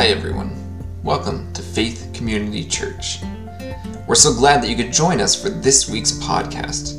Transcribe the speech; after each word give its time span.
Hi, 0.00 0.06
everyone. 0.06 0.56
Welcome 1.04 1.52
to 1.52 1.60
Faith 1.60 2.10
Community 2.14 2.64
Church. 2.64 3.18
We're 4.06 4.14
so 4.14 4.32
glad 4.32 4.62
that 4.62 4.70
you 4.70 4.74
could 4.74 4.94
join 4.94 5.20
us 5.20 5.38
for 5.38 5.50
this 5.50 5.90
week's 5.90 6.12
podcast. 6.12 6.96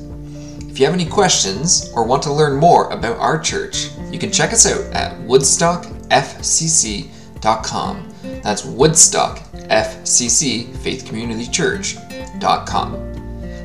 If 0.69 0.79
you 0.79 0.85
have 0.85 0.93
any 0.93 1.07
questions 1.07 1.91
or 1.95 2.05
want 2.05 2.21
to 2.21 2.31
learn 2.31 2.59
more 2.59 2.91
about 2.91 3.17
our 3.17 3.39
church, 3.39 3.87
you 4.11 4.19
can 4.19 4.31
check 4.31 4.53
us 4.53 4.67
out 4.67 4.81
at 4.93 5.17
woodstockfcc.com. 5.21 8.13
That's 8.43 8.65
Woodstock 8.65 9.39
FCC 9.51 10.77
Faith 10.77 11.07
Community 11.07 11.47
Church.com. 11.47 12.93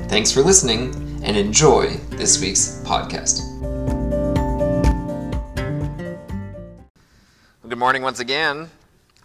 Thanks 0.09 0.33
for 0.33 0.41
listening 0.41 0.95
and 1.23 1.37
enjoy 1.37 1.89
this 2.09 2.41
week's 2.41 2.81
podcast. 2.87 3.43
Good 7.69 7.79
morning 7.79 8.01
once 8.01 8.21
again. 8.21 8.71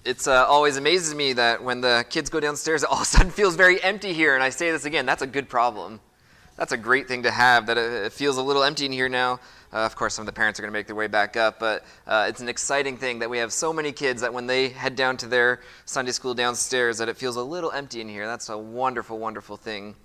It's 0.04 0.26
uh, 0.26 0.48
always 0.48 0.78
amazes 0.78 1.14
me 1.14 1.34
that 1.34 1.64
when 1.64 1.82
the 1.82 2.04
kids 2.10 2.32
go 2.32 2.40
downstairs, 2.40 2.82
it 2.82 2.90
all 2.90 2.98
of 2.98 3.02
a 3.04 3.06
sudden 3.06 3.30
feels 3.30 3.56
very 3.56 3.82
empty 3.84 4.14
here. 4.14 4.34
And 4.34 4.44
I 4.44 4.50
say 4.50 4.72
this 4.72 4.86
again, 4.86 5.06
that's 5.06 5.22
a 5.22 5.28
good 5.28 5.48
problem. 5.48 6.00
That's 6.58 6.72
a 6.72 6.78
great 6.78 7.08
thing 7.08 7.24
to 7.24 7.32
have, 7.32 7.68
that 7.68 7.78
it, 7.78 8.12
feels 8.12 8.38
a 8.38 8.42
little 8.42 8.64
empty 8.64 8.86
in 8.86 8.92
here 8.92 9.10
now. 9.10 9.40
Uh, 9.72 9.78
of 9.78 9.96
course, 9.96 10.16
some 10.16 10.24
of 10.24 10.26
the 10.26 10.34
parents 10.34 10.60
are 10.60 10.64
going 10.64 10.72
to 10.72 10.78
make 10.78 10.88
their 10.88 10.96
way 10.96 11.08
back 11.08 11.38
up, 11.38 11.60
but 11.60 11.86
uh, 12.06 12.26
it's 12.28 12.42
an 12.42 12.50
exciting 12.50 12.98
thing 12.98 13.20
that 13.20 13.30
we 13.30 13.38
have 13.38 13.54
so 13.54 13.72
many 13.72 13.92
kids 13.92 14.22
that 14.22 14.34
when 14.34 14.48
they 14.48 14.70
head 14.70 14.96
down 14.96 15.18
to 15.18 15.28
their 15.28 15.62
Sunday 15.86 16.12
school 16.12 16.34
downstairs, 16.34 16.98
that 16.98 17.08
it 17.08 17.16
feels 17.16 17.36
a 17.36 17.44
little 17.44 17.72
empty 17.72 18.02
in 18.02 18.10
here. 18.10 18.26
That's 18.26 18.50
a 18.50 18.58
wonderful, 18.58 19.18
wonderful 19.18 19.56
thing. 19.56 19.96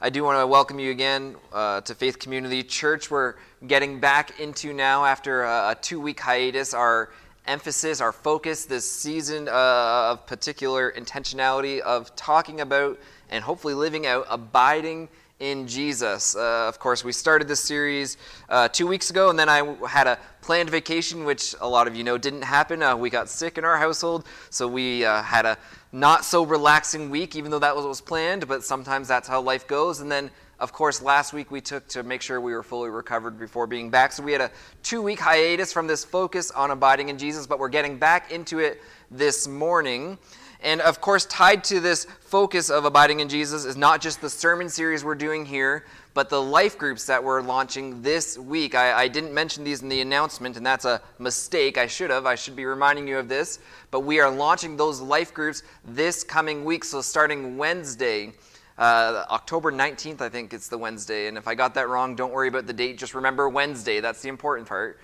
I 0.00 0.10
do 0.10 0.22
want 0.22 0.38
to 0.38 0.46
welcome 0.46 0.78
you 0.78 0.90
again 0.90 1.36
uh, 1.52 1.80
to 1.82 1.94
Faith 1.94 2.18
Community 2.18 2.62
Church. 2.62 3.10
We're 3.10 3.34
getting 3.66 4.00
back 4.00 4.38
into 4.38 4.72
now, 4.72 5.04
after 5.04 5.42
a, 5.42 5.70
a 5.70 5.76
two 5.80 6.00
week 6.00 6.20
hiatus, 6.20 6.72
our 6.72 7.10
emphasis, 7.46 8.00
our 8.00 8.12
focus 8.12 8.64
this 8.64 8.90
season 8.90 9.48
uh, 9.48 10.12
of 10.12 10.26
particular 10.26 10.92
intentionality 10.92 11.80
of 11.80 12.14
talking 12.16 12.60
about 12.60 12.98
and 13.30 13.44
hopefully 13.44 13.74
living 13.74 14.06
out 14.06 14.26
abiding 14.28 15.08
in 15.40 15.66
Jesus. 15.66 16.36
Uh, 16.36 16.68
of 16.68 16.78
course, 16.78 17.02
we 17.02 17.12
started 17.12 17.48
this 17.48 17.60
series 17.60 18.18
uh, 18.50 18.68
two 18.68 18.86
weeks 18.86 19.10
ago, 19.10 19.30
and 19.30 19.38
then 19.38 19.48
I 19.48 19.74
had 19.88 20.06
a 20.06 20.18
planned 20.42 20.70
vacation, 20.70 21.24
which 21.24 21.54
a 21.60 21.68
lot 21.68 21.88
of 21.88 21.96
you 21.96 22.04
know 22.04 22.18
didn't 22.18 22.42
happen. 22.42 22.82
Uh, 22.82 22.94
we 22.96 23.10
got 23.10 23.28
sick 23.28 23.58
in 23.58 23.64
our 23.64 23.78
household, 23.78 24.26
so 24.50 24.68
we 24.68 25.04
uh, 25.04 25.22
had 25.22 25.46
a 25.46 25.58
not 25.92 26.24
so 26.24 26.44
relaxing 26.44 27.10
week, 27.10 27.34
even 27.34 27.50
though 27.50 27.58
that 27.58 27.74
was 27.74 27.84
what 27.84 27.88
was 27.88 28.00
planned, 28.00 28.46
but 28.46 28.62
sometimes 28.62 29.08
that's 29.08 29.26
how 29.26 29.40
life 29.40 29.66
goes. 29.66 30.00
And 30.00 30.12
then 30.12 30.30
of 30.60 30.72
course, 30.72 31.00
last 31.00 31.32
week 31.32 31.50
we 31.50 31.60
took 31.60 31.88
to 31.88 32.02
make 32.02 32.20
sure 32.20 32.40
we 32.40 32.52
were 32.52 32.62
fully 32.62 32.90
recovered 32.90 33.38
before 33.38 33.66
being 33.66 33.88
back. 33.88 34.12
So 34.12 34.22
we 34.22 34.32
had 34.32 34.42
a 34.42 34.50
two 34.82 35.00
week 35.00 35.18
hiatus 35.18 35.72
from 35.72 35.86
this 35.86 36.04
focus 36.04 36.50
on 36.50 36.70
abiding 36.70 37.08
in 37.08 37.16
Jesus, 37.16 37.46
but 37.46 37.58
we're 37.58 37.70
getting 37.70 37.96
back 37.96 38.30
into 38.30 38.58
it 38.58 38.82
this 39.10 39.48
morning. 39.48 40.18
And 40.62 40.82
of 40.82 41.00
course, 41.00 41.24
tied 41.24 41.64
to 41.64 41.80
this 41.80 42.04
focus 42.20 42.68
of 42.68 42.84
abiding 42.84 43.20
in 43.20 43.30
Jesus 43.30 43.64
is 43.64 43.78
not 43.78 44.02
just 44.02 44.20
the 44.20 44.28
sermon 44.28 44.68
series 44.68 45.02
we're 45.02 45.14
doing 45.14 45.46
here, 45.46 45.86
but 46.12 46.28
the 46.28 46.42
life 46.42 46.76
groups 46.76 47.06
that 47.06 47.24
we're 47.24 47.40
launching 47.40 48.02
this 48.02 48.36
week. 48.36 48.74
I, 48.74 48.92
I, 49.04 49.08
didn't 49.08 49.32
mention 49.32 49.64
these 49.64 49.80
in 49.80 49.88
the 49.88 50.02
announcement, 50.02 50.58
and 50.58 50.66
that's 50.66 50.84
a 50.84 51.00
mistake. 51.18 51.78
I 51.78 51.86
should 51.86 52.10
have. 52.10 52.26
I 52.26 52.34
should 52.34 52.56
be 52.56 52.66
reminding 52.66 53.08
you 53.08 53.16
of 53.16 53.28
this. 53.28 53.60
But 53.90 54.00
we 54.00 54.20
are 54.20 54.30
launching 54.30 54.76
those 54.76 55.00
life 55.00 55.32
groups 55.32 55.62
this 55.86 56.22
coming 56.22 56.64
week. 56.64 56.84
So 56.84 57.00
starting 57.00 57.56
Wednesday, 57.56 58.32
uh, 58.80 59.26
October 59.30 59.70
19th, 59.70 60.22
I 60.22 60.30
think 60.30 60.54
it's 60.54 60.68
the 60.68 60.78
Wednesday. 60.78 61.28
And 61.28 61.36
if 61.36 61.46
I 61.46 61.54
got 61.54 61.74
that 61.74 61.88
wrong, 61.90 62.16
don't 62.16 62.32
worry 62.32 62.48
about 62.48 62.66
the 62.66 62.72
date. 62.72 62.96
Just 62.96 63.14
remember 63.14 63.46
Wednesday. 63.48 64.00
That's 64.00 64.22
the 64.22 64.30
important 64.30 64.66
part. 64.66 64.98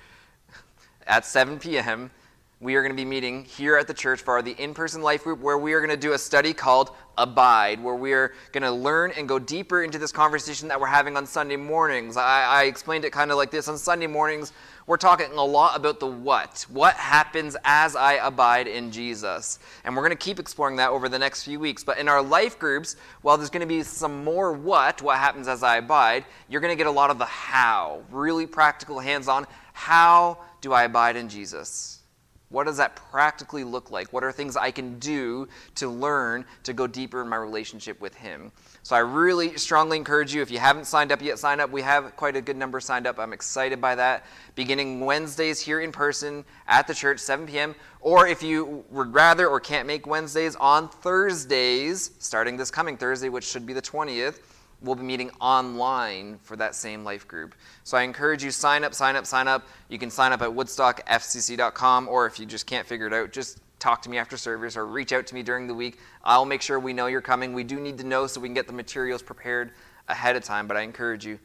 At 1.06 1.26
7 1.26 1.58
p.m., 1.58 2.10
we 2.58 2.74
are 2.76 2.82
going 2.82 2.90
to 2.92 2.96
be 2.96 3.04
meeting 3.04 3.44
here 3.44 3.76
at 3.76 3.86
the 3.86 3.92
church 3.92 4.22
for 4.22 4.40
the 4.40 4.52
in 4.52 4.72
person 4.72 5.02
life 5.02 5.24
group 5.24 5.40
where 5.40 5.58
we 5.58 5.74
are 5.74 5.80
going 5.80 5.90
to 5.90 5.96
do 5.96 6.14
a 6.14 6.18
study 6.18 6.54
called 6.54 6.90
Abide, 7.18 7.82
where 7.82 7.94
we 7.94 8.14
are 8.14 8.32
going 8.52 8.62
to 8.62 8.70
learn 8.70 9.10
and 9.10 9.28
go 9.28 9.38
deeper 9.38 9.82
into 9.82 9.98
this 9.98 10.10
conversation 10.10 10.66
that 10.68 10.80
we're 10.80 10.86
having 10.86 11.18
on 11.18 11.26
Sunday 11.26 11.56
mornings. 11.56 12.16
I, 12.16 12.44
I 12.44 12.62
explained 12.62 13.04
it 13.04 13.12
kind 13.12 13.30
of 13.30 13.36
like 13.36 13.50
this 13.50 13.68
on 13.68 13.76
Sunday 13.76 14.06
mornings. 14.06 14.54
We're 14.86 14.98
talking 14.98 15.32
a 15.32 15.44
lot 15.44 15.76
about 15.76 15.98
the 15.98 16.06
what. 16.06 16.64
What 16.68 16.94
happens 16.94 17.56
as 17.64 17.96
I 17.96 18.14
abide 18.24 18.68
in 18.68 18.92
Jesus? 18.92 19.58
And 19.82 19.96
we're 19.96 20.02
going 20.02 20.16
to 20.16 20.24
keep 20.24 20.38
exploring 20.38 20.76
that 20.76 20.90
over 20.90 21.08
the 21.08 21.18
next 21.18 21.42
few 21.42 21.58
weeks. 21.58 21.82
But 21.82 21.98
in 21.98 22.08
our 22.08 22.22
life 22.22 22.56
groups, 22.56 22.94
while 23.22 23.36
there's 23.36 23.50
going 23.50 23.62
to 23.62 23.66
be 23.66 23.82
some 23.82 24.22
more 24.22 24.52
what, 24.52 25.02
what 25.02 25.18
happens 25.18 25.48
as 25.48 25.64
I 25.64 25.78
abide, 25.78 26.24
you're 26.48 26.60
going 26.60 26.70
to 26.72 26.76
get 26.76 26.86
a 26.86 26.90
lot 26.92 27.10
of 27.10 27.18
the 27.18 27.24
how, 27.24 28.02
really 28.12 28.46
practical, 28.46 29.00
hands 29.00 29.26
on. 29.26 29.48
How 29.72 30.38
do 30.60 30.72
I 30.72 30.84
abide 30.84 31.16
in 31.16 31.28
Jesus? 31.28 32.02
What 32.48 32.64
does 32.64 32.76
that 32.76 32.94
practically 32.94 33.64
look 33.64 33.90
like? 33.90 34.12
What 34.12 34.22
are 34.22 34.30
things 34.30 34.56
I 34.56 34.70
can 34.70 35.00
do 35.00 35.48
to 35.74 35.88
learn 35.88 36.44
to 36.62 36.72
go 36.72 36.86
deeper 36.86 37.20
in 37.20 37.28
my 37.28 37.36
relationship 37.36 38.00
with 38.00 38.14
Him? 38.14 38.52
So 38.86 38.94
I 38.94 39.00
really 39.00 39.56
strongly 39.56 39.96
encourage 39.96 40.32
you, 40.32 40.42
if 40.42 40.50
you 40.52 40.60
haven't 40.60 40.84
signed 40.84 41.10
up 41.10 41.20
yet, 41.20 41.40
sign 41.40 41.58
up. 41.58 41.72
We 41.72 41.82
have 41.82 42.14
quite 42.14 42.36
a 42.36 42.40
good 42.40 42.56
number 42.56 42.78
signed 42.78 43.08
up. 43.08 43.18
I'm 43.18 43.32
excited 43.32 43.80
by 43.80 43.96
that. 43.96 44.24
Beginning 44.54 45.00
Wednesdays 45.00 45.58
here 45.58 45.80
in 45.80 45.90
person 45.90 46.44
at 46.68 46.86
the 46.86 46.94
church, 46.94 47.18
7 47.18 47.48
p.m. 47.48 47.74
Or 48.00 48.28
if 48.28 48.44
you 48.44 48.84
would 48.90 49.12
rather 49.12 49.48
or 49.48 49.58
can't 49.58 49.88
make 49.88 50.06
Wednesdays, 50.06 50.54
on 50.54 50.88
Thursdays, 50.88 52.12
starting 52.20 52.56
this 52.56 52.70
coming 52.70 52.96
Thursday, 52.96 53.28
which 53.28 53.42
should 53.42 53.66
be 53.66 53.72
the 53.72 53.82
20th, 53.82 54.38
we'll 54.80 54.94
be 54.94 55.02
meeting 55.02 55.32
online 55.40 56.38
for 56.44 56.54
that 56.54 56.76
same 56.76 57.02
life 57.02 57.26
group. 57.26 57.56
So 57.82 57.96
I 57.96 58.02
encourage 58.02 58.44
you 58.44 58.52
sign 58.52 58.84
up, 58.84 58.94
sign 58.94 59.16
up, 59.16 59.26
sign 59.26 59.48
up. 59.48 59.66
You 59.88 59.98
can 59.98 60.10
sign 60.10 60.32
up 60.32 60.42
at 60.42 60.50
woodstockfcc.com 60.50 62.06
or 62.06 62.26
if 62.26 62.38
you 62.38 62.46
just 62.46 62.66
can't 62.66 62.86
figure 62.86 63.08
it 63.08 63.12
out, 63.12 63.32
just 63.32 63.58
talk 63.78 64.02
to 64.02 64.10
me 64.10 64.18
after 64.18 64.36
service 64.36 64.76
or 64.76 64.86
reach 64.86 65.12
out 65.12 65.26
to 65.26 65.34
me 65.34 65.42
during 65.42 65.66
the 65.66 65.74
week. 65.74 65.98
I'll 66.24 66.44
make 66.44 66.62
sure 66.62 66.78
we 66.80 66.92
know 66.92 67.06
you're 67.06 67.20
coming. 67.20 67.52
We 67.52 67.64
do 67.64 67.78
need 67.78 67.98
to 67.98 68.04
know 68.04 68.26
so 68.26 68.40
we 68.40 68.48
can 68.48 68.54
get 68.54 68.66
the 68.66 68.72
materials 68.72 69.22
prepared 69.22 69.72
ahead 70.08 70.36
of 70.36 70.44
time, 70.44 70.66
but 70.66 70.76
I 70.76 70.82
encourage 70.82 71.24
you 71.26 71.38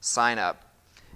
sign 0.00 0.38
up. 0.38 0.62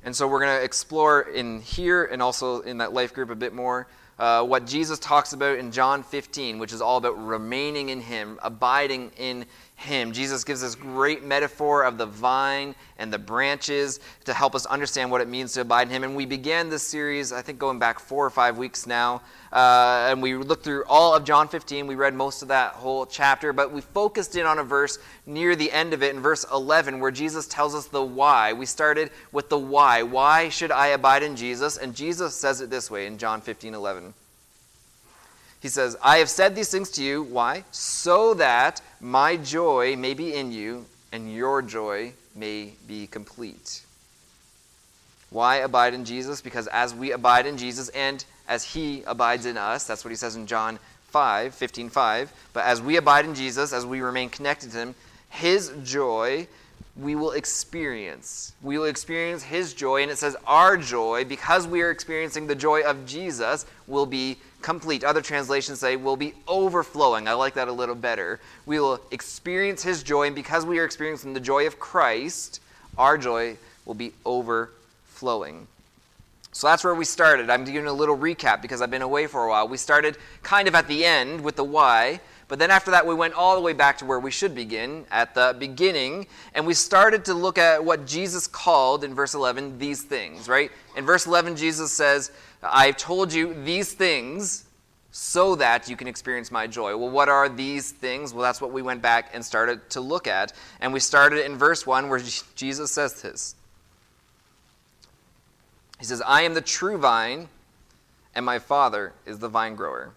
And 0.04 0.14
so 0.14 0.26
we're 0.26 0.41
going 0.41 0.59
to 0.59 0.64
explore 0.64 1.22
in 1.22 1.60
here 1.60 2.04
and 2.04 2.22
also 2.22 2.60
in 2.60 2.78
that 2.78 2.92
life 2.92 3.12
group 3.12 3.30
a 3.30 3.34
bit 3.34 3.53
more 3.53 3.86
uh, 4.20 4.44
what 4.44 4.66
Jesus 4.66 4.98
talks 4.98 5.32
about 5.32 5.59
in 5.59 5.72
John 5.72 6.03
15, 6.03 6.59
which 6.59 6.75
is 6.75 6.82
all 6.82 6.98
about 6.98 7.12
remaining 7.12 7.88
in 7.88 8.03
Him, 8.03 8.38
abiding 8.42 9.12
in 9.16 9.47
him. 9.80 10.12
Jesus 10.12 10.44
gives 10.44 10.60
this 10.60 10.74
great 10.74 11.24
metaphor 11.24 11.84
of 11.84 11.96
the 11.96 12.04
vine 12.04 12.74
and 12.98 13.10
the 13.10 13.18
branches 13.18 13.98
to 14.26 14.34
help 14.34 14.54
us 14.54 14.66
understand 14.66 15.10
what 15.10 15.22
it 15.22 15.28
means 15.28 15.54
to 15.54 15.62
abide 15.62 15.88
in 15.88 15.94
Him. 15.94 16.04
And 16.04 16.14
we 16.14 16.26
began 16.26 16.68
this 16.68 16.82
series, 16.82 17.32
I 17.32 17.41
think, 17.41 17.58
going 17.58 17.78
back 17.78 17.98
four 17.98 18.26
or 18.26 18.28
five 18.28 18.58
weeks 18.58 18.86
now. 18.86 19.22
Uh, 19.50 20.08
and 20.10 20.20
we 20.20 20.34
looked 20.34 20.64
through 20.64 20.84
all 20.86 21.14
of 21.14 21.24
John 21.24 21.48
15. 21.48 21.86
We 21.86 21.94
read 21.94 22.12
most 22.12 22.42
of 22.42 22.48
that 22.48 22.72
whole 22.72 23.06
chapter, 23.06 23.54
but 23.54 23.72
we 23.72 23.80
focused 23.80 24.36
in 24.36 24.44
on 24.44 24.58
a 24.58 24.64
verse 24.64 24.98
near 25.24 25.56
the 25.56 25.72
end 25.72 25.94
of 25.94 26.02
it 26.02 26.14
in 26.14 26.20
verse 26.20 26.44
11 26.52 27.00
where 27.00 27.10
Jesus 27.10 27.47
tells 27.47 27.74
us 27.74 27.86
the 27.86 28.04
why. 28.04 28.52
We 28.52 28.66
started 28.66 29.10
with 29.32 29.48
the 29.48 29.58
why. 29.58 30.02
Why 30.02 30.50
should 30.50 30.70
I 30.70 30.88
abide 30.88 31.22
in 31.22 31.36
Jesus? 31.36 31.78
And 31.78 31.94
Jesus 31.94 32.34
says 32.34 32.60
it 32.60 32.68
this 32.68 32.91
way 32.91 33.06
in 33.06 33.16
John 33.16 33.41
15 33.41 33.74
11. 33.74 34.12
He 35.60 35.69
says, 35.69 35.97
I 36.03 36.19
have 36.19 36.31
said 36.31 36.54
these 36.54 36.71
things 36.71 36.91
to 36.93 37.03
you. 37.03 37.22
Why? 37.22 37.65
So 37.71 38.34
that 38.34 38.81
my 39.00 39.37
joy 39.37 39.94
may 39.97 40.15
be 40.15 40.34
in 40.34 40.53
you 40.53 40.87
and 41.12 41.32
your 41.32 41.60
joy 41.60 42.15
may 42.34 42.72
be 42.88 43.06
complete. 43.06 43.82
Why 45.28 45.56
abide 45.56 45.94
in 45.94 46.04
Jesus? 46.04 46.41
Because 46.41 46.66
as 46.69 46.94
we 46.94 47.12
abide 47.12 47.47
in 47.47 47.56
Jesus 47.56 47.88
and 47.91 48.25
as 48.48 48.65
he 48.65 49.03
abides 49.06 49.47
in 49.47 49.56
us, 49.56 49.87
that's 49.87 50.04
what 50.04 50.10
he 50.10 50.16
says 50.16 50.34
in 50.34 50.47
John 50.47 50.78
5, 51.09 51.54
15, 51.54 51.91
5. 51.91 52.32
But 52.53 52.65
as 52.65 52.81
we 52.81 52.97
abide 52.97 53.27
in 53.27 53.34
Jesus, 53.34 53.72
as 53.72 53.84
we 53.84 54.00
remain 54.00 54.31
connected 54.31 54.72
to 54.72 54.78
him, 54.78 54.94
his 55.28 55.72
joy 55.84 56.48
we 56.97 57.15
will 57.15 57.32
experience. 57.32 58.53
We 58.62 58.78
will 58.78 58.87
experience 58.87 59.42
his 59.42 59.75
joy, 59.75 60.03
and 60.03 60.10
it 60.10 60.19
says 60.19 60.37
our 60.47 60.77
joy, 60.77 61.25
because 61.25 61.66
we 61.66 61.82
are 61.82 61.91
experiencing 61.91 62.47
the 62.47 62.54
joy 62.54 62.82
of 62.82 63.06
Jesus, 63.06 63.65
will 63.86 64.06
be 64.06 64.36
complete. 64.62 65.04
Other 65.04 65.22
translations 65.22 65.80
say 65.80 65.97
will 65.97 66.16
be 66.16 66.34
overflowing. 66.47 67.28
I 67.28 67.33
like 67.33 67.54
that 67.54 67.68
a 67.68 67.72
little 67.72 67.95
better. 67.95 68.41
We 68.66 68.80
will 68.80 69.01
experience 69.10 69.83
his 69.83 70.03
joy, 70.03 70.27
and 70.27 70.34
because 70.34 70.65
we 70.66 70.78
are 70.78 70.84
experiencing 70.84 71.34
the 71.34 71.41
joy 71.41 71.66
of 71.66 71.78
Christ, 71.78 72.60
our 72.98 73.16
joy 73.18 73.57
will 73.84 73.95
be 73.95 74.12
overflowing. 74.24 75.66
So 76.53 76.66
that's 76.66 76.83
where 76.83 76.95
we 76.95 77.04
started. 77.04 77.48
I'm 77.48 77.65
doing 77.65 77.86
a 77.86 77.92
little 77.92 78.16
recap 78.16 78.60
because 78.60 78.83
I've 78.83 78.91
been 78.91 79.03
away 79.03 79.27
for 79.27 79.45
a 79.45 79.48
while. 79.48 79.68
We 79.68 79.77
started 79.77 80.16
kind 80.42 80.66
of 80.66 80.74
at 80.74 80.89
the 80.89 81.04
end 81.04 81.42
with 81.42 81.56
the 81.56 81.65
why, 81.65 82.21
but 82.50 82.58
then 82.58 82.72
after 82.72 82.91
that, 82.91 83.06
we 83.06 83.14
went 83.14 83.34
all 83.34 83.54
the 83.54 83.60
way 83.60 83.72
back 83.72 83.98
to 83.98 84.04
where 84.04 84.18
we 84.18 84.32
should 84.32 84.56
begin, 84.56 85.06
at 85.12 85.36
the 85.36 85.54
beginning, 85.56 86.26
and 86.52 86.66
we 86.66 86.74
started 86.74 87.24
to 87.26 87.32
look 87.32 87.58
at 87.58 87.84
what 87.84 88.08
Jesus 88.08 88.48
called 88.48 89.04
in 89.04 89.14
verse 89.14 89.34
11 89.34 89.78
these 89.78 90.02
things, 90.02 90.48
right? 90.48 90.72
In 90.97 91.06
verse 91.06 91.26
11, 91.26 91.54
Jesus 91.54 91.92
says, 91.92 92.32
I've 92.60 92.97
told 92.97 93.32
you 93.32 93.54
these 93.62 93.92
things 93.92 94.64
so 95.12 95.54
that 95.54 95.88
you 95.88 95.97
can 95.97 96.08
experience 96.08 96.50
my 96.50 96.66
joy. 96.66 96.97
Well, 96.97 97.10
what 97.10 97.28
are 97.28 97.48
these 97.48 97.92
things? 97.92 98.34
Well, 98.34 98.42
that's 98.42 98.60
what 98.60 98.72
we 98.72 98.82
went 98.82 99.00
back 99.00 99.30
and 99.32 99.44
started 99.44 99.88
to 99.91 100.00
look 100.00 100.26
at. 100.26 100.53
And 100.80 100.92
we 100.92 100.98
started 100.98 101.46
in 101.46 101.56
verse 101.56 101.86
1 101.86 102.08
where 102.08 102.20
Jesus 102.56 102.91
says 102.91 103.22
this 103.22 103.54
He 106.00 106.04
says, 106.04 106.20
I 106.26 106.42
am 106.42 106.54
the 106.54 106.60
true 106.60 106.98
vine, 106.98 107.48
and 108.34 108.44
my 108.44 108.58
Father 108.58 109.12
is 109.24 109.38
the 109.38 109.48
vine 109.48 109.76
grower. 109.76 110.14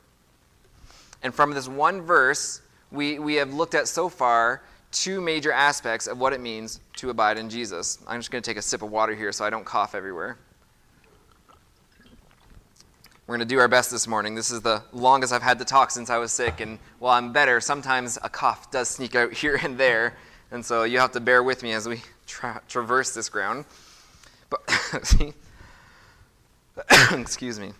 And 1.23 1.33
from 1.33 1.53
this 1.53 1.67
one 1.67 2.01
verse, 2.01 2.61
we, 2.91 3.17
we 3.17 3.35
have 3.35 3.53
looked 3.53 3.73
at 3.73 3.87
so 3.87 4.09
far 4.09 4.61
two 4.91 5.19
major 5.19 5.51
aspects 5.51 6.05
of 6.05 6.19
what 6.19 6.33
it 6.33 6.39
means 6.39 6.79
to 6.97 7.09
abide 7.09 7.37
in 7.37 7.49
Jesus. 7.49 7.97
I'm 8.07 8.19
just 8.19 8.29
going 8.29 8.43
to 8.43 8.47
take 8.49 8.57
a 8.57 8.61
sip 8.61 8.81
of 8.81 8.91
water 8.91 9.15
here 9.15 9.31
so 9.31 9.43
I 9.43 9.49
don't 9.49 9.65
cough 9.65 9.95
everywhere. 9.95 10.37
We're 13.25 13.37
going 13.37 13.47
to 13.47 13.55
do 13.55 13.59
our 13.59 13.69
best 13.69 13.89
this 13.89 14.05
morning. 14.05 14.35
This 14.35 14.51
is 14.51 14.61
the 14.61 14.83
longest 14.91 15.31
I've 15.31 15.41
had 15.41 15.57
to 15.59 15.65
talk 15.65 15.91
since 15.91 16.09
I 16.09 16.17
was 16.17 16.33
sick, 16.33 16.59
and 16.59 16.77
while 16.99 17.13
I'm 17.13 17.31
better, 17.31 17.61
sometimes 17.61 18.19
a 18.21 18.29
cough 18.29 18.69
does 18.69 18.89
sneak 18.89 19.15
out 19.15 19.31
here 19.41 19.57
and 19.63 19.77
there, 19.77 20.17
and 20.51 20.63
so 20.63 20.83
you 20.83 20.99
have 20.99 21.13
to 21.13 21.21
bear 21.21 21.41
with 21.41 21.63
me 21.63 21.71
as 21.71 21.87
we 21.87 22.01
tra- 22.27 22.61
traverse 22.67 23.13
this 23.13 23.29
ground. 23.29 23.63
But, 24.49 24.61
excuse 27.13 27.59
me. 27.59 27.71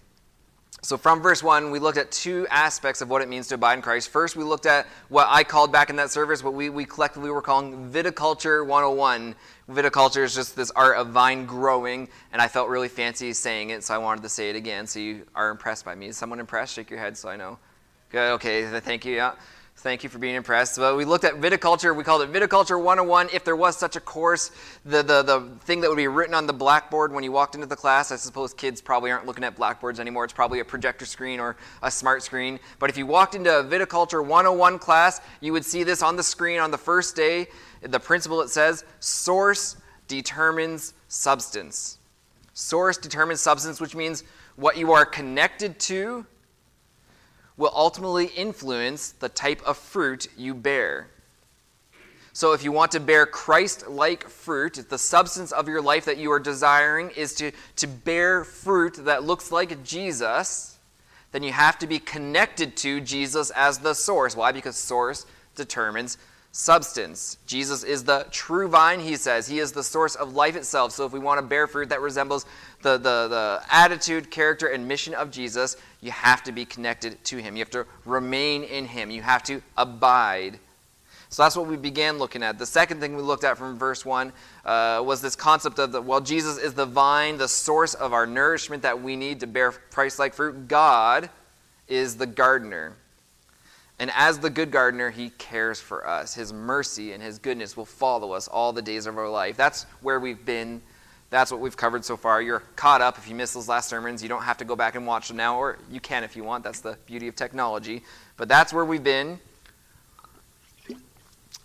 So, 0.84 0.98
from 0.98 1.22
verse 1.22 1.42
1, 1.42 1.72
we 1.72 1.80
looked 1.80 1.98
at 1.98 2.12
two 2.12 2.46
aspects 2.50 3.00
of 3.00 3.10
what 3.10 3.22
it 3.22 3.30
means 3.30 3.48
to 3.48 3.56
abide 3.56 3.76
in 3.76 3.82
Christ. 3.82 4.10
First, 4.10 4.36
we 4.36 4.44
looked 4.44 4.66
at 4.66 4.86
what 5.08 5.28
I 5.30 5.46
called 5.46 5.72
back 5.72 5.90
in 5.90 5.96
that 5.96 6.12
service, 6.12 6.44
what 6.44 6.54
we, 6.54 6.70
we 6.70 6.84
collectively 6.84 7.30
were 7.30 7.42
calling 7.42 7.90
Viticulture 7.90 8.68
101. 8.68 9.34
Viticulture 9.70 10.26
is 10.26 10.36
just 10.36 10.58
this 10.58 10.72
art 10.72 10.98
of 10.98 11.08
vine 11.08 11.46
growing, 11.46 12.10
and 12.34 12.42
I 12.42 12.50
felt 12.50 12.68
really 12.68 12.90
fancy 12.90 13.32
saying 13.32 13.70
it, 13.70 13.86
so 13.86 13.96
I 13.96 13.98
wanted 13.98 14.24
to 14.24 14.30
say 14.30 14.50
it 14.50 14.58
again 14.58 14.86
so 14.86 15.00
you 15.00 15.26
are 15.34 15.52
impressed 15.52 15.86
by 15.86 15.96
me. 15.96 16.08
Is 16.08 16.18
someone 16.18 16.42
impressed? 16.42 16.74
Shake 16.74 16.90
your 16.90 17.00
head 17.00 17.18
so 17.18 17.30
I 17.30 17.38
know. 17.38 17.60
Good, 18.10 18.34
okay, 18.34 18.68
thank 18.82 19.06
you. 19.06 19.16
Yeah. 19.16 19.36
Thank 19.84 20.02
you 20.02 20.10
for 20.10 20.18
being 20.18 20.36
impressed. 20.36 20.78
But 20.78 20.96
we 20.96 21.04
looked 21.04 21.26
at 21.26 21.34
viticulture. 21.42 21.94
We 21.94 22.06
called 22.06 22.22
it 22.22 22.32
Viticulture 22.32 22.82
101. 22.82 23.28
If 23.34 23.44
there 23.44 23.58
was 23.58 23.76
such 23.76 23.98
a 23.98 24.00
course, 24.00 24.52
the, 24.86 25.04
the, 25.04 25.22
the 25.24 25.42
thing 25.66 25.82
that 25.82 25.90
would 25.90 25.98
be 25.98 26.08
written 26.08 26.34
on 26.34 26.48
the 26.48 26.54
blackboard 26.54 27.12
when 27.12 27.22
you 27.22 27.34
walked 27.34 27.54
into 27.54 27.68
the 27.68 27.76
class, 27.76 28.10
I 28.10 28.16
suppose 28.16 28.54
kids 28.54 28.80
probably 28.80 29.12
aren't 29.12 29.26
looking 29.26 29.44
at 29.44 29.58
blackboards 29.58 30.00
anymore. 30.00 30.24
It's 30.24 30.32
probably 30.32 30.62
a 30.62 30.66
projector 30.66 31.06
screen 31.06 31.42
or 31.42 31.58
a 31.82 31.92
smart 31.92 32.24
screen. 32.24 32.62
But 32.80 32.92
if 32.92 32.98
you 32.98 33.06
walked 33.06 33.36
into 33.36 33.60
a 33.60 33.62
Viticulture 33.62 34.26
101 34.26 34.80
class, 34.80 35.20
you 35.42 35.52
would 35.52 35.66
see 35.66 35.84
this 35.84 36.02
on 36.02 36.16
the 36.16 36.24
screen 36.24 36.62
on 36.62 36.72
the 36.72 36.78
first 36.78 37.18
day. 37.18 37.48
The 37.82 38.00
principle 38.00 38.40
it 38.40 38.48
says 38.48 38.86
source 39.02 39.76
determines 40.08 40.94
substance. 41.10 41.98
Source 42.54 42.96
determines 42.96 43.42
substance, 43.42 43.82
which 43.82 43.96
means 43.96 44.24
what 44.56 44.78
you 44.78 44.94
are 44.94 45.06
connected 45.06 45.78
to 45.82 46.26
will 47.58 47.72
ultimately 47.74 48.28
influence 48.28 49.12
the 49.12 49.30
type 49.30 49.62
of 49.64 49.78
fruit 49.78 50.28
you 50.38 50.54
bear. 50.54 51.08
So, 52.36 52.54
if 52.54 52.64
you 52.64 52.72
want 52.72 52.92
to 52.94 53.00
bear 53.00 53.28
Christ 53.28 53.88
like 53.88 54.28
fruit, 54.28 54.80
if 54.80 54.90
the 54.90 54.98
substance 54.98 55.52
of 55.52 55.68
your 55.68 55.82
life 55.82 56.06
that 56.06 56.18
you 56.18 56.32
are 56.32 56.40
desiring 56.40 57.12
is 57.12 57.36
to, 57.36 57.52
to 57.76 57.88
bear 57.88 58.44
fruit 58.44 58.96
that 59.06 59.24
looks 59.24 59.52
like 59.52 59.84
Jesus, 59.84 60.80
then 61.32 61.44
you 61.44 61.52
have 61.52 61.78
to 61.80 61.88
be 61.88 62.00
connected 62.00 62.76
to 62.78 63.02
Jesus 63.02 63.52
as 63.52 63.78
the 63.78 63.94
source. 63.94 64.36
Why? 64.36 64.52
Because 64.52 64.76
source 64.76 65.28
determines 65.56 66.18
substance. 66.54 67.38
Jesus 67.48 67.84
is 67.84 68.04
the 68.04 68.28
true 68.30 68.68
vine, 68.68 69.00
he 69.00 69.16
says. 69.16 69.48
He 69.48 69.60
is 69.60 69.72
the 69.72 69.84
source 69.84 70.16
of 70.16 70.34
life 70.34 70.56
itself. 70.56 70.92
So 70.92 71.06
if 71.06 71.12
we 71.12 71.20
want 71.20 71.40
to 71.40 71.46
bear 71.46 71.66
fruit 71.66 71.90
that 71.90 72.02
resembles 72.02 72.46
the, 72.84 72.98
the, 72.98 73.28
the 73.28 73.64
attitude, 73.72 74.30
character, 74.30 74.68
and 74.68 74.88
mission 74.88 75.16
of 75.16 75.32
Jesus, 75.32 75.78
you 76.04 76.12
have 76.12 76.44
to 76.44 76.52
be 76.52 76.66
connected 76.66 77.24
to 77.24 77.38
him. 77.38 77.56
You 77.56 77.62
have 77.62 77.72
to 77.72 77.86
remain 78.06 78.64
in 78.64 78.86
him. 78.86 79.10
You 79.10 79.22
have 79.22 79.42
to 79.44 79.62
abide. 79.78 80.60
So 81.30 81.44
that's 81.44 81.56
what 81.56 81.66
we 81.66 81.78
began 81.78 82.18
looking 82.18 82.44
at. 82.44 82.60
The 82.60 82.66
second 82.66 83.00
thing 83.00 83.16
we 83.16 83.22
looked 83.22 83.46
at 83.46 83.58
from 83.58 83.80
verse 83.80 84.06
1 84.06 84.34
uh, 84.66 85.02
was 85.04 85.22
this 85.22 85.36
concept 85.36 85.80
of 85.80 85.94
the, 85.94 86.02
well, 86.02 86.20
Jesus 86.20 86.58
is 86.58 86.74
the 86.74 86.86
vine, 86.86 87.38
the 87.38 87.48
source 87.48 87.94
of 87.94 88.12
our 88.12 88.28
nourishment 88.28 88.84
that 88.84 89.02
we 89.02 89.16
need 89.16 89.40
to 89.40 89.48
bear 89.48 89.72
Christ 89.72 90.20
like 90.20 90.34
fruit. 90.34 90.68
God 90.68 91.30
is 91.88 92.18
the 92.18 92.28
gardener. 92.28 92.98
And 93.98 94.12
as 94.14 94.40
the 94.40 94.50
good 94.50 94.72
gardener, 94.72 95.10
he 95.10 95.30
cares 95.38 95.80
for 95.80 96.06
us. 96.06 96.36
His 96.36 96.52
mercy 96.52 97.14
and 97.14 97.24
his 97.24 97.40
goodness 97.40 97.78
will 97.78 97.86
follow 97.86 98.34
us 98.34 98.50
all 98.50 98.74
the 98.74 98.82
days 98.82 99.06
of 99.06 99.18
our 99.18 99.30
life. 99.30 99.56
That's 99.56 99.84
where 100.02 100.20
we've 100.20 100.46
been. 100.46 100.82
That's 101.34 101.52
what 101.52 101.60
we've 101.60 101.76
covered 101.76 102.06
so 102.06 102.16
far. 102.16 102.44
You're 102.44 102.60
caught 102.76 103.02
up. 103.02 103.18
If 103.18 103.28
you 103.28 103.34
missed 103.34 103.56
those 103.56 103.68
last 103.68 103.90
sermons, 103.90 104.22
you 104.22 104.30
don't 104.30 104.44
have 104.44 104.60
to 104.60 104.66
go 104.66 104.76
back 104.76 104.94
and 104.94 105.08
watch 105.08 105.30
them 105.30 105.38
now, 105.38 105.58
or 105.58 105.80
you 105.90 106.00
can 106.00 106.24
if 106.24 106.36
you 106.36 106.44
want. 106.44 106.64
That's 106.64 106.80
the 106.80 106.96
beauty 107.08 107.28
of 107.28 107.36
technology. 107.36 108.04
But 108.38 108.48
that's 108.48 108.72
where 108.72 108.86
we've 108.86 109.04
been. 109.04 109.40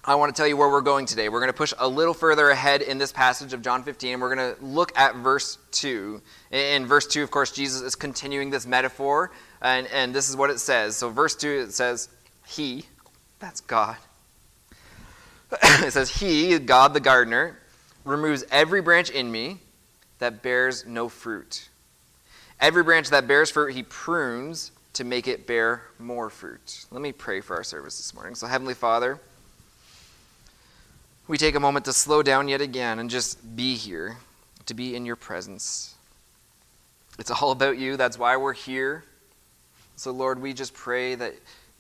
I 0.02 0.14
want 0.14 0.34
to 0.34 0.40
tell 0.40 0.48
you 0.48 0.56
where 0.56 0.70
we're 0.70 0.80
going 0.80 1.04
today. 1.04 1.28
We're 1.28 1.40
going 1.40 1.52
to 1.52 1.56
push 1.56 1.74
a 1.78 1.86
little 1.86 2.14
further 2.14 2.48
ahead 2.48 2.80
in 2.80 2.96
this 2.96 3.12
passage 3.12 3.52
of 3.52 3.60
John 3.60 3.82
15, 3.82 4.14
and 4.14 4.22
we're 4.22 4.34
going 4.34 4.54
to 4.56 4.64
look 4.64 4.98
at 4.98 5.16
verse 5.16 5.58
2. 5.72 6.22
In 6.50 6.86
verse 6.86 7.06
2, 7.06 7.22
of 7.22 7.30
course, 7.30 7.52
Jesus 7.52 7.82
is 7.82 7.94
continuing 7.94 8.48
this 8.48 8.66
metaphor, 8.66 9.32
and, 9.60 9.86
and 9.88 10.14
this 10.14 10.30
is 10.30 10.36
what 10.36 10.48
it 10.48 10.60
says. 10.60 10.96
So, 10.96 11.10
verse 11.10 11.36
2, 11.36 11.66
it 11.68 11.74
says, 11.74 12.08
he, 12.46 12.86
that's 13.38 13.60
God. 13.60 13.98
it 15.62 15.92
says, 15.92 16.08
He, 16.08 16.58
God 16.58 16.94
the 16.94 17.00
gardener, 17.00 17.58
removes 18.08 18.44
every 18.50 18.80
branch 18.80 19.10
in 19.10 19.30
me 19.30 19.58
that 20.18 20.42
bears 20.42 20.86
no 20.86 21.08
fruit. 21.08 21.68
Every 22.60 22.82
branch 22.82 23.10
that 23.10 23.28
bears 23.28 23.50
fruit, 23.50 23.74
He 23.74 23.82
prunes 23.84 24.72
to 24.94 25.04
make 25.04 25.28
it 25.28 25.46
bear 25.46 25.82
more 25.98 26.28
fruit. 26.28 26.86
Let 26.90 27.00
me 27.00 27.12
pray 27.12 27.40
for 27.40 27.56
our 27.56 27.62
service 27.62 27.96
this 27.98 28.12
morning. 28.14 28.34
So, 28.34 28.46
Heavenly 28.46 28.74
Father, 28.74 29.18
we 31.28 31.38
take 31.38 31.54
a 31.54 31.60
moment 31.60 31.84
to 31.84 31.92
slow 31.92 32.22
down 32.22 32.48
yet 32.48 32.60
again 32.60 32.98
and 32.98 33.08
just 33.08 33.54
be 33.54 33.76
here, 33.76 34.16
to 34.66 34.74
be 34.74 34.96
in 34.96 35.06
your 35.06 35.16
presence. 35.16 35.94
It's 37.18 37.30
all 37.30 37.52
about 37.52 37.78
you. 37.78 37.96
That's 37.96 38.18
why 38.18 38.36
we're 38.36 38.54
here. 38.54 39.04
So, 39.96 40.10
Lord, 40.10 40.40
we 40.40 40.52
just 40.52 40.74
pray 40.74 41.14
that 41.16 41.34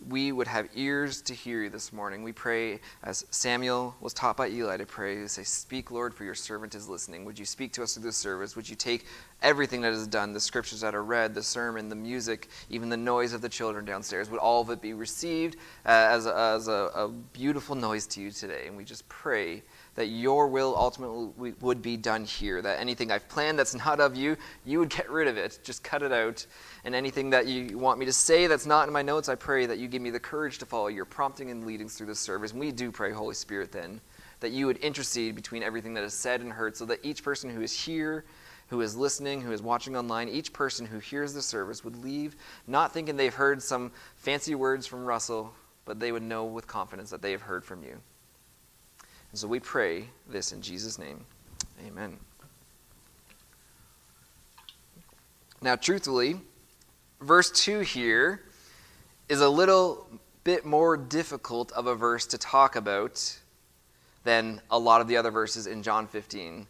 we 0.06 0.30
would 0.30 0.46
have 0.46 0.68
ears 0.76 1.20
to 1.22 1.34
hear 1.34 1.64
you 1.64 1.70
this 1.70 1.92
morning. 1.92 2.22
We 2.22 2.32
pray, 2.32 2.80
as 3.02 3.24
Samuel 3.30 3.96
was 4.00 4.14
taught 4.14 4.36
by 4.36 4.48
Eli 4.48 4.76
to 4.76 4.86
pray, 4.86 5.16
to 5.16 5.28
say, 5.28 5.42
Speak, 5.42 5.90
Lord, 5.90 6.14
for 6.14 6.24
your 6.24 6.36
servant 6.36 6.74
is 6.74 6.88
listening. 6.88 7.24
Would 7.24 7.38
you 7.38 7.44
speak 7.44 7.72
to 7.72 7.82
us 7.82 7.94
through 7.94 8.04
this 8.04 8.16
service? 8.16 8.54
Would 8.54 8.68
you 8.68 8.76
take 8.76 9.06
everything 9.42 9.80
that 9.80 9.92
is 9.92 10.06
done, 10.06 10.32
the 10.32 10.40
scriptures 10.40 10.80
that 10.82 10.94
are 10.94 11.02
read, 11.02 11.34
the 11.34 11.42
sermon, 11.42 11.88
the 11.88 11.96
music, 11.96 12.48
even 12.70 12.88
the 12.88 12.96
noise 12.96 13.32
of 13.32 13.40
the 13.40 13.48
children 13.48 13.84
downstairs, 13.84 14.30
would 14.30 14.40
all 14.40 14.62
of 14.62 14.70
it 14.70 14.80
be 14.80 14.94
received 14.94 15.56
uh, 15.84 16.08
as, 16.10 16.26
a, 16.26 16.36
as 16.36 16.68
a, 16.68 16.90
a 16.94 17.08
beautiful 17.08 17.74
noise 17.74 18.06
to 18.06 18.20
you 18.20 18.30
today? 18.30 18.66
And 18.66 18.76
we 18.76 18.84
just 18.84 19.08
pray 19.08 19.62
that 19.98 20.06
your 20.06 20.46
will 20.46 20.76
ultimately 20.76 21.54
would 21.60 21.82
be 21.82 21.96
done 21.96 22.24
here. 22.24 22.62
That 22.62 22.78
anything 22.78 23.10
I've 23.10 23.28
planned 23.28 23.58
that's 23.58 23.74
not 23.74 23.98
of 23.98 24.14
you, 24.14 24.36
you 24.64 24.78
would 24.78 24.90
get 24.90 25.10
rid 25.10 25.26
of 25.26 25.36
it. 25.36 25.58
Just 25.64 25.82
cut 25.82 26.04
it 26.04 26.12
out. 26.12 26.46
And 26.84 26.94
anything 26.94 27.30
that 27.30 27.48
you 27.48 27.76
want 27.76 27.98
me 27.98 28.06
to 28.06 28.12
say 28.12 28.46
that's 28.46 28.64
not 28.64 28.86
in 28.86 28.94
my 28.94 29.02
notes, 29.02 29.28
I 29.28 29.34
pray 29.34 29.66
that 29.66 29.78
you 29.78 29.88
give 29.88 30.00
me 30.00 30.10
the 30.10 30.20
courage 30.20 30.58
to 30.58 30.66
follow 30.66 30.86
your 30.86 31.04
prompting 31.04 31.50
and 31.50 31.66
leadings 31.66 31.96
through 31.96 32.06
this 32.06 32.20
service. 32.20 32.52
And 32.52 32.60
we 32.60 32.70
do 32.70 32.92
pray, 32.92 33.10
Holy 33.10 33.34
Spirit, 33.34 33.72
then, 33.72 34.00
that 34.38 34.52
you 34.52 34.66
would 34.66 34.76
intercede 34.76 35.34
between 35.34 35.64
everything 35.64 35.94
that 35.94 36.04
is 36.04 36.14
said 36.14 36.42
and 36.42 36.52
heard 36.52 36.76
so 36.76 36.84
that 36.84 37.00
each 37.02 37.24
person 37.24 37.50
who 37.50 37.60
is 37.60 37.72
here, 37.72 38.24
who 38.68 38.80
is 38.82 38.94
listening, 38.94 39.40
who 39.40 39.50
is 39.50 39.62
watching 39.62 39.96
online, 39.96 40.28
each 40.28 40.52
person 40.52 40.86
who 40.86 41.00
hears 41.00 41.34
the 41.34 41.42
service 41.42 41.82
would 41.82 41.96
leave 42.04 42.36
not 42.68 42.94
thinking 42.94 43.16
they've 43.16 43.34
heard 43.34 43.60
some 43.60 43.90
fancy 44.14 44.54
words 44.54 44.86
from 44.86 45.04
Russell, 45.04 45.52
but 45.84 45.98
they 45.98 46.12
would 46.12 46.22
know 46.22 46.44
with 46.44 46.68
confidence 46.68 47.10
that 47.10 47.20
they 47.20 47.32
have 47.32 47.42
heard 47.42 47.64
from 47.64 47.82
you. 47.82 47.98
And 49.30 49.38
so 49.38 49.46
we 49.46 49.60
pray 49.60 50.08
this 50.28 50.52
in 50.52 50.62
Jesus' 50.62 50.98
name. 50.98 51.24
Amen. 51.86 52.16
Now, 55.60 55.76
truthfully, 55.76 56.40
verse 57.20 57.50
2 57.50 57.80
here 57.80 58.42
is 59.28 59.40
a 59.40 59.48
little 59.48 60.06
bit 60.44 60.64
more 60.64 60.96
difficult 60.96 61.72
of 61.72 61.86
a 61.86 61.94
verse 61.94 62.26
to 62.26 62.38
talk 62.38 62.76
about 62.76 63.38
than 64.24 64.60
a 64.70 64.78
lot 64.78 65.00
of 65.00 65.08
the 65.08 65.16
other 65.16 65.30
verses 65.30 65.66
in 65.66 65.82
John 65.82 66.06
15. 66.06 66.66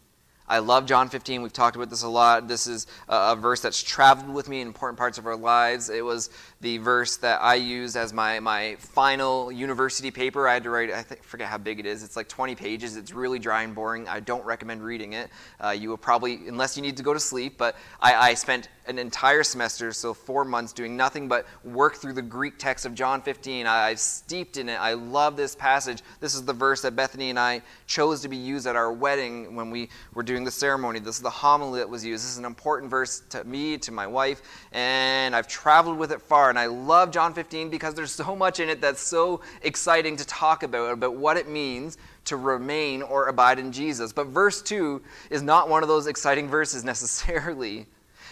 I 0.49 0.59
love 0.59 0.87
John 0.87 1.09
15. 1.09 1.43
We've 1.43 1.53
talked 1.53 1.75
about 1.75 1.91
this 1.91 2.01
a 2.01 2.09
lot. 2.09 2.47
This 2.47 2.65
is 2.65 2.87
a, 3.07 3.35
verse 3.35 3.61
that's 3.61 3.83
traveled 3.83 4.33
with 4.33 4.49
me 4.49 4.61
in 4.61 4.67
important 4.67 4.97
parts 4.97 5.19
of 5.19 5.27
our 5.27 5.35
lives. 5.35 5.91
It 5.91 6.03
was 6.03 6.31
the 6.59 6.79
verse 6.79 7.17
that 7.17 7.39
I 7.39 7.53
used 7.53 7.95
as 7.95 8.13
my, 8.13 8.39
my 8.39 8.75
final 8.79 9.51
university 9.51 10.09
paper. 10.09 10.47
I 10.47 10.55
had 10.55 10.63
to 10.63 10.71
write, 10.71 10.89
I 10.91 11.03
think, 11.03 11.23
forget 11.23 11.47
how 11.47 11.59
big 11.59 11.79
it 11.79 11.85
is. 11.85 12.03
It's 12.03 12.15
like 12.15 12.27
20 12.27 12.55
pages. 12.55 12.97
It's 12.97 13.13
really 13.13 13.37
dry 13.37 13.61
and 13.61 13.75
boring. 13.75 14.07
I 14.07 14.21
don't 14.21 14.43
recommend 14.43 14.83
reading 14.83 15.13
it. 15.13 15.29
Uh, 15.63 15.69
you 15.69 15.89
will 15.89 15.97
probably, 15.97 16.47
unless 16.47 16.75
you 16.75 16.81
need 16.81 16.97
to 16.97 17.03
go 17.03 17.13
to 17.13 17.19
sleep, 17.19 17.59
but 17.59 17.75
I, 18.01 18.31
I 18.31 18.33
spent 18.33 18.69
an 18.87 18.97
entire 18.97 19.43
semester, 19.43 19.93
so 19.93 20.15
four 20.15 20.43
months, 20.43 20.73
doing 20.73 20.97
nothing 20.97 21.27
but 21.27 21.45
work 21.63 21.95
through 21.95 22.13
the 22.13 22.23
Greek 22.23 22.57
text 22.57 22.87
of 22.87 22.95
John 22.95 23.21
15. 23.21 23.67
I, 23.67 23.89
I've 23.89 23.99
steeped 23.99 24.57
in 24.57 24.67
it. 24.67 24.81
I 24.81 24.93
love 24.93 25.37
this 25.37 25.55
passage. 25.55 26.01
This 26.19 26.33
is 26.33 26.43
the 26.43 26.53
verse 26.53 26.81
that 26.81 26.95
Bethany 26.95 27.29
and 27.29 27.37
I 27.37 27.61
chose 27.85 28.21
to 28.21 28.27
be 28.27 28.37
used 28.37 28.65
at 28.65 28.75
our 28.75 28.91
wedding 28.91 29.55
when 29.55 29.69
we 29.69 29.89
were 30.15 30.23
doing 30.23 30.38
the 30.43 30.51
ceremony. 30.51 30.99
This 30.99 31.15
is 31.15 31.21
the 31.21 31.29
homily 31.29 31.79
that 31.79 31.89
was 31.89 32.05
used. 32.05 32.23
This 32.23 32.31
is 32.31 32.37
an 32.37 32.45
important 32.45 32.89
verse 32.89 33.21
to 33.29 33.43
me, 33.43 33.77
to 33.79 33.91
my 33.91 34.07
wife, 34.07 34.41
and 34.71 35.35
I've 35.35 35.47
traveled 35.47 35.97
with 35.97 36.11
it 36.11 36.21
far. 36.21 36.49
And 36.49 36.57
I 36.57 36.67
love 36.67 37.11
John 37.11 37.33
15 37.33 37.69
because 37.69 37.93
there's 37.93 38.11
so 38.11 38.35
much 38.35 38.59
in 38.59 38.69
it 38.69 38.81
that's 38.81 39.01
so 39.01 39.41
exciting 39.61 40.15
to 40.17 40.25
talk 40.25 40.63
about, 40.63 40.93
about 40.93 41.15
what 41.15 41.37
it 41.37 41.47
means 41.47 41.97
to 42.25 42.37
remain 42.37 43.01
or 43.01 43.27
abide 43.27 43.59
in 43.59 43.71
Jesus. 43.71 44.13
But 44.13 44.27
verse 44.27 44.61
2 44.61 45.01
is 45.29 45.41
not 45.41 45.69
one 45.69 45.83
of 45.83 45.89
those 45.89 46.07
exciting 46.07 46.47
verses 46.47 46.83
necessarily. 46.85 47.85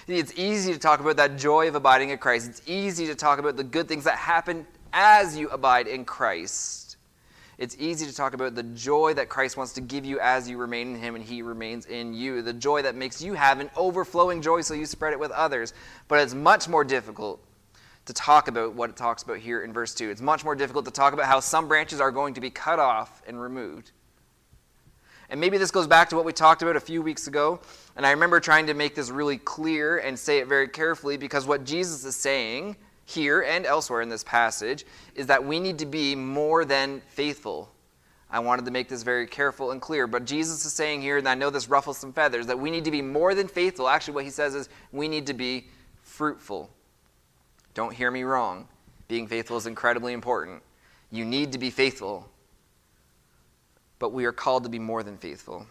It's 0.08 0.34
easy 0.38 0.72
to 0.72 0.80
talk 0.80 1.02
about 1.02 1.18
that 1.18 1.38
joy 1.38 1.68
of 1.68 1.76
abiding 1.76 2.12
in 2.12 2.18
Christ. 2.18 2.48
It's 2.48 2.62
easy 2.66 3.08
to 3.08 3.16
talk 3.16 3.40
about 3.40 3.58
the 3.58 3.64
good 3.64 3.90
things 3.90 4.06
that 4.06 4.16
happen 4.16 4.66
as 4.94 5.38
you 5.38 5.50
abide 5.50 5.88
in 5.88 6.06
Christ. 6.06 6.87
It's 7.58 7.76
easy 7.80 8.06
to 8.06 8.14
talk 8.14 8.34
about 8.34 8.54
the 8.54 8.62
joy 8.62 9.16
that 9.16 9.30
Christ 9.30 9.58
wants 9.58 9.74
to 9.74 9.82
give 9.82 10.06
you 10.06 10.20
as 10.20 10.48
you 10.48 10.58
remain 10.58 10.94
in 10.94 11.02
Him 11.02 11.16
and 11.16 11.24
He 11.24 11.42
remains 11.42 11.88
in 11.88 12.14
you. 12.14 12.44
The 12.44 12.54
joy 12.54 12.84
that 12.84 12.96
makes 12.96 13.20
you 13.20 13.34
have 13.34 13.60
an 13.60 13.72
overflowing 13.76 14.44
joy 14.44 14.62
so 14.62 14.76
you 14.76 14.86
spread 14.86 15.14
it 15.14 15.20
with 15.20 15.32
others. 15.32 15.74
But 16.08 16.20
it's 16.20 16.36
much 16.36 16.70
more 16.70 16.84
difficult 16.84 17.44
to 18.06 18.14
talk 18.14 18.48
about 18.48 18.74
what 18.74 18.92
it 18.92 18.96
talks 18.96 19.24
about 19.24 19.38
here 19.38 19.64
in 19.64 19.74
verse 19.74 19.96
2. 19.96 20.10
It's 20.10 20.22
much 20.22 20.44
more 20.44 20.56
difficult 20.56 20.86
to 20.86 20.92
talk 20.92 21.14
about 21.14 21.26
how 21.26 21.40
some 21.40 21.68
branches 21.68 22.00
are 22.00 22.12
going 22.12 22.36
to 22.36 22.42
be 22.42 22.52
cut 22.52 22.78
off 22.78 23.24
and 23.28 23.42
removed. 23.42 23.92
And 25.30 25.42
maybe 25.42 25.58
this 25.58 25.72
goes 25.72 25.88
back 25.88 26.10
to 26.10 26.16
what 26.16 26.26
we 26.26 26.34
talked 26.34 26.62
about 26.62 26.76
a 26.76 26.80
few 26.80 27.02
weeks 27.02 27.28
ago. 27.28 27.60
And 27.96 28.06
I 28.06 28.12
remember 28.12 28.40
trying 28.40 28.68
to 28.68 28.76
make 28.76 28.94
this 28.94 29.10
really 29.10 29.38
clear 29.38 29.98
and 29.98 30.18
say 30.18 30.38
it 30.38 30.48
very 30.48 30.68
carefully 30.68 31.18
because 31.18 31.46
what 31.48 31.66
Jesus 31.66 32.06
is 32.06 32.16
saying 32.16 32.78
here 33.08 33.42
and 33.42 33.66
elsewhere 33.66 34.02
in 34.02 34.10
this 34.10 34.24
passage 34.24 34.86
is 35.16 35.28
that 35.28 35.44
we 35.44 35.62
need 35.62 35.80
to 35.80 35.86
be 35.86 36.14
more 36.14 36.66
than 36.66 37.02
faithful. 37.08 37.72
I 38.30 38.40
wanted 38.40 38.66
to 38.66 38.72
make 38.72 38.90
this 38.90 39.02
very 39.02 39.26
careful 39.26 39.72
and 39.72 39.82
clear. 39.82 40.08
But 40.08 40.26
Jesus 40.26 40.66
is 40.66 40.74
saying 40.74 41.02
here, 41.02 41.18
and 41.18 41.28
I 41.28 41.34
know 41.34 41.50
this 41.50 41.70
ruffles 41.70 41.98
some 41.98 42.12
feathers, 42.12 42.48
that 42.48 42.60
we 42.60 42.70
need 42.70 42.84
to 42.84 42.92
be 42.92 43.02
more 43.02 43.34
than 43.34 43.48
faithful. 43.48 43.88
Actually, 43.88 44.16
what 44.16 44.26
he 44.26 44.30
says 44.30 44.56
is 44.56 44.68
we 44.92 45.08
need 45.08 45.26
to 45.28 45.34
be 45.34 45.68
fruitful. 46.02 46.70
Don't 47.74 47.94
hear 47.94 48.12
me 48.12 48.24
wrong. 48.24 48.68
Being 49.08 49.26
faithful 49.26 49.56
is 49.56 49.68
incredibly 49.68 50.12
important. 50.12 50.62
You 51.10 51.24
need 51.24 51.54
to 51.54 51.58
be 51.58 51.70
faithful, 51.70 52.30
but 54.00 54.12
we 54.12 54.26
are 54.26 54.34
called 54.34 54.64
to 54.64 54.70
be 54.70 54.80
more 54.80 55.02
than 55.02 55.18
faithful. 55.18 55.66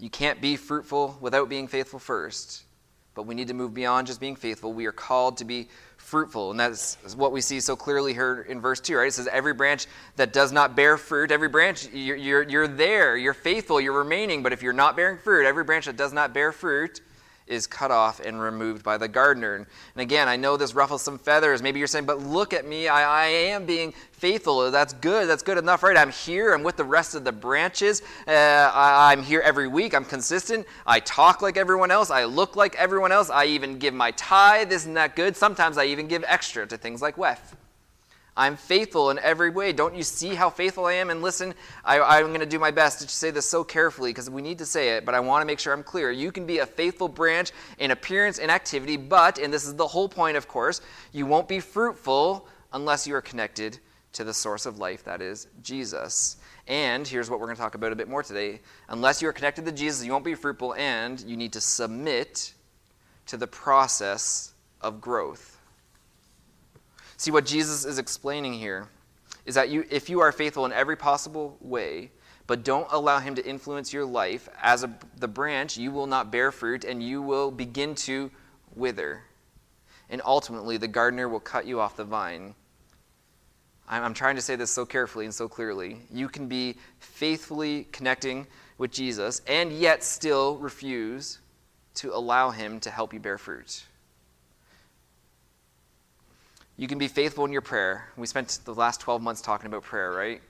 You 0.00 0.10
can't 0.10 0.40
be 0.40 0.56
fruitful 0.56 1.16
without 1.20 1.48
being 1.48 1.68
faithful 1.68 2.00
first, 2.00 2.64
but 3.18 3.26
we 3.26 3.34
need 3.34 3.48
to 3.48 3.54
move 3.54 3.74
beyond 3.74 4.06
just 4.06 4.20
being 4.20 4.36
faithful. 4.36 4.72
We 4.72 4.86
are 4.86 4.92
called 4.92 5.38
to 5.38 5.44
be 5.44 5.66
fruitful, 5.96 6.52
and 6.52 6.60
that's 6.60 6.96
what 7.16 7.32
we 7.32 7.40
see 7.40 7.58
so 7.58 7.74
clearly 7.74 8.14
here 8.14 8.46
in 8.48 8.60
verse 8.60 8.78
2, 8.78 8.96
right? 8.96 9.08
It 9.08 9.12
says, 9.12 9.26
Every 9.26 9.52
branch 9.52 9.88
that 10.14 10.32
does 10.32 10.52
not 10.52 10.76
bear 10.76 10.96
fruit, 10.96 11.32
every 11.32 11.48
branch, 11.48 11.88
you're, 11.92 12.14
you're, 12.16 12.42
you're 12.44 12.68
there, 12.68 13.16
you're 13.16 13.34
faithful, 13.34 13.80
you're 13.80 13.98
remaining, 13.98 14.44
but 14.44 14.52
if 14.52 14.62
you're 14.62 14.72
not 14.72 14.94
bearing 14.94 15.18
fruit, 15.18 15.46
every 15.46 15.64
branch 15.64 15.86
that 15.86 15.96
does 15.96 16.12
not 16.12 16.32
bear 16.32 16.52
fruit, 16.52 17.00
is 17.48 17.66
cut 17.66 17.90
off 17.90 18.20
and 18.20 18.40
removed 18.40 18.82
by 18.82 18.96
the 18.98 19.08
gardener. 19.08 19.54
And 19.56 19.66
again, 19.96 20.28
I 20.28 20.36
know 20.36 20.56
this 20.56 20.74
ruffles 20.74 21.02
some 21.02 21.18
feathers. 21.18 21.62
Maybe 21.62 21.78
you're 21.78 21.88
saying, 21.88 22.06
but 22.06 22.20
look 22.20 22.52
at 22.52 22.66
me. 22.66 22.88
I, 22.88 23.24
I 23.24 23.26
am 23.26 23.66
being 23.66 23.92
faithful. 24.12 24.70
That's 24.70 24.92
good. 24.94 25.28
That's 25.28 25.42
good 25.42 25.58
enough, 25.58 25.82
right? 25.82 25.96
I'm 25.96 26.10
here. 26.10 26.52
I'm 26.52 26.62
with 26.62 26.76
the 26.76 26.84
rest 26.84 27.14
of 27.14 27.24
the 27.24 27.32
branches. 27.32 28.02
Uh, 28.26 28.32
I, 28.32 29.12
I'm 29.12 29.22
here 29.22 29.40
every 29.40 29.68
week. 29.68 29.94
I'm 29.94 30.04
consistent. 30.04 30.66
I 30.86 31.00
talk 31.00 31.42
like 31.42 31.56
everyone 31.56 31.90
else. 31.90 32.10
I 32.10 32.24
look 32.24 32.56
like 32.56 32.74
everyone 32.76 33.12
else. 33.12 33.30
I 33.30 33.46
even 33.46 33.78
give 33.78 33.94
my 33.94 34.10
tithe. 34.12 34.72
Isn't 34.72 34.94
that 34.94 35.16
good? 35.16 35.36
Sometimes 35.36 35.78
I 35.78 35.86
even 35.86 36.06
give 36.06 36.24
extra 36.26 36.66
to 36.66 36.76
things 36.76 37.02
like 37.02 37.16
WEF. 37.16 37.38
I'm 38.38 38.56
faithful 38.56 39.10
in 39.10 39.18
every 39.18 39.50
way. 39.50 39.72
Don't 39.72 39.96
you 39.96 40.04
see 40.04 40.32
how 40.32 40.48
faithful 40.48 40.86
I 40.86 40.92
am? 40.92 41.10
And 41.10 41.22
listen, 41.22 41.54
I, 41.84 42.20
am 42.20 42.28
going 42.28 42.38
to 42.38 42.46
do 42.46 42.60
my 42.60 42.70
best 42.70 43.00
to 43.00 43.08
say 43.08 43.32
this 43.32 43.46
so 43.50 43.64
carefully 43.64 44.10
because 44.10 44.30
we 44.30 44.42
need 44.42 44.58
to 44.58 44.64
say 44.64 44.90
it, 44.90 45.04
but 45.04 45.16
I 45.16 45.18
want 45.18 45.42
to 45.42 45.46
make 45.46 45.58
sure 45.58 45.72
I'm 45.72 45.82
clear. 45.82 46.12
You 46.12 46.30
can 46.30 46.46
be 46.46 46.58
a 46.58 46.66
faithful 46.66 47.08
branch 47.08 47.50
in 47.80 47.90
appearance 47.90 48.38
and 48.38 48.48
activity, 48.48 48.96
but, 48.96 49.38
and 49.38 49.52
this 49.52 49.66
is 49.66 49.74
the 49.74 49.88
whole 49.88 50.08
point, 50.08 50.36
of 50.36 50.46
course, 50.46 50.80
you 51.12 51.26
won't 51.26 51.48
be 51.48 51.58
fruitful 51.58 52.46
unless 52.72 53.08
you 53.08 53.16
are 53.16 53.20
connected 53.20 53.80
to 54.12 54.22
the 54.22 54.32
source 54.32 54.66
of 54.66 54.78
life, 54.78 55.02
that 55.02 55.20
is 55.20 55.48
Jesus. 55.60 56.36
And 56.68 57.08
here's 57.08 57.28
what 57.28 57.40
we're 57.40 57.46
going 57.46 57.56
to 57.56 57.62
talk 57.62 57.74
about 57.74 57.90
a 57.90 57.96
bit 57.96 58.08
more 58.08 58.22
today. 58.22 58.60
Unless 58.88 59.20
you 59.20 59.28
are 59.28 59.32
connected 59.32 59.64
to 59.64 59.72
Jesus, 59.72 60.06
you 60.06 60.12
won't 60.12 60.24
be 60.24 60.36
fruitful, 60.36 60.74
and 60.74 61.20
you 61.22 61.36
need 61.36 61.54
to 61.54 61.60
submit 61.60 62.54
to 63.26 63.36
the 63.36 63.48
process 63.48 64.54
of 64.80 65.00
growth. 65.00 65.57
See, 67.18 67.32
what 67.32 67.44
Jesus 67.44 67.84
is 67.84 67.98
explaining 67.98 68.54
here 68.54 68.88
is 69.44 69.56
that 69.56 69.70
you, 69.70 69.84
if 69.90 70.08
you 70.08 70.20
are 70.20 70.30
faithful 70.30 70.64
in 70.64 70.72
every 70.72 70.96
possible 70.96 71.56
way, 71.60 72.12
but 72.46 72.64
don't 72.64 72.86
allow 72.92 73.18
him 73.18 73.34
to 73.34 73.44
influence 73.44 73.92
your 73.92 74.04
life 74.04 74.48
as 74.62 74.84
a, 74.84 74.98
the 75.18 75.26
branch, 75.26 75.76
you 75.76 75.90
will 75.90 76.06
not 76.06 76.30
bear 76.30 76.52
fruit 76.52 76.84
and 76.84 77.02
you 77.02 77.20
will 77.20 77.50
begin 77.50 77.96
to 77.96 78.30
wither. 78.76 79.24
And 80.08 80.22
ultimately, 80.24 80.76
the 80.76 80.86
gardener 80.86 81.28
will 81.28 81.40
cut 81.40 81.66
you 81.66 81.80
off 81.80 81.96
the 81.96 82.04
vine. 82.04 82.54
I'm, 83.88 84.04
I'm 84.04 84.14
trying 84.14 84.36
to 84.36 84.42
say 84.42 84.54
this 84.54 84.70
so 84.70 84.86
carefully 84.86 85.24
and 85.24 85.34
so 85.34 85.48
clearly. 85.48 85.98
You 86.12 86.28
can 86.28 86.46
be 86.46 86.76
faithfully 87.00 87.88
connecting 87.90 88.46
with 88.78 88.92
Jesus 88.92 89.42
and 89.48 89.72
yet 89.72 90.04
still 90.04 90.56
refuse 90.58 91.40
to 91.94 92.14
allow 92.14 92.50
him 92.50 92.78
to 92.80 92.92
help 92.92 93.12
you 93.12 93.18
bear 93.18 93.38
fruit. 93.38 93.87
You 96.78 96.86
can 96.86 96.96
be 96.96 97.08
faithful 97.08 97.44
in 97.44 97.50
your 97.50 97.60
prayer. 97.60 98.08
We 98.16 98.28
spent 98.28 98.60
the 98.64 98.72
last 98.72 99.00
12 99.00 99.20
months 99.20 99.42
talking 99.42 99.66
about 99.66 99.82
prayer, 99.82 100.12
right? 100.12 100.40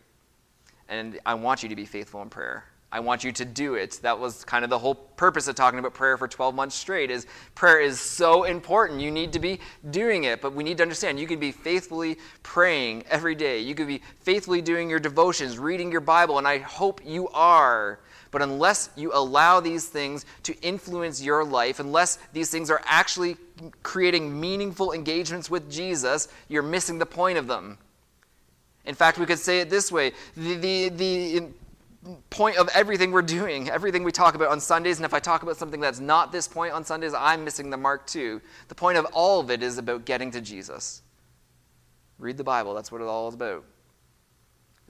And 0.86 1.18
I 1.24 1.32
want 1.34 1.62
you 1.62 1.70
to 1.70 1.76
be 1.76 1.86
faithful 1.86 2.20
in 2.20 2.28
prayer. 2.28 2.64
I 2.92 3.00
want 3.00 3.24
you 3.24 3.32
to 3.32 3.44
do 3.46 3.74
it. 3.74 3.98
That 4.02 4.18
was 4.18 4.44
kind 4.44 4.62
of 4.62 4.68
the 4.68 4.78
whole 4.78 4.94
purpose 4.94 5.48
of 5.48 5.54
talking 5.54 5.78
about 5.78 5.94
prayer 5.94 6.18
for 6.18 6.28
12 6.28 6.54
months 6.54 6.74
straight 6.74 7.10
is 7.10 7.26
prayer 7.54 7.80
is 7.80 7.98
so 7.98 8.44
important. 8.44 9.00
You 9.00 9.10
need 9.10 9.32
to 9.32 9.38
be 9.38 9.58
doing 9.90 10.24
it, 10.24 10.42
but 10.42 10.52
we 10.52 10.64
need 10.64 10.76
to 10.78 10.82
understand 10.82 11.18
you 11.18 11.26
can 11.26 11.40
be 11.40 11.52
faithfully 11.52 12.18
praying 12.42 13.04
every 13.10 13.34
day. 13.34 13.60
You 13.60 13.74
could 13.74 13.86
be 13.86 14.02
faithfully 14.20 14.60
doing 14.60 14.90
your 14.90 15.00
devotions, 15.00 15.58
reading 15.58 15.90
your 15.90 16.02
Bible, 16.02 16.36
and 16.36 16.46
I 16.46 16.58
hope 16.58 17.00
you 17.04 17.28
are. 17.28 18.00
But 18.30 18.42
unless 18.42 18.90
you 18.96 19.10
allow 19.14 19.60
these 19.60 19.86
things 19.86 20.26
to 20.42 20.58
influence 20.60 21.22
your 21.22 21.44
life, 21.44 21.80
unless 21.80 22.18
these 22.32 22.50
things 22.50 22.70
are 22.70 22.82
actually 22.84 23.36
creating 23.82 24.38
meaningful 24.38 24.92
engagements 24.92 25.50
with 25.50 25.70
Jesus, 25.70 26.28
you're 26.48 26.62
missing 26.62 26.98
the 26.98 27.06
point 27.06 27.38
of 27.38 27.46
them. 27.46 27.78
In 28.84 28.94
fact, 28.94 29.18
we 29.18 29.26
could 29.26 29.38
say 29.38 29.60
it 29.60 29.70
this 29.70 29.90
way 29.90 30.12
the, 30.36 30.54
the, 30.54 30.88
the 30.88 31.48
point 32.30 32.56
of 32.56 32.68
everything 32.74 33.10
we're 33.10 33.22
doing, 33.22 33.68
everything 33.68 34.04
we 34.04 34.12
talk 34.12 34.34
about 34.34 34.48
on 34.48 34.60
Sundays, 34.60 34.96
and 34.98 35.04
if 35.04 35.12
I 35.12 35.18
talk 35.18 35.42
about 35.42 35.56
something 35.56 35.80
that's 35.80 36.00
not 36.00 36.32
this 36.32 36.48
point 36.48 36.72
on 36.72 36.84
Sundays, 36.84 37.12
I'm 37.14 37.44
missing 37.44 37.70
the 37.70 37.76
mark 37.76 38.06
too. 38.06 38.40
The 38.68 38.74
point 38.74 38.98
of 38.98 39.06
all 39.12 39.40
of 39.40 39.50
it 39.50 39.62
is 39.62 39.78
about 39.78 40.04
getting 40.04 40.30
to 40.32 40.40
Jesus. 40.40 41.02
Read 42.18 42.36
the 42.36 42.44
Bible, 42.44 42.74
that's 42.74 42.90
what 42.90 43.00
it 43.00 43.06
all 43.06 43.28
is 43.28 43.34
about. 43.34 43.64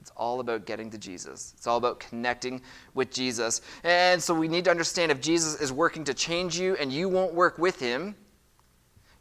It's 0.09 0.17
all 0.17 0.39
about 0.39 0.65
getting 0.65 0.89
to 0.89 0.97
Jesus. 0.97 1.53
It's 1.55 1.67
all 1.67 1.77
about 1.77 1.99
connecting 1.99 2.63
with 2.95 3.11
Jesus. 3.11 3.61
And 3.83 4.21
so 4.21 4.33
we 4.33 4.47
need 4.47 4.63
to 4.63 4.71
understand 4.71 5.11
if 5.11 5.21
Jesus 5.21 5.61
is 5.61 5.71
working 5.71 6.03
to 6.05 6.15
change 6.15 6.57
you 6.57 6.75
and 6.77 6.91
you 6.91 7.07
won't 7.07 7.35
work 7.35 7.59
with 7.59 7.79
him, 7.79 8.15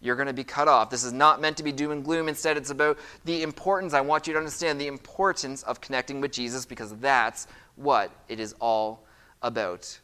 you're 0.01 0.17
going 0.17 0.29
to 0.29 0.33
be 0.33 0.45
cut 0.45 0.67
off. 0.67 0.89
This 0.89 1.05
is 1.05 1.13
not 1.13 1.43
meant 1.43 1.59
to 1.59 1.63
be 1.63 1.73
doom 1.73 1.91
and 1.91 2.03
gloom. 2.03 2.27
Instead, 2.27 2.57
it's 2.57 2.71
about 2.71 2.99
the 3.27 3.43
importance. 3.43 3.93
I 3.93 4.01
want 4.01 4.27
you 4.27 4.33
to 4.33 4.39
understand 4.39 4.81
the 4.81 4.87
importance 4.87 5.63
of 5.65 5.83
connecting 5.83 6.23
with 6.23 6.33
Jesus 6.33 6.65
because 6.65 6.97
that's 6.97 7.49
what 7.77 8.11
it 8.29 8.41
is 8.41 8.55
all 8.59 9.05
about. 9.43 10.01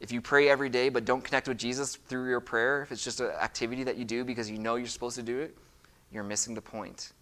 If 0.00 0.10
you 0.10 0.20
pray 0.20 0.48
every 0.48 0.68
day 0.68 0.88
but 0.88 1.04
don't 1.04 1.22
connect 1.22 1.46
with 1.46 1.58
Jesus 1.58 1.94
through 1.94 2.28
your 2.28 2.40
prayer, 2.40 2.82
if 2.82 2.90
it's 2.90 3.04
just 3.04 3.20
an 3.20 3.30
activity 3.40 3.84
that 3.84 3.96
you 3.96 4.04
do 4.04 4.24
because 4.24 4.50
you 4.50 4.58
know 4.58 4.74
you're 4.74 4.88
supposed 4.88 5.14
to 5.14 5.22
do 5.22 5.38
it, 5.38 5.56
you're 6.10 6.24
missing 6.24 6.56
the 6.56 6.60
point 6.60 7.12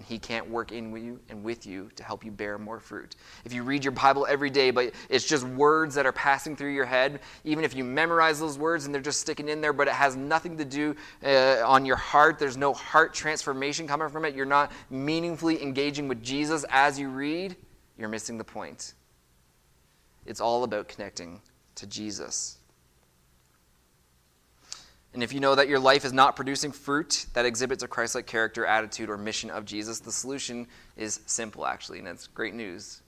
and 0.00 0.08
he 0.08 0.18
can't 0.18 0.48
work 0.48 0.72
in 0.72 0.96
you 0.96 1.20
and 1.28 1.44
with 1.44 1.66
you 1.66 1.90
to 1.94 2.02
help 2.02 2.24
you 2.24 2.30
bear 2.30 2.56
more 2.56 2.80
fruit. 2.80 3.16
If 3.44 3.52
you 3.52 3.62
read 3.62 3.84
your 3.84 3.92
Bible 3.92 4.26
every 4.26 4.48
day, 4.48 4.70
but 4.70 4.94
it's 5.10 5.26
just 5.26 5.44
words 5.44 5.94
that 5.94 6.06
are 6.06 6.12
passing 6.12 6.56
through 6.56 6.72
your 6.72 6.86
head, 6.86 7.20
even 7.44 7.64
if 7.64 7.74
you 7.74 7.84
memorize 7.84 8.40
those 8.40 8.56
words 8.56 8.86
and 8.86 8.94
they're 8.94 9.02
just 9.02 9.20
sticking 9.20 9.50
in 9.50 9.60
there, 9.60 9.74
but 9.74 9.88
it 9.88 9.92
has 9.92 10.16
nothing 10.16 10.56
to 10.56 10.64
do 10.64 10.96
uh, 11.22 11.62
on 11.66 11.84
your 11.84 11.96
heart, 11.96 12.38
there's 12.38 12.56
no 12.56 12.72
heart 12.72 13.12
transformation 13.12 13.86
coming 13.86 14.08
from 14.08 14.24
it, 14.24 14.34
you're 14.34 14.46
not 14.46 14.72
meaningfully 14.88 15.62
engaging 15.62 16.08
with 16.08 16.22
Jesus 16.22 16.64
as 16.70 16.98
you 16.98 17.10
read, 17.10 17.54
you're 17.98 18.08
missing 18.08 18.38
the 18.38 18.44
point. 18.44 18.94
It's 20.24 20.40
all 20.40 20.64
about 20.64 20.88
connecting 20.88 21.42
to 21.74 21.86
Jesus. 21.86 22.59
And 25.12 25.22
if 25.22 25.32
you 25.32 25.40
know 25.40 25.56
that 25.56 25.68
your 25.68 25.80
life 25.80 26.04
is 26.04 26.12
not 26.12 26.36
producing 26.36 26.70
fruit 26.70 27.26
that 27.32 27.44
exhibits 27.44 27.82
a 27.82 27.88
Christ 27.88 28.14
like 28.14 28.26
character, 28.26 28.64
attitude, 28.64 29.10
or 29.10 29.16
mission 29.16 29.50
of 29.50 29.64
Jesus, 29.64 29.98
the 29.98 30.12
solution 30.12 30.68
is 30.96 31.20
simple, 31.26 31.66
actually, 31.66 31.98
and 31.98 32.06
it's 32.06 32.28
great 32.28 32.54
news. 32.54 33.02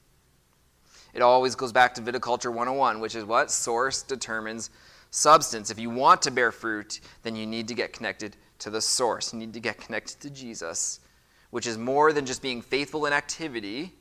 It 1.15 1.23
always 1.23 1.55
goes 1.55 1.73
back 1.73 1.95
to 1.95 2.03
Viticulture 2.03 2.53
101, 2.53 2.99
which 2.99 3.15
is 3.15 3.25
what? 3.25 3.51
Source 3.51 4.03
determines 4.03 4.71
substance. 5.11 5.71
If 5.71 5.79
you 5.79 5.91
want 5.91 6.23
to 6.23 6.31
bear 6.31 6.51
fruit, 6.51 7.01
then 7.23 7.37
you 7.37 7.47
need 7.47 7.69
to 7.69 7.75
get 7.75 7.93
connected 7.93 8.37
to 8.61 8.71
the 8.71 8.81
source. 8.81 9.33
You 9.33 9.39
need 9.39 9.53
to 9.53 9.61
get 9.61 9.79
connected 9.79 10.19
to 10.21 10.31
Jesus, 10.31 11.01
which 11.51 11.67
is 11.67 11.79
more 11.79 12.13
than 12.13 12.27
just 12.27 12.43
being 12.43 12.63
faithful 12.63 13.07
in 13.07 13.13
activity, 13.13 13.93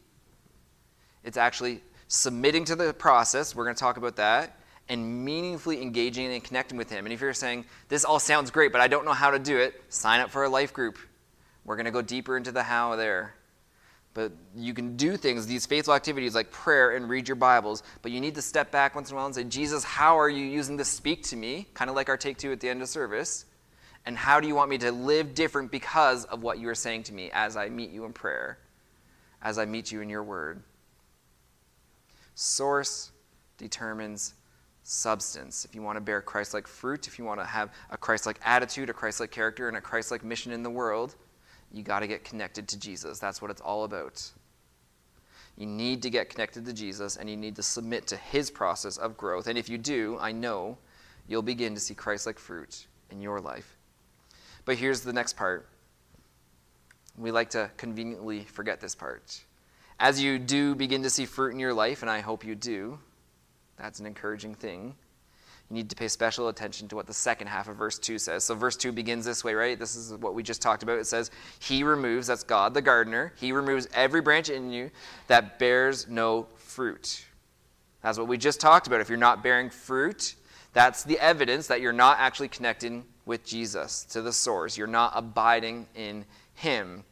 it's 1.23 1.37
actually 1.37 1.81
submitting 2.07 2.65
to 2.65 2.75
the 2.75 2.93
process. 2.93 3.55
We're 3.55 3.65
going 3.65 3.75
to 3.75 3.79
talk 3.79 3.97
about 3.97 4.15
that 4.15 4.57
and 4.89 5.23
meaningfully 5.25 5.81
engaging 5.81 6.33
and 6.33 6.43
connecting 6.43 6.77
with 6.77 6.89
Him. 6.89 7.05
And 7.05 7.13
if 7.13 7.21
you're 7.21 7.33
saying, 7.33 7.65
this 7.89 8.03
all 8.03 8.19
sounds 8.19 8.51
great, 8.51 8.71
but 8.71 8.81
I 8.81 8.87
don't 8.87 9.05
know 9.05 9.13
how 9.13 9.31
to 9.31 9.39
do 9.39 9.57
it, 9.57 9.81
sign 9.89 10.19
up 10.19 10.29
for 10.29 10.43
a 10.43 10.49
life 10.49 10.73
group. 10.73 10.97
We're 11.63 11.75
going 11.75 11.85
to 11.85 11.91
go 11.91 12.01
deeper 12.01 12.37
into 12.37 12.51
the 12.51 12.63
how 12.63 12.95
there. 12.95 13.35
But 14.13 14.33
you 14.55 14.73
can 14.73 14.97
do 14.97 15.15
things, 15.15 15.47
these 15.47 15.65
faithful 15.65 15.93
activities 15.93 16.35
like 16.35 16.51
prayer 16.51 16.91
and 16.91 17.07
read 17.07 17.29
your 17.29 17.35
Bibles, 17.35 17.81
but 18.01 18.11
you 18.11 18.19
need 18.19 18.35
to 18.35 18.41
step 18.41 18.69
back 18.69 18.93
once 18.93 19.09
in 19.09 19.15
a 19.15 19.17
while 19.17 19.25
and 19.25 19.33
say, 19.33 19.45
Jesus, 19.45 19.85
how 19.85 20.19
are 20.19 20.27
you 20.27 20.45
using 20.45 20.75
this 20.75 20.89
speak 20.89 21.23
to 21.27 21.37
me? 21.37 21.67
Kind 21.73 21.89
of 21.89 21.95
like 21.95 22.09
our 22.09 22.17
take 22.17 22.37
two 22.37 22.51
at 22.51 22.59
the 22.59 22.67
end 22.67 22.81
of 22.81 22.89
service. 22.89 23.45
And 24.05 24.17
how 24.17 24.39
do 24.39 24.47
you 24.47 24.55
want 24.55 24.69
me 24.69 24.79
to 24.79 24.91
live 24.91 25.33
different 25.33 25.71
because 25.71 26.25
of 26.25 26.43
what 26.43 26.59
you 26.59 26.67
are 26.69 26.75
saying 26.75 27.03
to 27.03 27.13
me 27.13 27.29
as 27.31 27.55
I 27.55 27.69
meet 27.69 27.91
you 27.91 28.03
in 28.03 28.11
prayer, 28.11 28.57
as 29.41 29.57
I 29.57 29.65
meet 29.65 29.91
you 29.91 30.01
in 30.01 30.09
your 30.09 30.23
word? 30.23 30.61
Source 32.35 33.11
determines 33.57 34.33
substance. 34.91 35.63
If 35.63 35.73
you 35.73 35.81
want 35.81 35.95
to 35.95 36.01
bear 36.01 36.21
Christ 36.21 36.53
like 36.53 36.67
fruit, 36.67 37.07
if 37.07 37.17
you 37.17 37.23
want 37.23 37.39
to 37.39 37.45
have 37.45 37.71
a 37.89 37.97
Christ 37.97 38.25
like 38.25 38.39
attitude, 38.43 38.89
a 38.89 38.93
Christ 38.93 39.21
like 39.21 39.31
character, 39.31 39.69
and 39.69 39.77
a 39.77 39.81
Christ 39.81 40.11
like 40.11 40.23
mission 40.23 40.51
in 40.51 40.63
the 40.63 40.69
world, 40.69 41.15
you 41.71 41.81
got 41.81 42.01
to 42.01 42.07
get 42.07 42.25
connected 42.25 42.67
to 42.67 42.77
Jesus. 42.77 43.17
That's 43.17 43.41
what 43.41 43.49
it's 43.49 43.61
all 43.61 43.85
about. 43.85 44.29
You 45.57 45.65
need 45.65 46.01
to 46.01 46.09
get 46.09 46.29
connected 46.29 46.65
to 46.65 46.73
Jesus 46.73 47.15
and 47.15 47.29
you 47.29 47.37
need 47.37 47.55
to 47.55 47.63
submit 47.63 48.07
to 48.07 48.17
his 48.17 48.51
process 48.51 48.97
of 48.97 49.15
growth. 49.15 49.47
And 49.47 49.57
if 49.57 49.69
you 49.69 49.77
do, 49.77 50.17
I 50.19 50.33
know 50.33 50.77
you'll 51.25 51.41
begin 51.41 51.73
to 51.75 51.79
see 51.79 51.93
Christ 51.93 52.25
like 52.25 52.37
fruit 52.37 52.85
in 53.09 53.21
your 53.21 53.39
life. 53.39 53.77
But 54.65 54.75
here's 54.75 55.01
the 55.01 55.13
next 55.13 55.37
part. 55.37 55.69
We 57.17 57.31
like 57.31 57.51
to 57.51 57.71
conveniently 57.77 58.41
forget 58.43 58.81
this 58.81 58.95
part. 58.95 59.41
As 59.99 60.21
you 60.21 60.37
do 60.37 60.75
begin 60.75 61.03
to 61.03 61.09
see 61.09 61.25
fruit 61.25 61.53
in 61.53 61.59
your 61.59 61.73
life, 61.73 62.01
and 62.01 62.11
I 62.11 62.19
hope 62.19 62.43
you 62.43 62.55
do, 62.55 62.99
that's 63.81 63.99
an 63.99 64.05
encouraging 64.05 64.55
thing. 64.55 64.95
You 65.69 65.75
need 65.75 65.89
to 65.89 65.95
pay 65.95 66.07
special 66.07 66.49
attention 66.49 66.87
to 66.89 66.95
what 66.95 67.07
the 67.07 67.13
second 67.13 67.47
half 67.47 67.69
of 67.69 67.77
verse 67.77 67.97
2 67.97 68.19
says. 68.19 68.43
So, 68.43 68.55
verse 68.55 68.75
2 68.75 68.91
begins 68.91 69.25
this 69.25 69.43
way, 69.43 69.53
right? 69.53 69.79
This 69.79 69.95
is 69.95 70.13
what 70.13 70.33
we 70.33 70.43
just 70.43 70.61
talked 70.61 70.83
about. 70.83 70.99
It 70.99 71.07
says, 71.07 71.31
He 71.59 71.83
removes, 71.83 72.27
that's 72.27 72.43
God 72.43 72.73
the 72.73 72.81
gardener, 72.81 73.33
He 73.37 73.51
removes 73.51 73.87
every 73.93 74.21
branch 74.21 74.49
in 74.49 74.69
you 74.69 74.91
that 75.27 75.59
bears 75.59 76.07
no 76.09 76.47
fruit. 76.57 77.25
That's 78.03 78.17
what 78.17 78.27
we 78.27 78.37
just 78.37 78.59
talked 78.59 78.87
about. 78.87 78.99
If 78.99 79.09
you're 79.09 79.17
not 79.17 79.43
bearing 79.43 79.69
fruit, 79.69 80.35
that's 80.73 81.03
the 81.03 81.17
evidence 81.19 81.67
that 81.67 81.81
you're 81.81 81.93
not 81.93 82.17
actually 82.19 82.49
connecting 82.49 83.05
with 83.25 83.45
Jesus, 83.45 84.03
to 84.05 84.21
the 84.21 84.33
source. 84.33 84.77
You're 84.77 84.87
not 84.87 85.13
abiding 85.15 85.87
in 85.95 86.25
Him. 86.53 87.03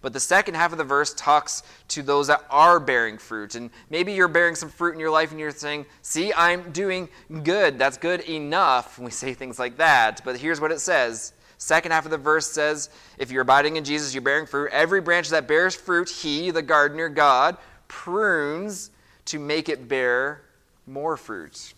But 0.00 0.12
the 0.12 0.20
second 0.20 0.54
half 0.54 0.72
of 0.72 0.78
the 0.78 0.84
verse 0.84 1.12
talks 1.14 1.62
to 1.88 2.02
those 2.02 2.28
that 2.28 2.44
are 2.50 2.78
bearing 2.78 3.18
fruit. 3.18 3.54
And 3.54 3.70
maybe 3.90 4.12
you're 4.12 4.28
bearing 4.28 4.54
some 4.54 4.68
fruit 4.68 4.94
in 4.94 5.00
your 5.00 5.10
life 5.10 5.30
and 5.30 5.40
you're 5.40 5.50
saying, 5.50 5.86
See, 6.02 6.32
I'm 6.34 6.70
doing 6.70 7.08
good. 7.42 7.78
That's 7.78 7.96
good 7.96 8.20
enough. 8.28 8.98
And 8.98 9.04
we 9.04 9.10
say 9.10 9.34
things 9.34 9.58
like 9.58 9.76
that. 9.78 10.22
But 10.24 10.36
here's 10.36 10.60
what 10.60 10.70
it 10.72 10.80
says. 10.80 11.32
Second 11.58 11.90
half 11.90 12.04
of 12.04 12.12
the 12.12 12.18
verse 12.18 12.46
says, 12.46 12.90
If 13.18 13.32
you're 13.32 13.42
abiding 13.42 13.76
in 13.76 13.84
Jesus, 13.84 14.14
you're 14.14 14.22
bearing 14.22 14.46
fruit. 14.46 14.70
Every 14.72 15.00
branch 15.00 15.30
that 15.30 15.48
bears 15.48 15.74
fruit, 15.74 16.08
He, 16.08 16.52
the 16.52 16.62
gardener, 16.62 17.08
God, 17.08 17.56
prunes 17.88 18.90
to 19.26 19.38
make 19.40 19.68
it 19.68 19.88
bear 19.88 20.42
more 20.86 21.16
fruit 21.16 21.74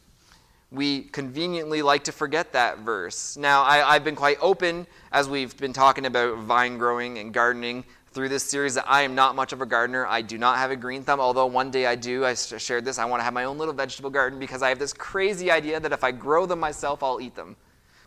we 0.72 1.02
conveniently 1.02 1.82
like 1.82 2.04
to 2.04 2.12
forget 2.12 2.52
that 2.52 2.78
verse. 2.78 3.36
Now, 3.36 3.62
I, 3.62 3.94
have 3.94 4.04
been 4.04 4.14
quite 4.14 4.38
open 4.40 4.86
as 5.10 5.28
we've 5.28 5.56
been 5.56 5.72
talking 5.72 6.06
about 6.06 6.38
vine 6.38 6.78
growing 6.78 7.18
and 7.18 7.34
gardening 7.34 7.84
through 8.12 8.28
this 8.28 8.42
series 8.42 8.74
that 8.74 8.84
I 8.88 9.02
am 9.02 9.14
not 9.14 9.36
much 9.36 9.52
of 9.52 9.60
a 9.60 9.66
gardener. 9.66 10.06
I 10.06 10.22
do 10.22 10.36
not 10.36 10.58
have 10.58 10.70
a 10.70 10.76
green 10.76 11.04
thumb, 11.04 11.20
although 11.20 11.46
one 11.46 11.70
day 11.70 11.86
I 11.86 11.94
do. 11.94 12.24
I 12.24 12.34
shared 12.34 12.84
this. 12.84 12.98
I 12.98 13.04
want 13.04 13.20
to 13.20 13.24
have 13.24 13.32
my 13.32 13.44
own 13.44 13.56
little 13.58 13.74
vegetable 13.74 14.10
garden 14.10 14.38
because 14.38 14.62
I 14.62 14.68
have 14.68 14.78
this 14.78 14.92
crazy 14.92 15.50
idea 15.50 15.78
that 15.78 15.92
if 15.92 16.02
I 16.02 16.10
grow 16.10 16.46
them 16.46 16.58
myself, 16.58 17.02
I'll 17.02 17.20
eat 17.20 17.36
them. 17.36 17.56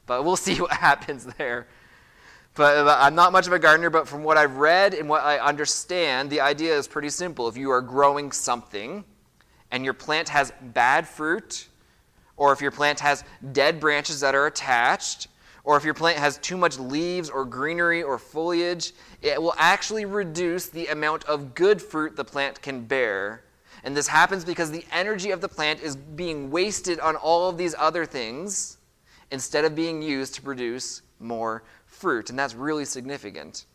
But 0.05 0.25
we'll 0.25 0.36
see 0.48 0.60
what 0.60 0.72
happens 0.72 1.25
there. 1.38 1.67
But 2.55 2.88
I'm 2.88 3.15
not 3.15 3.31
much 3.31 3.48
of 3.48 3.53
a 3.53 3.60
gardener, 3.60 3.89
but 3.89 4.07
from 4.07 4.24
what 4.24 4.38
I've 4.38 4.57
read 4.57 4.93
and 4.93 5.10
what 5.10 5.24
I 5.24 5.39
understand, 5.39 6.29
the 6.29 6.41
idea 6.41 6.77
is 6.77 6.88
pretty 6.88 7.10
simple. 7.10 7.48
If 7.48 7.57
you 7.57 7.72
are 7.72 7.81
growing 7.81 8.31
something 8.31 9.03
and 9.72 9.83
your 9.83 9.95
plant 9.95 10.29
has 10.29 10.53
bad 10.62 11.07
fruit, 11.07 11.67
or 12.38 12.53
if 12.53 12.62
your 12.62 12.69
plant 12.69 13.00
has 13.00 13.24
dead 13.53 13.79
branches 13.79 14.19
that 14.19 14.36
are 14.36 14.45
attached, 14.45 15.29
or 15.63 15.77
if 15.77 15.84
your 15.84 15.93
plant 15.93 16.17
has 16.17 16.38
too 16.38 16.58
much 16.58 16.77
leaves 16.77 17.29
or 17.29 17.46
greenery 17.46 18.03
or 18.03 18.17
foliage, 18.17 18.91
it 19.22 19.41
will 19.41 19.55
actually 19.58 20.05
reduce 20.05 20.67
the 20.67 20.88
amount 20.88 21.24
of 21.25 21.55
good 21.55 21.81
fruit 21.81 22.16
the 22.16 22.25
plant 22.25 22.61
can 22.61 22.81
bear. 22.81 23.44
And 23.83 23.96
this 23.96 24.07
happens 24.07 24.46
because 24.46 24.72
the 24.72 24.85
energy 24.92 25.31
of 25.31 25.42
the 25.42 25.48
plant 25.48 25.81
is 25.81 25.96
being 25.96 26.51
wasted 26.51 27.00
on 27.00 27.16
all 27.16 27.50
of 27.50 27.57
these 27.57 27.75
other 27.77 28.05
things 28.05 28.77
instead 29.31 29.66
of 29.66 29.75
being 29.75 30.01
used 30.01 30.35
to 30.35 30.42
produce 30.42 31.01
more 31.20 31.64
fruit. 31.85 32.29
And 32.29 32.38
that's 32.38 32.55
really 32.55 32.85
significant. 32.85 33.66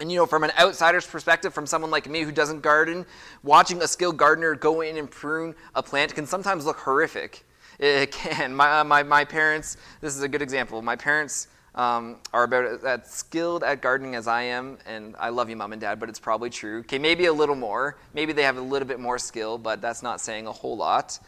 And 0.00 0.10
you 0.10 0.18
know, 0.18 0.26
from 0.26 0.44
an 0.44 0.52
outsider's 0.58 1.06
perspective, 1.06 1.54
from 1.54 1.66
someone 1.66 1.90
like 1.90 2.08
me 2.08 2.22
who 2.22 2.32
doesn't 2.32 2.60
garden, 2.60 3.06
watching 3.42 3.80
a 3.82 3.88
skilled 3.88 4.16
gardener 4.16 4.54
go 4.54 4.82
in 4.82 4.96
and 4.96 5.10
prune 5.10 5.54
a 5.74 5.82
plant 5.82 6.14
can 6.14 6.26
sometimes 6.26 6.66
look 6.66 6.78
horrific. 6.78 7.44
It 7.80 8.10
can. 8.10 8.54
My, 8.54 8.80
uh, 8.80 8.84
my, 8.84 9.02
my 9.02 9.24
parents, 9.24 9.76
this 10.00 10.16
is 10.16 10.22
a 10.22 10.28
good 10.28 10.40
example. 10.40 10.80
My 10.80 10.96
parents 10.96 11.48
um, 11.74 12.16
are 12.32 12.44
about 12.44 12.82
as 12.84 13.10
skilled 13.10 13.62
at 13.62 13.82
gardening 13.82 14.14
as 14.14 14.26
I 14.26 14.42
am, 14.42 14.78
and 14.86 15.14
I 15.18 15.28
love 15.28 15.50
you, 15.50 15.56
mom 15.56 15.72
and 15.72 15.80
dad, 15.80 16.00
but 16.00 16.08
it's 16.08 16.18
probably 16.18 16.48
true. 16.48 16.80
Okay, 16.80 16.98
maybe 16.98 17.26
a 17.26 17.32
little 17.32 17.54
more. 17.54 17.96
Maybe 18.14 18.32
they 18.32 18.44
have 18.44 18.56
a 18.56 18.62
little 18.62 18.88
bit 18.88 18.98
more 18.98 19.18
skill, 19.18 19.58
but 19.58 19.82
that's 19.82 20.02
not 20.02 20.20
saying 20.20 20.46
a 20.46 20.52
whole 20.52 20.76
lot. 20.76 21.18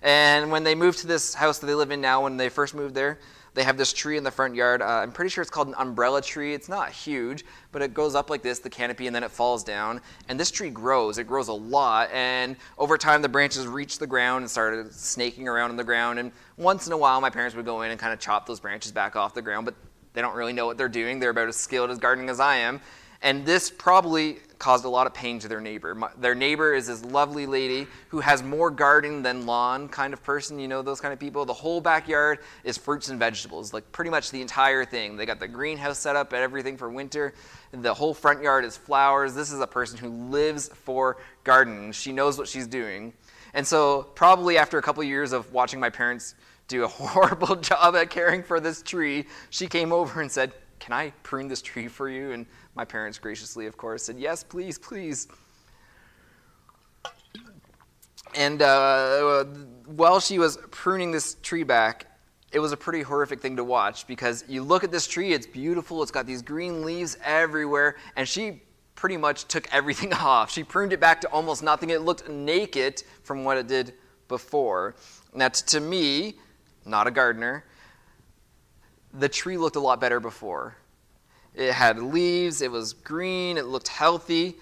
And 0.00 0.50
when 0.50 0.64
they 0.64 0.74
moved 0.74 1.00
to 1.00 1.06
this 1.06 1.34
house 1.34 1.58
that 1.58 1.66
they 1.66 1.74
live 1.74 1.90
in 1.90 2.00
now, 2.00 2.22
when 2.22 2.36
they 2.36 2.48
first 2.48 2.74
moved 2.74 2.94
there, 2.94 3.18
they 3.54 3.64
have 3.64 3.76
this 3.76 3.92
tree 3.92 4.16
in 4.16 4.24
the 4.24 4.30
front 4.30 4.54
yard. 4.54 4.82
Uh, 4.82 4.86
I'm 4.86 5.12
pretty 5.12 5.30
sure 5.30 5.42
it's 5.42 5.50
called 5.50 5.68
an 5.68 5.74
umbrella 5.78 6.22
tree. 6.22 6.54
It's 6.54 6.68
not 6.68 6.90
huge, 6.90 7.44
but 7.72 7.82
it 7.82 7.94
goes 7.94 8.14
up 8.14 8.30
like 8.30 8.42
this, 8.42 8.58
the 8.58 8.70
canopy, 8.70 9.06
and 9.06 9.14
then 9.14 9.24
it 9.24 9.30
falls 9.30 9.64
down. 9.64 10.00
And 10.28 10.38
this 10.38 10.50
tree 10.50 10.70
grows. 10.70 11.18
It 11.18 11.26
grows 11.26 11.48
a 11.48 11.52
lot. 11.52 12.10
And 12.12 12.56
over 12.78 12.96
time, 12.98 13.22
the 13.22 13.28
branches 13.28 13.66
reached 13.66 14.00
the 14.00 14.06
ground 14.06 14.42
and 14.42 14.50
started 14.50 14.92
snaking 14.92 15.48
around 15.48 15.70
in 15.70 15.76
the 15.76 15.84
ground. 15.84 16.18
And 16.18 16.32
once 16.56 16.86
in 16.86 16.92
a 16.92 16.98
while, 16.98 17.20
my 17.20 17.30
parents 17.30 17.56
would 17.56 17.64
go 17.64 17.82
in 17.82 17.90
and 17.90 17.98
kind 17.98 18.12
of 18.12 18.20
chop 18.20 18.46
those 18.46 18.60
branches 18.60 18.92
back 18.92 19.16
off 19.16 19.34
the 19.34 19.42
ground, 19.42 19.64
but 19.64 19.74
they 20.12 20.22
don't 20.22 20.34
really 20.34 20.52
know 20.52 20.66
what 20.66 20.78
they're 20.78 20.88
doing. 20.88 21.18
They're 21.18 21.30
about 21.30 21.48
as 21.48 21.56
skilled 21.56 21.90
as 21.90 21.98
gardening 21.98 22.28
as 22.28 22.40
I 22.40 22.56
am. 22.56 22.80
And 23.22 23.44
this 23.44 23.70
probably 23.70 24.38
caused 24.58 24.84
a 24.84 24.88
lot 24.88 25.06
of 25.06 25.14
pain 25.14 25.38
to 25.38 25.48
their 25.48 25.60
neighbor. 25.60 25.96
Their 26.18 26.34
neighbor 26.34 26.74
is 26.74 26.88
this 26.88 27.04
lovely 27.04 27.46
lady 27.46 27.86
who 28.08 28.20
has 28.20 28.42
more 28.42 28.70
garden 28.70 29.22
than 29.22 29.46
lawn 29.46 29.88
kind 29.88 30.12
of 30.12 30.22
person. 30.22 30.58
You 30.58 30.68
know, 30.68 30.82
those 30.82 31.00
kind 31.00 31.12
of 31.12 31.20
people. 31.20 31.44
The 31.44 31.52
whole 31.52 31.80
backyard 31.80 32.40
is 32.64 32.76
fruits 32.76 33.08
and 33.08 33.18
vegetables, 33.18 33.72
like 33.72 33.90
pretty 33.92 34.10
much 34.10 34.30
the 34.30 34.40
entire 34.40 34.84
thing. 34.84 35.16
They 35.16 35.26
got 35.26 35.40
the 35.40 35.48
greenhouse 35.48 35.98
set 35.98 36.16
up 36.16 36.32
and 36.32 36.42
everything 36.42 36.76
for 36.76 36.90
winter. 36.90 37.34
The 37.72 37.94
whole 37.94 38.14
front 38.14 38.42
yard 38.42 38.64
is 38.64 38.76
flowers. 38.76 39.34
This 39.34 39.52
is 39.52 39.60
a 39.60 39.66
person 39.66 39.98
who 39.98 40.08
lives 40.08 40.68
for 40.68 41.18
gardening. 41.44 41.92
She 41.92 42.12
knows 42.12 42.38
what 42.38 42.48
she's 42.48 42.66
doing. 42.66 43.12
And 43.54 43.66
so, 43.66 44.02
probably 44.14 44.58
after 44.58 44.78
a 44.78 44.82
couple 44.82 45.02
years 45.04 45.32
of 45.32 45.52
watching 45.52 45.80
my 45.80 45.90
parents 45.90 46.34
do 46.66 46.84
a 46.84 46.88
horrible 46.88 47.56
job 47.56 47.96
at 47.96 48.10
caring 48.10 48.42
for 48.42 48.60
this 48.60 48.82
tree, 48.82 49.26
she 49.50 49.66
came 49.66 49.92
over 49.92 50.20
and 50.20 50.30
said, 50.30 50.52
Can 50.80 50.92
I 50.92 51.10
prune 51.22 51.48
this 51.48 51.62
tree 51.62 51.88
for 51.88 52.08
you? 52.08 52.32
And 52.32 52.46
my 52.78 52.84
parents 52.84 53.18
graciously, 53.18 53.66
of 53.66 53.76
course, 53.76 54.04
said, 54.04 54.20
Yes, 54.20 54.44
please, 54.44 54.78
please. 54.78 55.26
And 58.36 58.62
uh, 58.62 59.44
while 59.86 60.20
she 60.20 60.38
was 60.38 60.58
pruning 60.70 61.10
this 61.10 61.34
tree 61.42 61.64
back, 61.64 62.06
it 62.52 62.60
was 62.60 62.70
a 62.70 62.76
pretty 62.76 63.02
horrific 63.02 63.40
thing 63.40 63.56
to 63.56 63.64
watch 63.64 64.06
because 64.06 64.44
you 64.48 64.62
look 64.62 64.84
at 64.84 64.92
this 64.92 65.08
tree, 65.08 65.32
it's 65.32 65.44
beautiful, 65.46 66.04
it's 66.04 66.12
got 66.12 66.24
these 66.24 66.40
green 66.40 66.84
leaves 66.84 67.18
everywhere, 67.24 67.96
and 68.14 68.28
she 68.28 68.62
pretty 68.94 69.16
much 69.16 69.46
took 69.46 69.66
everything 69.74 70.12
off. 70.12 70.52
She 70.52 70.62
pruned 70.62 70.92
it 70.92 71.00
back 71.00 71.20
to 71.22 71.28
almost 71.30 71.64
nothing. 71.64 71.90
It 71.90 72.02
looked 72.02 72.28
naked 72.28 73.02
from 73.24 73.42
what 73.42 73.56
it 73.56 73.66
did 73.66 73.94
before. 74.28 74.94
Now, 75.34 75.48
to 75.48 75.80
me, 75.80 76.36
not 76.84 77.08
a 77.08 77.10
gardener, 77.10 77.64
the 79.14 79.28
tree 79.28 79.58
looked 79.58 79.74
a 79.74 79.80
lot 79.80 80.00
better 80.00 80.20
before. 80.20 80.76
It 81.58 81.72
had 81.72 81.98
leaves, 81.98 82.62
it 82.62 82.70
was 82.70 82.92
green, 82.92 83.58
it 83.58 83.66
looked 83.66 83.88
healthy. 83.88 84.56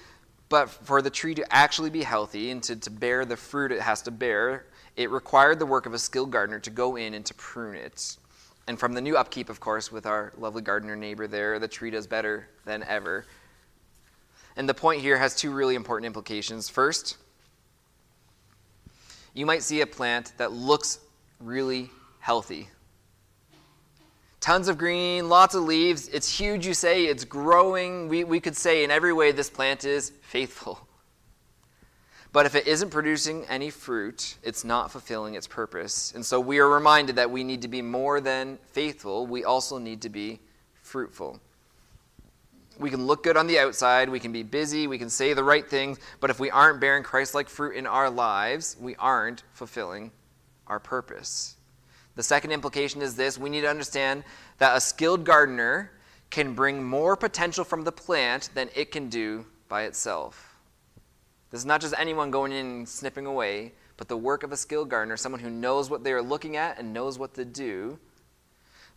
But 0.48 0.70
for 0.70 1.02
the 1.02 1.10
tree 1.10 1.34
to 1.34 1.54
actually 1.54 1.90
be 1.90 2.02
healthy 2.02 2.50
and 2.50 2.62
to, 2.62 2.74
to 2.74 2.90
bear 2.90 3.26
the 3.26 3.36
fruit 3.36 3.70
it 3.70 3.82
has 3.82 4.00
to 4.02 4.10
bear, 4.10 4.64
it 4.96 5.10
required 5.10 5.58
the 5.58 5.66
work 5.66 5.84
of 5.84 5.92
a 5.92 5.98
skilled 5.98 6.30
gardener 6.30 6.58
to 6.60 6.70
go 6.70 6.96
in 6.96 7.12
and 7.12 7.26
to 7.26 7.34
prune 7.34 7.74
it. 7.74 8.16
And 8.66 8.80
from 8.80 8.94
the 8.94 9.02
new 9.02 9.14
upkeep, 9.14 9.50
of 9.50 9.60
course, 9.60 9.92
with 9.92 10.06
our 10.06 10.32
lovely 10.38 10.62
gardener 10.62 10.96
neighbor 10.96 11.26
there, 11.26 11.58
the 11.58 11.68
tree 11.68 11.90
does 11.90 12.06
better 12.06 12.48
than 12.64 12.82
ever. 12.84 13.26
And 14.56 14.66
the 14.66 14.74
point 14.74 15.02
here 15.02 15.18
has 15.18 15.36
two 15.36 15.52
really 15.52 15.74
important 15.74 16.06
implications. 16.06 16.70
First, 16.70 17.18
you 19.34 19.44
might 19.44 19.62
see 19.62 19.82
a 19.82 19.86
plant 19.86 20.32
that 20.38 20.52
looks 20.52 21.00
really 21.40 21.90
healthy 22.20 22.70
tons 24.46 24.68
of 24.68 24.78
green, 24.78 25.28
lots 25.28 25.56
of 25.56 25.64
leaves. 25.64 26.06
It's 26.06 26.38
huge, 26.38 26.64
you 26.64 26.72
say. 26.72 27.06
It's 27.06 27.24
growing. 27.24 28.08
We, 28.08 28.22
we 28.22 28.38
could 28.38 28.56
say 28.56 28.84
in 28.84 28.92
every 28.92 29.12
way 29.12 29.32
this 29.32 29.50
plant 29.50 29.84
is 29.84 30.12
faithful. 30.22 30.86
But 32.30 32.46
if 32.46 32.54
it 32.54 32.68
isn't 32.68 32.90
producing 32.90 33.44
any 33.46 33.70
fruit, 33.70 34.36
it's 34.44 34.62
not 34.62 34.92
fulfilling 34.92 35.34
its 35.34 35.48
purpose. 35.48 36.12
And 36.14 36.24
so 36.24 36.38
we 36.38 36.60
are 36.60 36.68
reminded 36.68 37.16
that 37.16 37.28
we 37.28 37.42
need 37.42 37.62
to 37.62 37.66
be 37.66 37.82
more 37.82 38.20
than 38.20 38.56
faithful. 38.70 39.26
We 39.26 39.42
also 39.42 39.78
need 39.78 40.02
to 40.02 40.10
be 40.10 40.38
fruitful. 40.80 41.40
We 42.78 42.88
can 42.88 43.04
look 43.04 43.24
good 43.24 43.36
on 43.36 43.48
the 43.48 43.58
outside, 43.58 44.08
we 44.08 44.20
can 44.20 44.30
be 44.30 44.44
busy, 44.44 44.86
we 44.86 44.96
can 44.96 45.10
say 45.10 45.32
the 45.32 45.42
right 45.42 45.68
things, 45.68 45.98
but 46.20 46.30
if 46.30 46.38
we 46.38 46.50
aren't 46.50 46.78
bearing 46.78 47.02
Christ 47.02 47.34
like 47.34 47.48
fruit 47.48 47.74
in 47.74 47.84
our 47.84 48.10
lives, 48.10 48.76
we 48.78 48.94
aren't 48.96 49.42
fulfilling 49.54 50.12
our 50.68 50.78
purpose. 50.78 51.55
The 52.16 52.22
second 52.22 52.50
implication 52.50 53.02
is 53.02 53.14
this 53.14 53.38
we 53.38 53.50
need 53.50 53.60
to 53.60 53.70
understand 53.70 54.24
that 54.58 54.76
a 54.76 54.80
skilled 54.80 55.24
gardener 55.24 55.92
can 56.30 56.54
bring 56.54 56.82
more 56.82 57.14
potential 57.16 57.64
from 57.64 57.84
the 57.84 57.92
plant 57.92 58.50
than 58.54 58.68
it 58.74 58.90
can 58.90 59.08
do 59.08 59.46
by 59.68 59.82
itself. 59.84 60.56
This 61.50 61.60
is 61.60 61.66
not 61.66 61.80
just 61.80 61.94
anyone 61.96 62.30
going 62.30 62.52
in 62.52 62.66
and 62.66 62.88
snipping 62.88 63.26
away, 63.26 63.72
but 63.96 64.08
the 64.08 64.16
work 64.16 64.42
of 64.42 64.52
a 64.52 64.56
skilled 64.56 64.90
gardener, 64.90 65.16
someone 65.16 65.40
who 65.40 65.50
knows 65.50 65.88
what 65.88 66.02
they 66.02 66.12
are 66.12 66.22
looking 66.22 66.56
at 66.56 66.78
and 66.78 66.92
knows 66.92 67.18
what 67.18 67.34
to 67.34 67.44
do. 67.44 67.98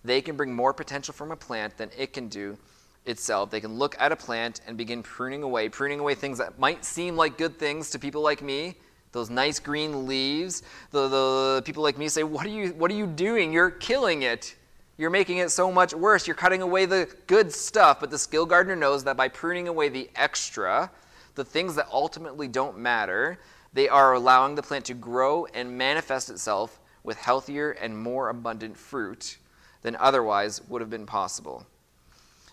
They 0.03 0.21
can 0.21 0.35
bring 0.35 0.53
more 0.53 0.73
potential 0.73 1.13
from 1.13 1.31
a 1.31 1.35
plant 1.35 1.77
than 1.77 1.89
it 1.97 2.13
can 2.13 2.29
do 2.29 2.57
itself. 3.05 3.51
They 3.51 3.61
can 3.61 3.77
look 3.77 3.95
at 3.99 4.11
a 4.11 4.15
plant 4.15 4.61
and 4.65 4.77
begin 4.77 5.03
pruning 5.03 5.43
away, 5.43 5.69
pruning 5.69 5.99
away 5.99 6.15
things 6.15 6.37
that 6.37 6.57
might 6.57 6.83
seem 6.83 7.15
like 7.15 7.37
good 7.37 7.59
things 7.59 7.89
to 7.91 7.99
people 7.99 8.21
like 8.21 8.41
me. 8.41 8.75
Those 9.11 9.29
nice 9.29 9.59
green 9.59 10.07
leaves. 10.07 10.63
The, 10.91 11.07
the 11.07 11.61
people 11.65 11.83
like 11.83 11.97
me 11.97 12.09
say, 12.09 12.23
what 12.23 12.45
are, 12.45 12.49
you, 12.49 12.69
what 12.69 12.91
are 12.91 12.95
you 12.95 13.07
doing? 13.07 13.51
You're 13.51 13.71
killing 13.71 14.21
it. 14.21 14.55
You're 14.97 15.09
making 15.09 15.37
it 15.37 15.49
so 15.49 15.71
much 15.71 15.93
worse. 15.93 16.27
You're 16.27 16.35
cutting 16.35 16.61
away 16.61 16.85
the 16.85 17.09
good 17.27 17.51
stuff. 17.51 17.99
But 17.99 18.11
the 18.11 18.19
skill 18.19 18.45
gardener 18.45 18.75
knows 18.75 19.03
that 19.05 19.17
by 19.17 19.29
pruning 19.29 19.67
away 19.67 19.89
the 19.89 20.09
extra, 20.15 20.91
the 21.35 21.45
things 21.45 21.75
that 21.75 21.87
ultimately 21.91 22.47
don't 22.47 22.77
matter, 22.77 23.39
they 23.73 23.87
are 23.87 24.13
allowing 24.13 24.55
the 24.55 24.61
plant 24.61 24.85
to 24.85 24.93
grow 24.93 25.45
and 25.53 25.77
manifest 25.77 26.29
itself 26.29 26.79
with 27.03 27.17
healthier 27.17 27.71
and 27.71 27.97
more 27.97 28.29
abundant 28.29 28.77
fruit 28.77 29.37
than 29.81 29.95
otherwise 29.95 30.61
would 30.67 30.81
have 30.81 30.89
been 30.89 31.05
possible. 31.05 31.65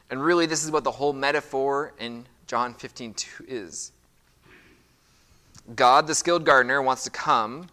And 0.09 0.23
really, 0.23 0.47
this 0.47 0.64
is 0.64 0.71
what 0.71 0.85
the 0.85 0.90
whole 0.90 1.12
metaphor 1.12 1.92
in 1.99 2.27
John 2.47 2.75
15 2.75 3.14
2 3.14 3.45
is. 3.49 3.92
God, 5.74 6.07
the 6.07 6.14
skilled 6.14 6.44
gardener, 6.44 6.81
wants 6.81 7.05
to 7.05 7.11
come 7.11 7.68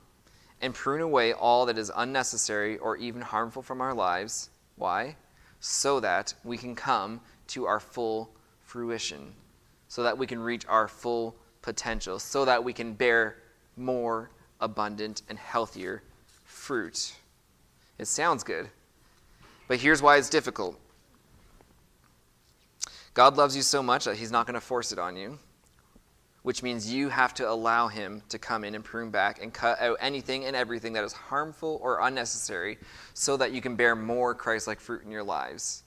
and 0.62 0.73
prune 0.73 1.01
away 1.01 1.34
all 1.34 1.65
that 1.67 1.77
is 1.77 1.91
unnecessary 1.95 2.77
or 2.77 2.97
even 2.97 3.21
harmful 3.21 3.62
from 3.62 3.82
our 3.82 3.93
lives. 3.93 4.49
Why? 4.77 5.15
So 5.60 5.99
that 5.99 6.34
we 6.43 6.58
can 6.58 6.75
come 6.75 7.21
to 7.47 7.65
our 7.65 7.79
full 7.79 8.32
fruition, 8.63 9.34
so 9.88 10.01
that 10.03 10.17
we 10.17 10.25
can 10.25 10.39
reach 10.39 10.65
our 10.67 10.88
full 10.88 11.36
potential, 11.62 12.17
so 12.17 12.45
that 12.45 12.63
we 12.63 12.73
can 12.73 12.93
bear 12.93 13.38
more 13.77 14.32
abundant 14.60 15.21
and 15.29 15.38
healthier 15.38 16.01
fruit. 16.43 17.13
It 17.99 18.08
sounds 18.08 18.43
good, 18.43 18.69
but 19.67 19.79
here's 19.79 20.01
why 20.01 20.17
it's 20.17 20.29
difficult 20.29 20.79
God 23.13 23.38
loves 23.38 23.56
you 23.56 23.62
so 23.62 23.84
much 23.84 24.06
that 24.06 24.17
He's 24.17 24.32
not 24.32 24.47
going 24.47 24.56
to 24.56 24.62
force 24.62 24.91
it 24.91 24.97
on 24.97 25.15
you, 25.15 25.38
which 26.43 26.62
means 26.62 26.93
you 26.93 27.10
have 27.10 27.34
to 27.34 27.49
allow 27.49 27.88
Him 27.88 28.21
to 28.29 28.38
come 28.38 28.63
in 28.63 28.75
and 28.75 28.84
prune 28.84 29.10
back 29.10 29.41
and 29.41 29.53
cut 29.53 29.82
out 29.82 29.97
anything 29.99 30.45
and 30.45 30.56
everything 30.56 30.93
that 30.93 31.03
is 31.03 31.13
harmful 31.13 31.79
or 31.82 32.01
unnecessary 32.01 32.77
so 33.13 33.38
that 33.38 33.53
you 33.53 33.62
can 33.62 33.75
bear 33.75 33.95
more 33.95 34.36
Christ 34.36 34.67
like 34.67 34.79
fruit 34.79 35.03
in 35.03 35.12
your 35.12 35.23
lives. 35.23 35.84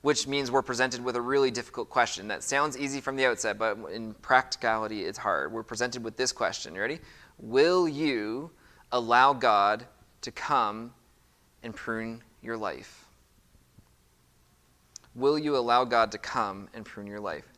Which 0.00 0.26
means 0.26 0.50
we're 0.50 0.62
presented 0.62 1.04
with 1.04 1.16
a 1.16 1.20
really 1.20 1.50
difficult 1.50 1.90
question 1.90 2.28
that 2.28 2.42
sounds 2.42 2.78
easy 2.78 3.00
from 3.00 3.16
the 3.16 3.26
outset, 3.26 3.58
but 3.58 3.76
in 3.92 4.14
practicality, 4.14 5.04
it's 5.04 5.18
hard. 5.18 5.52
We're 5.52 5.62
presented 5.62 6.02
with 6.02 6.16
this 6.16 6.32
question. 6.32 6.74
You 6.74 6.80
ready? 6.80 6.98
Will 7.38 7.86
you 7.86 8.50
allow 8.92 9.32
God 9.34 9.84
to 10.22 10.30
come 10.30 10.94
and 11.62 11.74
prune 11.74 12.22
your 12.40 12.56
life? 12.56 13.04
Will 15.14 15.38
you 15.38 15.56
allow 15.56 15.84
God 15.84 16.12
to 16.12 16.18
come 16.18 16.68
and 16.72 16.84
prune 16.84 17.06
your 17.06 17.20
life? 17.20 17.55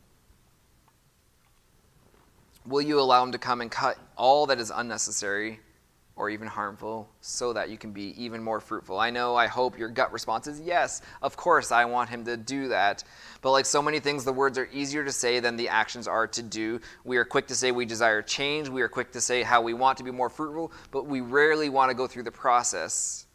Will 2.67 2.83
you 2.83 3.01
allow 3.01 3.23
Him 3.23 3.33
to 3.33 3.39
come 3.39 3.61
and 3.61 3.71
cut 3.71 3.99
all 4.17 4.47
that 4.47 4.61
is 4.61 4.71
unnecessary 4.75 5.61
or 6.17 6.29
even 6.29 6.49
harmful 6.49 7.09
so 7.21 7.53
that 7.53 7.71
you 7.71 7.79
can 7.79 7.93
be 7.93 8.23
even 8.23 8.43
more 8.43 8.61
fruitful? 8.61 8.99
I 8.99 9.11
know, 9.11 9.37
I 9.37 9.47
hope 9.47 9.79
your 9.79 9.89
gut 9.89 10.13
response 10.13 10.47
is 10.47 10.61
yes, 10.61 11.01
of 11.23 11.37
course, 11.37 11.71
I 11.73 11.85
want 11.85 12.11
Him 12.11 12.25
to 12.25 12.37
do 12.37 12.69
that. 12.69 13.05
But 13.41 13.53
like 13.53 13.67
so 13.67 13.81
many 13.81 14.01
things, 14.01 14.25
the 14.25 14.33
words 14.33 14.59
are 14.59 14.69
easier 14.73 15.05
to 15.05 15.13
say 15.13 15.41
than 15.41 15.57
the 15.57 15.69
actions 15.69 16.09
are 16.09 16.27
to 16.27 16.43
do. 16.43 16.81
We 17.05 17.17
are 17.17 17.25
quick 17.25 17.47
to 17.49 17.55
say 17.55 17.71
we 17.71 17.87
desire 17.87 18.21
change, 18.21 18.69
we 18.69 18.83
are 18.83 18.89
quick 18.89 19.13
to 19.13 19.21
say 19.21 19.43
how 19.43 19.63
we 19.63 19.75
want 19.75 19.99
to 19.99 20.05
be 20.05 20.11
more 20.11 20.29
fruitful, 20.29 20.73
but 20.91 21.07
we 21.07 21.21
rarely 21.21 21.69
want 21.69 21.91
to 21.91 21.95
go 21.95 22.07
through 22.07 22.25
the 22.25 22.33
process. 22.33 23.27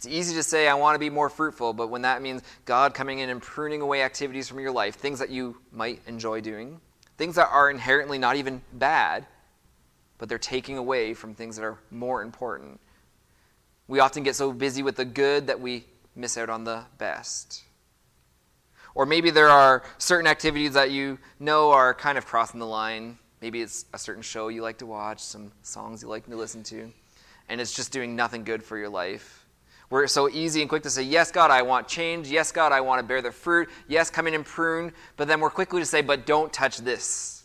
It's 0.00 0.06
easy 0.06 0.34
to 0.36 0.42
say, 0.42 0.66
I 0.66 0.72
want 0.72 0.94
to 0.94 0.98
be 0.98 1.10
more 1.10 1.28
fruitful, 1.28 1.74
but 1.74 1.88
when 1.88 2.00
that 2.02 2.22
means 2.22 2.40
God 2.64 2.94
coming 2.94 3.18
in 3.18 3.28
and 3.28 3.42
pruning 3.42 3.82
away 3.82 4.02
activities 4.02 4.48
from 4.48 4.58
your 4.58 4.72
life, 4.72 4.94
things 4.94 5.18
that 5.18 5.28
you 5.28 5.58
might 5.72 6.00
enjoy 6.06 6.40
doing, 6.40 6.80
things 7.20 7.34
that 7.34 7.50
are 7.52 7.68
inherently 7.68 8.16
not 8.16 8.36
even 8.36 8.62
bad, 8.72 9.26
but 10.16 10.30
they're 10.30 10.38
taking 10.38 10.78
away 10.78 11.12
from 11.12 11.34
things 11.34 11.54
that 11.56 11.62
are 11.62 11.76
more 11.90 12.22
important. 12.22 12.80
We 13.88 14.00
often 14.00 14.22
get 14.22 14.36
so 14.36 14.54
busy 14.54 14.82
with 14.82 14.96
the 14.96 15.04
good 15.04 15.48
that 15.48 15.60
we 15.60 15.84
miss 16.16 16.38
out 16.38 16.48
on 16.48 16.64
the 16.64 16.84
best. 16.96 17.62
Or 18.94 19.04
maybe 19.04 19.28
there 19.28 19.50
are 19.50 19.82
certain 19.98 20.26
activities 20.26 20.72
that 20.72 20.92
you 20.92 21.18
know 21.38 21.72
are 21.72 21.92
kind 21.92 22.16
of 22.16 22.24
crossing 22.24 22.58
the 22.58 22.66
line. 22.66 23.18
Maybe 23.42 23.60
it's 23.60 23.84
a 23.92 23.98
certain 23.98 24.22
show 24.22 24.48
you 24.48 24.62
like 24.62 24.78
to 24.78 24.86
watch, 24.86 25.20
some 25.20 25.52
songs 25.60 26.00
you 26.02 26.08
like 26.08 26.24
to 26.24 26.34
listen 26.34 26.62
to, 26.64 26.90
and 27.50 27.60
it's 27.60 27.76
just 27.76 27.92
doing 27.92 28.16
nothing 28.16 28.44
good 28.44 28.62
for 28.62 28.78
your 28.78 28.88
life. 28.88 29.39
We're 29.90 30.06
so 30.06 30.28
easy 30.28 30.60
and 30.60 30.68
quick 30.68 30.84
to 30.84 30.90
say, 30.90 31.02
Yes, 31.02 31.32
God, 31.32 31.50
I 31.50 31.62
want 31.62 31.88
change. 31.88 32.28
Yes, 32.28 32.52
God, 32.52 32.70
I 32.70 32.80
want 32.80 33.00
to 33.00 33.06
bear 33.06 33.20
the 33.20 33.32
fruit. 33.32 33.68
Yes, 33.88 34.08
come 34.08 34.28
in 34.28 34.34
and 34.34 34.46
prune. 34.46 34.92
But 35.16 35.26
then 35.26 35.40
we're 35.40 35.50
quickly 35.50 35.80
to 35.80 35.86
say, 35.86 36.00
But 36.00 36.26
don't 36.26 36.52
touch 36.52 36.78
this. 36.78 37.42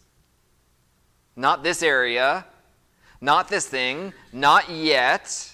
Not 1.36 1.63
this 1.63 1.81
area. 1.81 2.45
Not 3.19 3.49
this 3.49 3.67
thing. 3.67 4.13
Not 4.31 4.69
yet. 4.69 5.51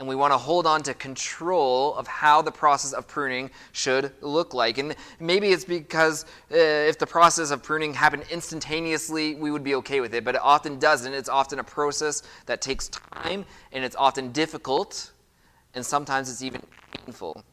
And 0.00 0.08
we 0.08 0.16
want 0.16 0.32
to 0.32 0.38
hold 0.38 0.66
on 0.66 0.82
to 0.82 0.94
control 0.94 1.94
of 1.94 2.08
how 2.08 2.42
the 2.42 2.50
process 2.50 2.92
of 2.92 3.06
pruning 3.06 3.48
should 3.70 4.10
look 4.20 4.52
like. 4.52 4.78
And 4.78 4.96
maybe 5.20 5.50
it's 5.50 5.64
because 5.64 6.24
uh, 6.50 6.56
if 6.56 6.98
the 6.98 7.06
process 7.06 7.52
of 7.52 7.62
pruning 7.62 7.94
happened 7.94 8.24
instantaneously, 8.32 9.36
we 9.36 9.52
would 9.52 9.62
be 9.62 9.76
okay 9.76 10.00
with 10.00 10.12
it. 10.12 10.24
But 10.24 10.34
it 10.34 10.40
often 10.42 10.80
doesn't. 10.80 11.12
It's 11.12 11.28
often 11.28 11.60
a 11.60 11.64
process 11.64 12.24
that 12.46 12.60
takes 12.60 12.88
time 12.88 13.44
and 13.70 13.84
it's 13.84 13.94
often 13.94 14.32
difficult 14.32 15.12
and 15.74 15.84
sometimes 15.84 16.30
it's 16.30 16.42
even 16.42 16.62
painful. 17.04 17.44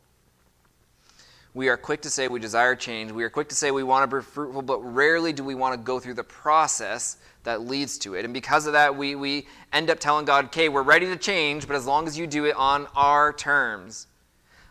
We 1.54 1.70
are 1.70 1.78
quick 1.78 2.02
to 2.04 2.10
say 2.10 2.28
we 2.28 2.40
desire 2.40 2.76
change. 2.76 3.12
We 3.12 3.24
are 3.24 3.30
quick 3.30 3.50
to 3.50 3.56
say 3.56 3.72
we 3.72 3.84
want 3.84 4.10
to 4.10 4.18
be 4.18 4.22
fruitful, 4.22 4.62
but 4.62 4.80
rarely 4.82 5.34
do 5.34 5.44
we 5.44 5.56
want 5.56 5.74
to 5.74 5.84
go 5.84 6.00
through 6.00 6.14
the 6.14 6.24
process 6.24 7.18
that 7.44 7.62
leads 7.62 7.98
to 8.00 8.14
it. 8.14 8.24
And 8.24 8.34
because 8.34 8.68
of 8.68 8.74
that, 8.74 8.96
we, 8.96 9.16
we 9.16 9.48
end 9.74 9.90
up 9.90 10.00
telling 10.00 10.26
God, 10.26 10.46
okay, 10.46 10.70
we're 10.70 10.84
ready 10.84 11.08
to 11.08 11.18
change, 11.18 11.68
but 11.68 11.76
as 11.76 11.88
long 11.88 12.08
as 12.08 12.18
you 12.18 12.28
do 12.28 12.46
it 12.46 12.56
on 12.56 12.88
our 12.96 13.34
terms. 13.34 14.08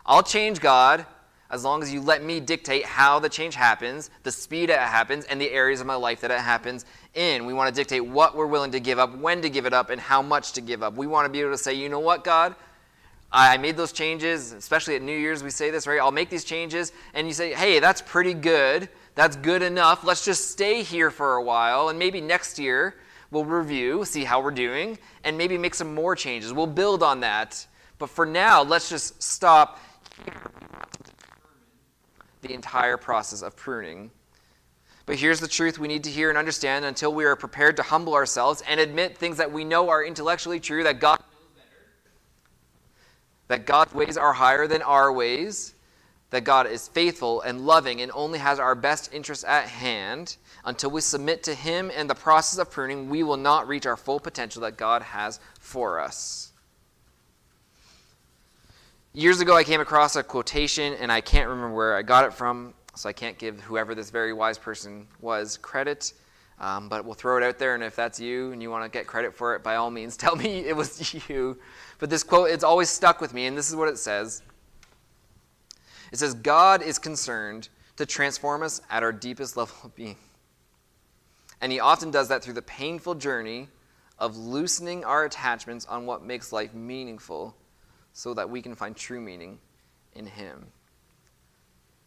I'll 0.07 0.23
change, 0.23 0.61
God, 0.61 1.05
as 1.51 1.65
long 1.65 1.83
as 1.83 1.93
you 1.93 2.01
let 2.01 2.23
me 2.23 2.41
dictate 2.41 2.85
how 2.85 3.19
the 3.19 3.29
change 3.29 3.55
happens, 3.55 4.11
the 4.23 4.31
speed 4.33 4.71
it 4.71 4.79
happens, 4.79 5.25
and 5.25 5.41
the 5.41 5.51
areas 5.51 5.81
of 5.81 5.87
my 5.87 5.97
life 5.97 6.21
that 6.21 6.31
it 6.31 6.39
happens 6.39 6.85
in. 7.15 7.45
We 7.45 7.55
want 7.55 7.75
to 7.75 7.79
dictate 7.79 8.07
what 8.07 8.37
we're 8.37 8.47
willing 8.47 8.71
to 8.73 8.81
give 8.81 8.99
up, 8.99 9.17
when 9.19 9.43
to 9.43 9.51
give 9.51 9.67
it 9.67 9.73
up, 9.73 9.91
and 9.91 10.01
how 10.01 10.23
much 10.23 10.53
to 10.53 10.61
give 10.61 10.83
up. 10.83 10.95
We 10.95 11.07
want 11.07 11.27
to 11.27 11.33
be 11.33 11.41
able 11.41 11.51
to 11.51 11.59
say, 11.59 11.75
you 11.75 11.89
know 11.89 12.01
what, 12.01 12.23
God? 12.23 12.55
I 13.31 13.59
made 13.59 13.77
those 13.77 13.93
changes, 13.93 14.53
especially 14.53 14.97
at 14.97 15.03
New 15.03 15.17
Year's, 15.17 15.43
we 15.43 15.51
say 15.51 15.71
this, 15.71 15.87
right? 15.87 16.01
I'll 16.01 16.11
make 16.11 16.31
these 16.31 16.45
changes, 16.45 16.93
and 17.13 17.27
you 17.27 17.35
say, 17.35 17.53
hey, 17.53 17.79
that's 17.79 18.01
pretty 18.01 18.33
good. 18.33 18.89
That's 19.15 19.37
good 19.37 19.63
enough. 19.63 20.03
Let's 20.03 20.25
just 20.25 20.51
stay 20.51 20.83
here 20.83 21.11
for 21.11 21.35
a 21.35 21.43
while, 21.43 21.91
and 21.91 21.99
maybe 21.99 22.21
next 22.21 22.59
year 22.59 22.95
we'll 23.31 23.45
review, 23.45 24.05
see 24.07 24.25
how 24.25 24.41
we're 24.41 24.51
doing, 24.51 24.99
and 25.25 25.37
maybe 25.37 25.59
make 25.59 25.75
some 25.75 25.95
more 25.95 26.17
changes. 26.17 26.55
We'll 26.55 26.67
build 26.67 27.03
on 27.03 27.21
that. 27.21 27.67
But 27.99 28.09
for 28.09 28.25
now, 28.25 28.63
let's 28.63 28.89
just 28.89 29.23
stop 29.23 29.79
the 32.41 32.55
entire 32.55 32.97
process 32.97 33.43
of 33.43 33.57
pruning. 33.57 34.11
But 35.05 35.17
here's 35.17 35.41
the 35.41 35.49
truth 35.49 35.79
we 35.79 35.89
need 35.89 36.05
to 36.05 36.11
hear 36.11 36.29
and 36.29 36.39
understand 36.39 36.85
until 36.85 37.13
we 37.13 37.25
are 37.25 37.35
prepared 37.35 37.77
to 37.77 37.83
humble 37.83 38.15
ourselves 38.15 38.63
and 38.69 38.79
admit 38.79 39.19
things 39.19 39.37
that 39.39 39.51
we 39.51 39.65
know 39.65 39.89
are 39.89 40.05
intellectually 40.05 40.61
true, 40.61 40.85
that 40.85 41.01
God 41.01 41.19
that 43.49 43.67
God's 43.67 43.95
ways 43.95 44.17
are 44.17 44.33
higher 44.33 44.67
than 44.67 44.83
our 44.83 45.13
ways, 45.13 45.75
that 46.31 46.45
God 46.45 46.67
is 46.67 46.89
faithful 46.89 47.41
and 47.41 47.63
loving 47.67 48.03
and 48.03 48.13
only 48.15 48.39
has 48.39 48.59
our 48.59 48.75
best 48.75 49.13
interests 49.13 49.45
at 49.45 49.65
hand, 49.67 50.37
until 50.65 50.91
we 50.91 51.01
submit 51.01 51.43
to 51.45 51.55
Him 51.55 51.91
and 51.95 52.09
the 52.09 52.15
process 52.15 52.59
of 52.59 52.71
pruning, 52.71 53.09
we 53.09 53.23
will 53.23 53.37
not 53.39 53.67
reach 53.67 53.87
our 53.87 53.97
full 53.97 54.21
potential 54.21 54.63
that 54.63 54.77
God 54.77 55.03
has 55.03 55.41
for 55.61 55.99
us. 55.99 56.53
Years 59.15 59.41
ago, 59.41 59.57
I 59.57 59.65
came 59.65 59.81
across 59.81 60.17
a 60.17 60.23
quotation, 60.23 60.93
and 60.95 61.11
I 61.11 61.23
can't 61.23 61.49
remember 61.49 61.75
where 61.75 61.97
I 61.97 62.03
got 62.03 62.27
it 62.27 62.35
from, 62.35 62.75
so 62.95 63.09
I 63.09 63.13
can't 63.13 63.39
give 63.39 63.61
whoever 63.61 63.95
this 63.95 64.11
very 64.11 64.33
wise 64.35 64.59
person 64.59 65.07
was 65.21 65.57
credit. 65.57 66.13
Um, 66.61 66.89
but 66.89 67.05
we'll 67.05 67.15
throw 67.15 67.37
it 67.37 67.43
out 67.43 67.59
there, 67.59 67.75
and 67.75 67.85
if 67.85 67.95
that's 67.95 68.19
you 68.19 68.53
and 68.53 68.61
you 68.61 68.71
want 68.71 68.85
to 68.85 68.91
get 68.91 69.07
credit 69.07 69.33
for 69.33 69.55
it, 69.55 69.63
by 69.63 69.77
all 69.77 69.91
means, 69.91 70.17
tell 70.19 70.37
me 70.37 70.67
it 70.67 70.77
was 70.77 71.15
you. 71.29 71.59
But 71.99 72.11
this 72.11 72.23
quote, 72.23 72.51
it's 72.51 72.65
always 72.65 72.89
stuck 72.89 73.21
with 73.21 73.35
me, 73.35 73.47
and 73.47 73.57
this 73.57 73.69
is 73.69 73.77
what 73.77 73.89
it 73.89 73.99
says 73.99 74.43
It 76.13 76.19
says, 76.19 76.35
God 76.35 76.83
is 76.83 76.99
concerned 76.99 77.69
to 77.97 78.07
transform 78.07 78.63
us 78.63 78.81
at 78.91 79.03
our 79.03 79.13
deepest 79.13 79.57
level 79.57 79.77
of 79.85 79.95
being. 79.95 80.17
And 81.61 81.73
He 81.73 81.81
often 81.81 82.11
does 82.11 82.29
that 82.29 82.43
through 82.43 82.55
the 82.55 82.63
painful 82.63 83.17
journey 83.17 83.69
of 84.19 84.37
loosening 84.37 85.05
our 85.05 85.25
attachments 85.25 85.87
on 85.87 86.07
what 86.07 86.25
makes 86.25 86.53
life 86.53 86.75
meaningful 86.75 87.57
so 88.13 88.35
that 88.35 88.49
we 88.49 88.63
can 88.63 88.75
find 88.75 88.97
true 88.97 89.21
meaning 89.21 89.59
in 90.15 90.27
Him. 90.27 90.67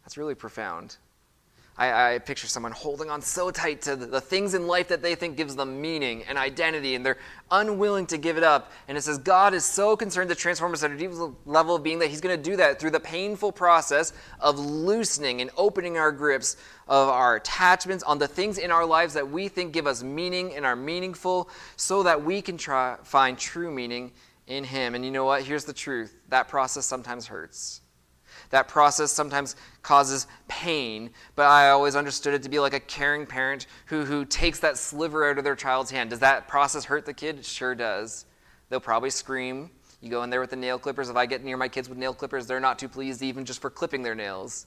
That's 0.02 0.16
really 0.16 0.34
profound. 0.34 0.96
I, 1.76 2.14
I, 2.14 2.18
picture 2.18 2.46
someone 2.46 2.72
holding 2.72 3.08
on 3.08 3.22
so 3.22 3.50
tight 3.50 3.80
to 3.82 3.96
the, 3.96 4.04
the, 4.04 4.20
things 4.20 4.52
in 4.52 4.66
life 4.66 4.88
that 4.88 5.00
they 5.00 5.14
think 5.14 5.38
gives 5.38 5.56
them 5.56 5.80
meaning 5.80 6.22
and 6.28 6.36
identity, 6.36 6.94
and 6.94 7.04
they're 7.04 7.16
unwilling 7.50 8.06
to 8.08 8.18
give 8.18 8.36
it 8.36 8.42
up. 8.42 8.70
And 8.88 8.98
it 8.98 9.00
says 9.00 9.16
God 9.16 9.54
is 9.54 9.64
so 9.64 9.96
concerned 9.96 10.28
to 10.28 10.34
transform 10.34 10.74
us 10.74 10.82
at 10.82 10.90
a 10.90 10.96
deep 10.96 11.12
level 11.46 11.74
of 11.74 11.82
being 11.82 12.00
that 12.00 12.08
He's 12.08 12.20
going 12.20 12.36
to 12.36 12.50
do 12.50 12.56
that 12.56 12.78
through 12.78 12.90
the 12.90 13.00
painful 13.00 13.52
process 13.52 14.12
of 14.38 14.58
loosening 14.58 15.40
and 15.40 15.50
opening 15.56 15.96
our 15.96 16.12
grips 16.12 16.56
of 16.88 17.08
our 17.08 17.36
attachments 17.36 18.04
on 18.04 18.18
the 18.18 18.28
things 18.28 18.58
in 18.58 18.70
our 18.70 18.84
lives 18.84 19.14
that 19.14 19.30
we 19.30 19.48
think 19.48 19.72
give 19.72 19.86
us 19.86 20.02
meaning 20.02 20.54
and 20.54 20.66
are 20.66 20.76
meaningful, 20.76 21.48
so 21.76 22.02
that 22.02 22.22
we 22.22 22.42
can 22.42 22.58
try, 22.58 22.96
find 23.02 23.38
true 23.38 23.70
meaning 23.70 24.12
in 24.46 24.64
Him. 24.64 24.94
And 24.94 25.04
you 25.04 25.10
know 25.10 25.24
what? 25.24 25.42
Here's 25.42 25.64
the 25.64 25.72
truth 25.72 26.14
that 26.28 26.48
process 26.48 26.86
sometimes 26.86 27.26
hurts. 27.26 27.81
That 28.52 28.68
process 28.68 29.10
sometimes 29.10 29.56
causes 29.80 30.26
pain, 30.46 31.08
but 31.36 31.46
I 31.46 31.70
always 31.70 31.96
understood 31.96 32.34
it 32.34 32.42
to 32.42 32.50
be 32.50 32.58
like 32.58 32.74
a 32.74 32.80
caring 32.80 33.24
parent 33.24 33.66
who, 33.86 34.04
who 34.04 34.26
takes 34.26 34.60
that 34.60 34.76
sliver 34.76 35.28
out 35.28 35.38
of 35.38 35.44
their 35.44 35.56
child's 35.56 35.90
hand. 35.90 36.10
Does 36.10 36.18
that 36.18 36.48
process 36.48 36.84
hurt 36.84 37.06
the 37.06 37.14
kid? 37.14 37.38
It 37.38 37.46
sure 37.46 37.74
does. 37.74 38.26
They'll 38.68 38.78
probably 38.78 39.08
scream. 39.08 39.70
You 40.02 40.10
go 40.10 40.22
in 40.22 40.28
there 40.28 40.40
with 40.40 40.50
the 40.50 40.56
nail 40.56 40.78
clippers. 40.78 41.08
If 41.08 41.16
I 41.16 41.24
get 41.24 41.42
near 41.42 41.56
my 41.56 41.66
kids 41.66 41.88
with 41.88 41.96
nail 41.96 42.12
clippers, 42.12 42.46
they're 42.46 42.60
not 42.60 42.78
too 42.78 42.90
pleased 42.90 43.22
even 43.22 43.46
just 43.46 43.62
for 43.62 43.70
clipping 43.70 44.02
their 44.02 44.14
nails. 44.14 44.66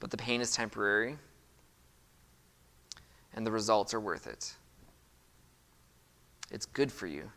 But 0.00 0.10
the 0.10 0.16
pain 0.16 0.40
is 0.40 0.50
temporary, 0.50 1.18
and 3.32 3.46
the 3.46 3.52
results 3.52 3.94
are 3.94 4.00
worth 4.00 4.26
it. 4.26 4.54
It's 6.50 6.66
good 6.66 6.90
for 6.90 7.06
you. 7.06 7.30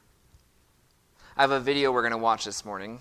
I 1.37 1.41
have 1.41 1.51
a 1.51 1.59
video 1.59 1.91
we're 1.91 2.01
going 2.01 2.11
to 2.13 2.17
watch 2.17 2.45
this 2.45 2.65
morning. 2.65 2.99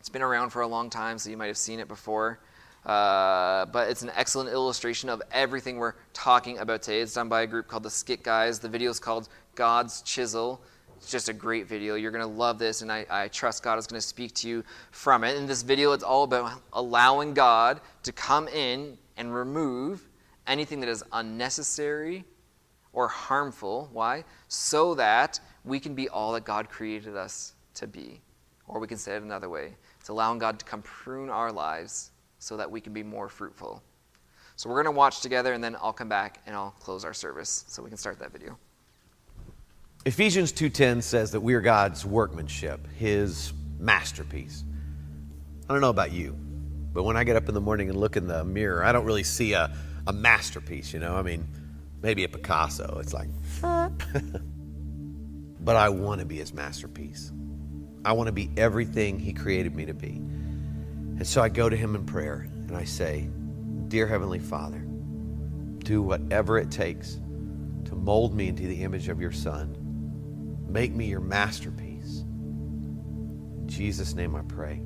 It's 0.00 0.08
been 0.08 0.22
around 0.22 0.48
for 0.48 0.62
a 0.62 0.66
long 0.66 0.88
time, 0.88 1.18
so 1.18 1.28
you 1.28 1.36
might 1.36 1.48
have 1.48 1.58
seen 1.58 1.78
it 1.78 1.86
before. 1.86 2.40
Uh, 2.86 3.66
but 3.66 3.90
it's 3.90 4.00
an 4.00 4.10
excellent 4.16 4.48
illustration 4.48 5.10
of 5.10 5.20
everything 5.30 5.76
we're 5.76 5.92
talking 6.14 6.56
about 6.56 6.80
today. 6.80 7.02
It's 7.02 7.12
done 7.12 7.28
by 7.28 7.42
a 7.42 7.46
group 7.46 7.68
called 7.68 7.82
the 7.82 7.90
Skit 7.90 8.22
Guys. 8.22 8.58
The 8.58 8.68
video 8.68 8.90
is 8.90 8.98
called 8.98 9.28
God's 9.56 10.00
Chisel. 10.00 10.62
It's 10.96 11.10
just 11.10 11.28
a 11.28 11.34
great 11.34 11.66
video. 11.66 11.96
You're 11.96 12.12
going 12.12 12.22
to 12.22 12.26
love 12.26 12.58
this, 12.58 12.80
and 12.80 12.90
I, 12.90 13.04
I 13.10 13.28
trust 13.28 13.62
God 13.62 13.78
is 13.78 13.86
going 13.86 14.00
to 14.00 14.06
speak 14.06 14.32
to 14.36 14.48
you 14.48 14.64
from 14.90 15.22
it. 15.22 15.36
In 15.36 15.44
this 15.44 15.60
video, 15.60 15.92
it's 15.92 16.02
all 16.02 16.24
about 16.24 16.62
allowing 16.72 17.34
God 17.34 17.82
to 18.04 18.12
come 18.12 18.48
in 18.48 18.96
and 19.18 19.34
remove 19.34 20.08
anything 20.46 20.80
that 20.80 20.88
is 20.88 21.04
unnecessary 21.12 22.24
or 22.94 23.06
harmful. 23.06 23.90
Why? 23.92 24.24
So 24.48 24.94
that 24.94 25.40
we 25.62 25.78
can 25.78 25.94
be 25.94 26.08
all 26.08 26.32
that 26.32 26.44
God 26.44 26.70
created 26.70 27.16
us 27.16 27.52
to 27.74 27.86
be. 27.86 28.22
Or 28.66 28.78
we 28.78 28.86
can 28.86 28.98
say 28.98 29.16
it 29.16 29.22
another 29.22 29.48
way 29.48 29.74
allowing 30.10 30.38
God 30.38 30.58
to 30.58 30.64
come 30.64 30.82
prune 30.82 31.30
our 31.30 31.50
lives 31.50 32.10
so 32.38 32.56
that 32.56 32.70
we 32.70 32.80
can 32.80 32.92
be 32.92 33.02
more 33.02 33.28
fruitful. 33.28 33.82
So 34.56 34.68
we're 34.68 34.82
going 34.82 34.92
to 34.92 34.98
watch 34.98 35.20
together, 35.20 35.54
and 35.54 35.64
then 35.64 35.76
I'll 35.80 35.92
come 35.92 36.08
back 36.08 36.42
and 36.46 36.54
I'll 36.54 36.72
close 36.72 37.04
our 37.04 37.14
service 37.14 37.64
so 37.68 37.82
we 37.82 37.88
can 37.88 37.96
start 37.96 38.18
that 38.18 38.32
video. 38.32 38.58
Ephesians 40.04 40.52
2:10 40.52 41.02
says 41.02 41.30
that 41.32 41.40
we 41.40 41.54
are 41.54 41.60
God's 41.60 42.04
workmanship, 42.04 42.86
his 42.96 43.52
masterpiece. 43.78 44.64
I 45.68 45.72
don't 45.72 45.80
know 45.80 45.90
about 45.90 46.12
you, 46.12 46.36
but 46.92 47.04
when 47.04 47.16
I 47.16 47.24
get 47.24 47.36
up 47.36 47.48
in 47.48 47.54
the 47.54 47.60
morning 47.60 47.88
and 47.88 47.98
look 47.98 48.16
in 48.16 48.26
the 48.26 48.44
mirror, 48.44 48.84
I 48.84 48.92
don't 48.92 49.04
really 49.04 49.22
see 49.22 49.52
a, 49.52 49.74
a 50.06 50.12
masterpiece, 50.12 50.92
you 50.92 51.00
know? 51.00 51.16
I 51.16 51.22
mean, 51.22 51.46
maybe 52.02 52.24
a 52.24 52.28
Picasso. 52.28 52.98
It's 53.00 53.14
like 53.14 53.28
but 55.60 55.76
I 55.76 55.90
want 55.90 56.20
to 56.20 56.26
be 56.26 56.36
his 56.36 56.52
masterpiece. 56.52 57.32
I 58.04 58.12
want 58.12 58.28
to 58.28 58.32
be 58.32 58.50
everything 58.56 59.18
He 59.18 59.32
created 59.32 59.74
me 59.74 59.86
to 59.86 59.94
be. 59.94 60.16
And 61.20 61.26
so 61.26 61.42
I 61.42 61.48
go 61.48 61.68
to 61.68 61.76
Him 61.76 61.94
in 61.94 62.04
prayer 62.06 62.48
and 62.68 62.76
I 62.76 62.84
say, 62.84 63.28
Dear 63.88 64.06
Heavenly 64.06 64.38
Father, 64.38 64.78
do 65.78 66.02
whatever 66.02 66.58
it 66.58 66.70
takes 66.70 67.18
to 67.84 67.94
mold 67.94 68.34
me 68.34 68.48
into 68.48 68.66
the 68.66 68.82
image 68.82 69.08
of 69.08 69.20
your 69.20 69.32
Son. 69.32 69.76
Make 70.68 70.94
me 70.94 71.06
your 71.06 71.20
masterpiece. 71.20 72.20
In 72.20 73.64
Jesus' 73.66 74.14
name 74.14 74.36
I 74.36 74.42
pray. 74.42 74.80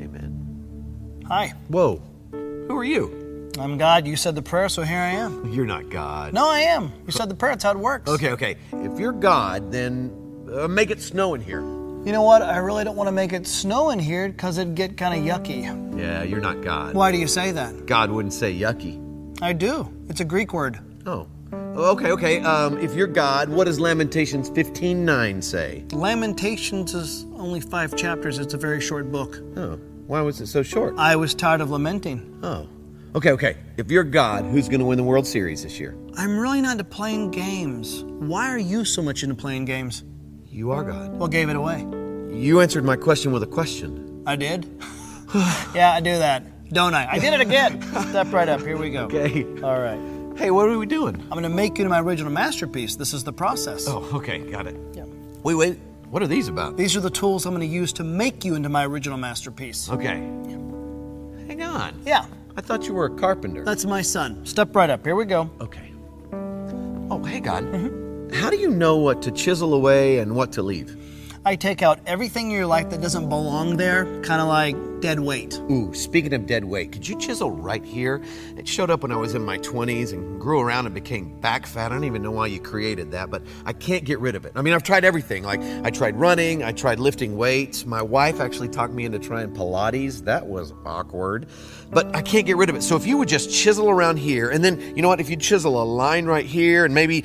Amen. 0.00 1.24
Hi. 1.26 1.54
Whoa. 1.68 2.02
Who 2.30 2.76
are 2.76 2.84
you? 2.84 3.50
I'm 3.58 3.78
God. 3.78 4.06
You 4.06 4.16
said 4.16 4.34
the 4.34 4.42
prayer, 4.42 4.68
so 4.68 4.82
here 4.82 4.98
I 4.98 5.10
am. 5.10 5.50
You're 5.50 5.66
not 5.66 5.90
God. 5.90 6.34
No, 6.34 6.48
I 6.48 6.60
am. 6.60 6.92
You 7.06 7.12
said 7.12 7.28
the 7.28 7.34
prayer. 7.34 7.52
That's 7.52 7.64
how 7.64 7.72
it 7.72 7.78
works. 7.78 8.08
Okay, 8.08 8.30
okay. 8.32 8.56
If 8.72 9.00
you're 9.00 9.12
God, 9.12 9.72
then 9.72 10.12
uh, 10.52 10.68
make 10.68 10.90
it 10.90 11.00
snow 11.00 11.34
in 11.34 11.40
here. 11.40 11.62
You 12.08 12.14
know 12.14 12.22
what? 12.22 12.40
I 12.40 12.56
really 12.56 12.84
don't 12.84 12.96
want 12.96 13.08
to 13.08 13.12
make 13.12 13.34
it 13.34 13.46
snow 13.46 13.90
in 13.90 13.98
here 13.98 14.30
because 14.30 14.56
it'd 14.56 14.74
get 14.74 14.96
kind 14.96 15.12
of 15.12 15.26
yucky. 15.26 15.64
Yeah, 16.00 16.22
you're 16.22 16.40
not 16.40 16.62
God. 16.62 16.94
Why 16.94 17.12
do 17.12 17.18
you 17.18 17.28
say 17.28 17.52
that? 17.52 17.84
God 17.84 18.10
wouldn't 18.10 18.32
say 18.32 18.50
yucky. 18.50 18.98
I 19.42 19.52
do. 19.52 19.92
It's 20.08 20.20
a 20.20 20.24
Greek 20.24 20.54
word. 20.54 20.78
Oh. 21.04 21.28
Okay, 21.52 22.10
okay. 22.12 22.40
Um, 22.40 22.78
if 22.78 22.94
you're 22.94 23.08
God, 23.08 23.50
what 23.50 23.64
does 23.64 23.78
Lamentations 23.78 24.48
15:9 24.48 25.42
say? 25.42 25.84
Lamentations 25.92 26.94
is 26.94 27.26
only 27.34 27.60
five 27.60 27.94
chapters. 27.94 28.38
It's 28.38 28.54
a 28.54 28.58
very 28.58 28.80
short 28.80 29.12
book. 29.12 29.42
Oh. 29.58 29.78
Why 30.06 30.22
was 30.22 30.40
it 30.40 30.46
so 30.46 30.62
short? 30.62 30.94
I 30.96 31.14
was 31.14 31.34
tired 31.34 31.60
of 31.60 31.70
lamenting. 31.70 32.40
Oh. 32.42 32.70
Okay, 33.16 33.32
okay. 33.32 33.58
If 33.76 33.90
you're 33.90 34.02
God, 34.02 34.46
who's 34.46 34.68
going 34.68 34.80
to 34.80 34.86
win 34.86 34.96
the 34.96 35.04
World 35.04 35.26
Series 35.26 35.62
this 35.62 35.78
year? 35.78 35.94
I'm 36.16 36.38
really 36.38 36.62
not 36.62 36.72
into 36.72 36.84
playing 36.84 37.32
games. 37.32 38.02
Why 38.04 38.48
are 38.48 38.58
you 38.58 38.86
so 38.86 39.02
much 39.02 39.22
into 39.22 39.34
playing 39.34 39.66
games? 39.66 40.04
You 40.50 40.70
are 40.70 40.82
God. 40.82 41.12
What 41.12 41.30
gave 41.30 41.48
it 41.48 41.56
away? 41.56 41.80
You 42.32 42.60
answered 42.60 42.84
my 42.84 42.96
question 42.96 43.32
with 43.32 43.42
a 43.42 43.46
question. 43.46 44.22
I 44.26 44.36
did? 44.36 44.64
yeah, 45.74 45.92
I 45.94 46.00
do 46.00 46.16
that, 46.18 46.70
don't 46.70 46.94
I? 46.94 47.06
I 47.12 47.18
did 47.18 47.34
it 47.34 47.40
again. 47.40 47.82
Step 47.82 48.32
right 48.32 48.48
up. 48.48 48.60
Here 48.60 48.76
we 48.76 48.90
go. 48.90 49.04
Okay. 49.04 49.44
All 49.62 49.78
right. 49.78 49.98
Hey, 50.38 50.50
what 50.50 50.68
are 50.68 50.78
we 50.78 50.86
doing? 50.86 51.16
I'm 51.16 51.30
going 51.30 51.42
to 51.42 51.48
make 51.48 51.78
you 51.78 51.84
into 51.84 51.90
my 51.90 52.00
original 52.00 52.32
masterpiece. 52.32 52.96
This 52.96 53.12
is 53.12 53.24
the 53.24 53.32
process. 53.32 53.86
Oh, 53.88 54.08
okay. 54.14 54.38
Got 54.38 54.66
it. 54.66 54.76
Yeah. 54.94 55.04
Wait, 55.42 55.54
wait. 55.54 55.78
What 56.10 56.22
are 56.22 56.26
these 56.26 56.48
about? 56.48 56.76
These 56.76 56.96
are 56.96 57.00
the 57.00 57.10
tools 57.10 57.44
I'm 57.44 57.54
going 57.54 57.68
to 57.68 57.74
use 57.74 57.92
to 57.94 58.04
make 58.04 58.44
you 58.44 58.54
into 58.54 58.68
my 58.68 58.86
original 58.86 59.18
masterpiece. 59.18 59.90
Okay. 59.90 60.16
Hang 61.46 61.62
on. 61.62 62.00
Yeah. 62.06 62.24
I 62.56 62.60
thought 62.60 62.86
you 62.86 62.94
were 62.94 63.06
a 63.06 63.10
carpenter. 63.10 63.64
That's 63.64 63.84
my 63.84 64.00
son. 64.00 64.46
Step 64.46 64.74
right 64.74 64.88
up. 64.88 65.04
Here 65.04 65.14
we 65.14 65.24
go. 65.24 65.50
Okay. 65.60 65.92
Oh, 67.10 67.22
hey, 67.24 67.40
God. 67.40 67.64
How 68.32 68.50
do 68.50 68.56
you 68.56 68.70
know 68.70 68.96
what 68.96 69.22
to 69.22 69.30
chisel 69.30 69.74
away 69.74 70.18
and 70.18 70.34
what 70.34 70.52
to 70.52 70.62
leave? 70.62 70.96
I 71.44 71.56
take 71.56 71.82
out 71.82 72.00
everything 72.04 72.46
in 72.46 72.50
your 72.50 72.66
life 72.66 72.90
that 72.90 73.00
doesn't 73.00 73.28
belong 73.28 73.78
there, 73.78 74.04
kind 74.22 74.40
of 74.42 74.48
like 74.48 74.76
dead 75.00 75.20
weight. 75.20 75.58
Ooh, 75.70 75.94
speaking 75.94 76.34
of 76.34 76.46
dead 76.46 76.64
weight, 76.64 76.92
could 76.92 77.08
you 77.08 77.18
chisel 77.18 77.50
right 77.50 77.82
here? 77.82 78.20
It 78.56 78.68
showed 78.68 78.90
up 78.90 79.02
when 79.02 79.12
I 79.12 79.16
was 79.16 79.34
in 79.34 79.42
my 79.42 79.56
20s 79.58 80.12
and 80.12 80.38
grew 80.38 80.60
around 80.60 80.86
and 80.86 80.94
became 80.94 81.40
back 81.40 81.66
fat. 81.66 81.90
I 81.90 81.94
don't 81.94 82.04
even 82.04 82.22
know 82.22 82.32
why 82.32 82.48
you 82.48 82.60
created 82.60 83.12
that, 83.12 83.30
but 83.30 83.42
I 83.64 83.72
can't 83.72 84.04
get 84.04 84.18
rid 84.18 84.34
of 84.34 84.44
it. 84.44 84.52
I 84.56 84.62
mean, 84.62 84.74
I've 84.74 84.82
tried 84.82 85.04
everything. 85.04 85.42
Like, 85.42 85.62
I 85.84 85.90
tried 85.90 86.16
running, 86.16 86.62
I 86.62 86.72
tried 86.72 86.98
lifting 86.98 87.36
weights. 87.36 87.86
My 87.86 88.02
wife 88.02 88.40
actually 88.40 88.68
talked 88.68 88.92
me 88.92 89.06
into 89.06 89.18
trying 89.18 89.54
Pilates. 89.54 90.24
That 90.24 90.46
was 90.46 90.74
awkward, 90.84 91.46
but 91.90 92.14
I 92.14 92.20
can't 92.20 92.44
get 92.44 92.58
rid 92.58 92.68
of 92.68 92.76
it. 92.76 92.82
So 92.82 92.96
if 92.96 93.06
you 93.06 93.16
would 93.16 93.28
just 93.28 93.50
chisel 93.50 93.88
around 93.88 94.18
here, 94.18 94.50
and 94.50 94.62
then, 94.62 94.80
you 94.94 95.00
know 95.00 95.08
what, 95.08 95.20
if 95.20 95.30
you 95.30 95.36
chisel 95.36 95.80
a 95.80 95.84
line 95.84 96.26
right 96.26 96.44
here 96.46 96.84
and 96.84 96.92
maybe 96.92 97.24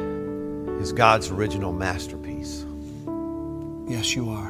is 0.81 0.91
God's 0.91 1.29
original 1.29 1.71
masterpiece. 1.71 2.65
Yes, 3.87 4.15
you 4.15 4.31
are. 4.31 4.47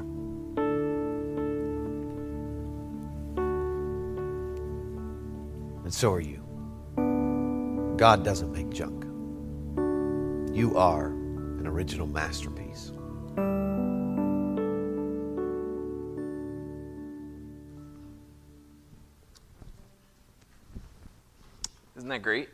And 5.84 5.94
so 5.94 6.14
are 6.14 6.22
you. 6.22 6.42
God 7.98 8.24
doesn't 8.24 8.50
make 8.54 8.70
junk. 8.70 9.04
You 10.56 10.78
are 10.78 11.08
an 11.08 11.68
original 11.68 12.08
masterpiece. 12.08 12.94
Isn't 21.98 22.08
that 22.08 22.22
great? 22.22 22.48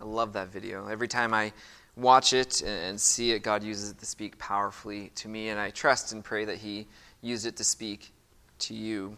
I 0.00 0.04
love 0.04 0.32
that 0.34 0.52
video. 0.52 0.86
Every 0.86 1.08
time 1.08 1.34
I 1.34 1.52
watch 1.96 2.32
it 2.32 2.62
and 2.62 3.00
see 3.00 3.32
it, 3.32 3.42
God 3.42 3.62
uses 3.62 3.90
it 3.90 3.98
to 3.98 4.06
speak 4.06 4.38
powerfully 4.38 5.10
to 5.16 5.28
me, 5.28 5.48
and 5.50 5.60
I 5.60 5.70
trust 5.70 6.12
and 6.12 6.24
pray 6.24 6.44
that 6.46 6.58
He 6.58 6.86
used 7.20 7.46
it 7.46 7.56
to 7.56 7.64
speak 7.64 8.12
to 8.60 8.74
you. 8.74 9.16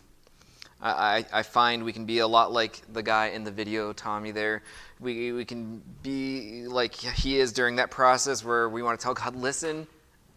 I, 0.80 1.24
I 1.32 1.42
find 1.42 1.82
we 1.84 1.94
can 1.94 2.04
be 2.04 2.18
a 2.18 2.26
lot 2.26 2.52
like 2.52 2.82
the 2.92 3.02
guy 3.02 3.28
in 3.28 3.44
the 3.44 3.50
video, 3.50 3.94
Tommy, 3.94 4.32
there. 4.32 4.62
We, 5.00 5.32
we 5.32 5.46
can 5.46 5.82
be 6.02 6.66
like 6.66 6.94
he 6.94 7.38
is 7.38 7.52
during 7.52 7.76
that 7.76 7.90
process 7.90 8.44
where 8.44 8.68
we 8.68 8.82
want 8.82 8.98
to 9.00 9.02
tell 9.02 9.14
God, 9.14 9.34
listen, 9.34 9.86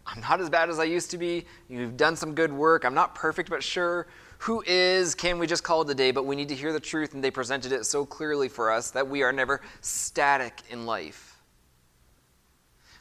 I'm 0.06 0.22
not 0.22 0.40
as 0.40 0.48
bad 0.48 0.70
as 0.70 0.78
I 0.78 0.84
used 0.84 1.10
to 1.10 1.18
be. 1.18 1.44
You've 1.68 1.98
done 1.98 2.16
some 2.16 2.34
good 2.34 2.50
work. 2.50 2.84
I'm 2.84 2.94
not 2.94 3.14
perfect, 3.14 3.50
but 3.50 3.62
sure. 3.62 4.06
Who 4.38 4.62
is? 4.66 5.14
Can 5.14 5.38
we 5.38 5.46
just 5.46 5.64
call 5.64 5.82
it 5.82 5.90
a 5.90 5.94
day? 5.94 6.12
But 6.12 6.24
we 6.24 6.34
need 6.34 6.48
to 6.48 6.54
hear 6.54 6.72
the 6.72 6.80
truth, 6.80 7.12
and 7.12 7.22
they 7.22 7.30
presented 7.30 7.72
it 7.72 7.84
so 7.84 8.06
clearly 8.06 8.48
for 8.48 8.70
us 8.70 8.92
that 8.92 9.06
we 9.06 9.22
are 9.22 9.32
never 9.32 9.60
static 9.82 10.62
in 10.70 10.86
life. 10.86 11.27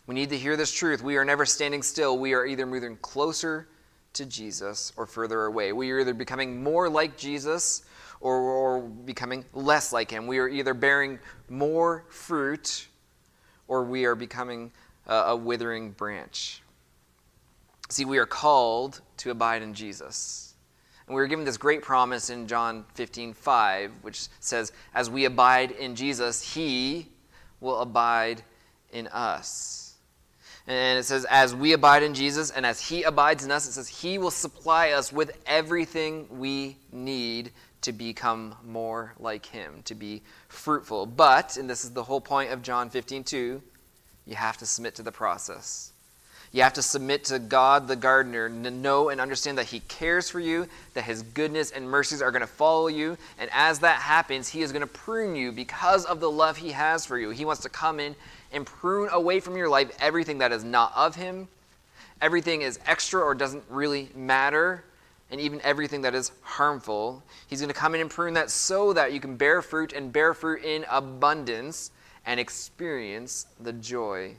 We 0.07 0.15
need 0.15 0.29
to 0.29 0.37
hear 0.37 0.55
this 0.55 0.71
truth. 0.71 1.03
We 1.03 1.17
are 1.17 1.25
never 1.25 1.45
standing 1.45 1.83
still. 1.83 2.17
We 2.17 2.33
are 2.33 2.45
either 2.45 2.65
moving 2.65 2.95
closer 2.97 3.67
to 4.13 4.25
Jesus 4.25 4.93
or 4.95 5.05
further 5.05 5.45
away. 5.45 5.73
We 5.73 5.91
are 5.91 5.99
either 5.99 6.13
becoming 6.13 6.63
more 6.63 6.89
like 6.89 7.17
Jesus 7.17 7.83
or, 8.21 8.37
or 8.37 8.79
becoming 8.81 9.43
less 9.53 9.91
like 9.91 10.09
him. 10.09 10.25
We 10.25 10.39
are 10.39 10.47
either 10.47 10.73
bearing 10.73 11.19
more 11.49 12.05
fruit 12.09 12.87
or 13.67 13.83
we 13.83 14.05
are 14.05 14.15
becoming 14.15 14.71
a, 15.07 15.15
a 15.15 15.35
withering 15.35 15.91
branch. 15.91 16.61
See, 17.89 18.05
we 18.05 18.17
are 18.17 18.25
called 18.25 19.01
to 19.17 19.31
abide 19.31 19.61
in 19.61 19.73
Jesus. 19.73 20.53
And 21.05 21.15
we 21.15 21.21
were 21.21 21.27
given 21.27 21.45
this 21.45 21.57
great 21.57 21.81
promise 21.81 22.29
in 22.29 22.47
John 22.47 22.85
15, 22.95 23.33
5, 23.33 23.91
which 24.01 24.27
says, 24.39 24.71
As 24.93 25.09
we 25.09 25.25
abide 25.25 25.71
in 25.71 25.95
Jesus, 25.95 26.53
he 26.53 27.07
will 27.59 27.79
abide 27.79 28.43
in 28.91 29.07
us. 29.07 29.86
And 30.67 30.99
it 30.99 31.03
says, 31.03 31.25
As 31.29 31.55
we 31.55 31.73
abide 31.73 32.03
in 32.03 32.13
Jesus 32.13 32.51
and 32.51 32.65
as 32.65 32.81
he 32.81 33.03
abides 33.03 33.45
in 33.45 33.51
us, 33.51 33.67
it 33.67 33.71
says, 33.71 33.87
He 33.87 34.17
will 34.17 34.31
supply 34.31 34.91
us 34.91 35.13
with 35.13 35.31
everything 35.45 36.27
we 36.29 36.77
need 36.91 37.51
to 37.81 37.93
become 37.93 38.55
more 38.65 39.13
like 39.19 39.45
him, 39.45 39.81
to 39.85 39.95
be 39.95 40.21
fruitful. 40.49 41.05
But, 41.05 41.57
and 41.57 41.69
this 41.69 41.85
is 41.85 41.91
the 41.91 42.03
whole 42.03 42.19
point 42.19 42.51
of 42.51 42.61
John 42.61 42.89
15, 42.89 43.23
2, 43.23 43.61
you 44.25 44.35
have 44.35 44.57
to 44.57 44.65
submit 44.65 44.95
to 44.95 45.03
the 45.03 45.11
process. 45.11 45.93
You 46.51 46.63
have 46.63 46.73
to 46.73 46.81
submit 46.81 47.25
to 47.25 47.39
God, 47.39 47.87
the 47.87 47.95
gardener, 47.95 48.49
know 48.49 49.09
and 49.09 49.21
understand 49.21 49.57
that 49.57 49.67
He 49.67 49.81
cares 49.81 50.29
for 50.29 50.39
you, 50.39 50.67
that 50.95 51.03
His 51.03 51.21
goodness 51.21 51.71
and 51.71 51.89
mercies 51.89 52.21
are 52.21 52.31
going 52.31 52.41
to 52.41 52.47
follow 52.47 52.87
you. 52.87 53.17
And 53.37 53.49
as 53.53 53.79
that 53.79 54.01
happens, 54.01 54.49
He 54.49 54.61
is 54.61 54.71
going 54.71 54.81
to 54.81 54.87
prune 54.87 55.35
you 55.35 55.51
because 55.51 56.05
of 56.05 56.19
the 56.19 56.31
love 56.31 56.57
He 56.57 56.71
has 56.71 57.05
for 57.05 57.17
you. 57.17 57.29
He 57.29 57.45
wants 57.45 57.61
to 57.63 57.69
come 57.69 57.99
in 57.99 58.15
and 58.51 58.65
prune 58.65 59.09
away 59.11 59.39
from 59.39 59.57
your 59.57 59.69
life 59.69 59.91
everything 59.99 60.37
that 60.39 60.51
is 60.51 60.63
not 60.63 60.91
of 60.95 61.15
Him, 61.15 61.47
everything 62.21 62.61
is 62.61 62.79
extra 62.85 63.21
or 63.21 63.35
doesn't 63.35 63.63
really 63.69 64.09
matter, 64.15 64.83
and 65.29 65.41
even 65.41 65.61
everything 65.61 66.01
that 66.01 66.15
is 66.15 66.31
harmful. 66.41 67.23
He's 67.47 67.59
going 67.59 67.69
to 67.69 67.75
come 67.79 67.95
in 67.95 68.01
and 68.01 68.09
prune 68.09 68.33
that 68.35 68.49
so 68.49 68.93
that 68.93 69.13
you 69.13 69.19
can 69.19 69.35
bear 69.35 69.61
fruit 69.61 69.93
and 69.93 70.11
bear 70.11 70.33
fruit 70.33 70.63
in 70.63 70.85
abundance 70.89 71.91
and 72.25 72.39
experience 72.39 73.47
the 73.59 73.73
joy 73.73 74.35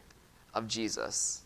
of 0.54 0.66
Jesus. 0.66 1.42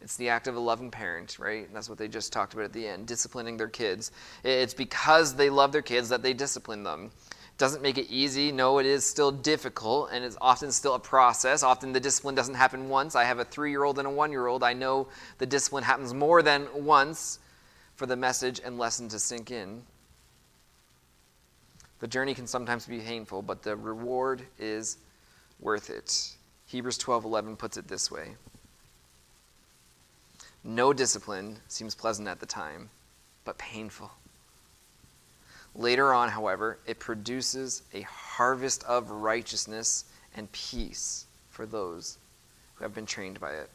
It's 0.00 0.16
the 0.16 0.28
act 0.28 0.46
of 0.46 0.54
a 0.54 0.60
loving 0.60 0.90
parent, 0.90 1.38
right? 1.38 1.66
And 1.66 1.74
that's 1.74 1.88
what 1.88 1.98
they 1.98 2.06
just 2.06 2.32
talked 2.32 2.54
about 2.54 2.66
at 2.66 2.72
the 2.72 2.86
end, 2.86 3.06
disciplining 3.06 3.56
their 3.56 3.68
kids. 3.68 4.12
It's 4.44 4.74
because 4.74 5.34
they 5.34 5.50
love 5.50 5.72
their 5.72 5.82
kids 5.82 6.08
that 6.10 6.22
they 6.22 6.32
discipline 6.32 6.82
them. 6.84 7.10
Doesn't 7.58 7.80
make 7.80 7.96
it 7.96 8.10
easy. 8.10 8.52
No, 8.52 8.78
it 8.78 8.86
is 8.86 9.04
still 9.06 9.32
difficult, 9.32 10.10
and 10.12 10.22
it's 10.24 10.36
often 10.40 10.70
still 10.70 10.94
a 10.94 10.98
process. 10.98 11.62
Often 11.62 11.92
the 11.92 12.00
discipline 12.00 12.34
doesn't 12.34 12.54
happen 12.54 12.88
once. 12.90 13.14
I 13.14 13.24
have 13.24 13.38
a 13.38 13.44
three 13.44 13.70
year 13.70 13.84
old 13.84 13.98
and 13.98 14.06
a 14.06 14.10
one 14.10 14.30
year 14.30 14.46
old. 14.46 14.62
I 14.62 14.74
know 14.74 15.08
the 15.38 15.46
discipline 15.46 15.82
happens 15.82 16.12
more 16.12 16.42
than 16.42 16.68
once 16.74 17.38
for 17.94 18.04
the 18.04 18.16
message 18.16 18.60
and 18.62 18.78
lesson 18.78 19.08
to 19.08 19.18
sink 19.18 19.50
in. 19.50 19.82
The 22.00 22.06
journey 22.06 22.34
can 22.34 22.46
sometimes 22.46 22.84
be 22.84 22.98
painful, 23.00 23.40
but 23.40 23.62
the 23.62 23.74
reward 23.74 24.42
is 24.58 24.98
worth 25.58 25.88
it. 25.88 26.36
Hebrews 26.66 26.98
12:11 26.98 27.56
puts 27.56 27.78
it 27.78 27.88
this 27.88 28.10
way. 28.10 28.36
No 30.62 30.92
discipline 30.92 31.60
seems 31.68 31.94
pleasant 31.94 32.28
at 32.28 32.40
the 32.40 32.46
time, 32.46 32.90
but 33.44 33.56
painful. 33.56 34.10
Later 35.76 36.14
on, 36.14 36.30
however, 36.30 36.78
it 36.86 36.98
produces 36.98 37.82
a 37.92 38.00
harvest 38.02 38.82
of 38.84 39.10
righteousness 39.10 40.06
and 40.34 40.50
peace 40.52 41.26
for 41.50 41.66
those 41.66 42.16
who 42.74 42.84
have 42.84 42.94
been 42.94 43.04
trained 43.04 43.38
by 43.40 43.52
it. 43.52 43.68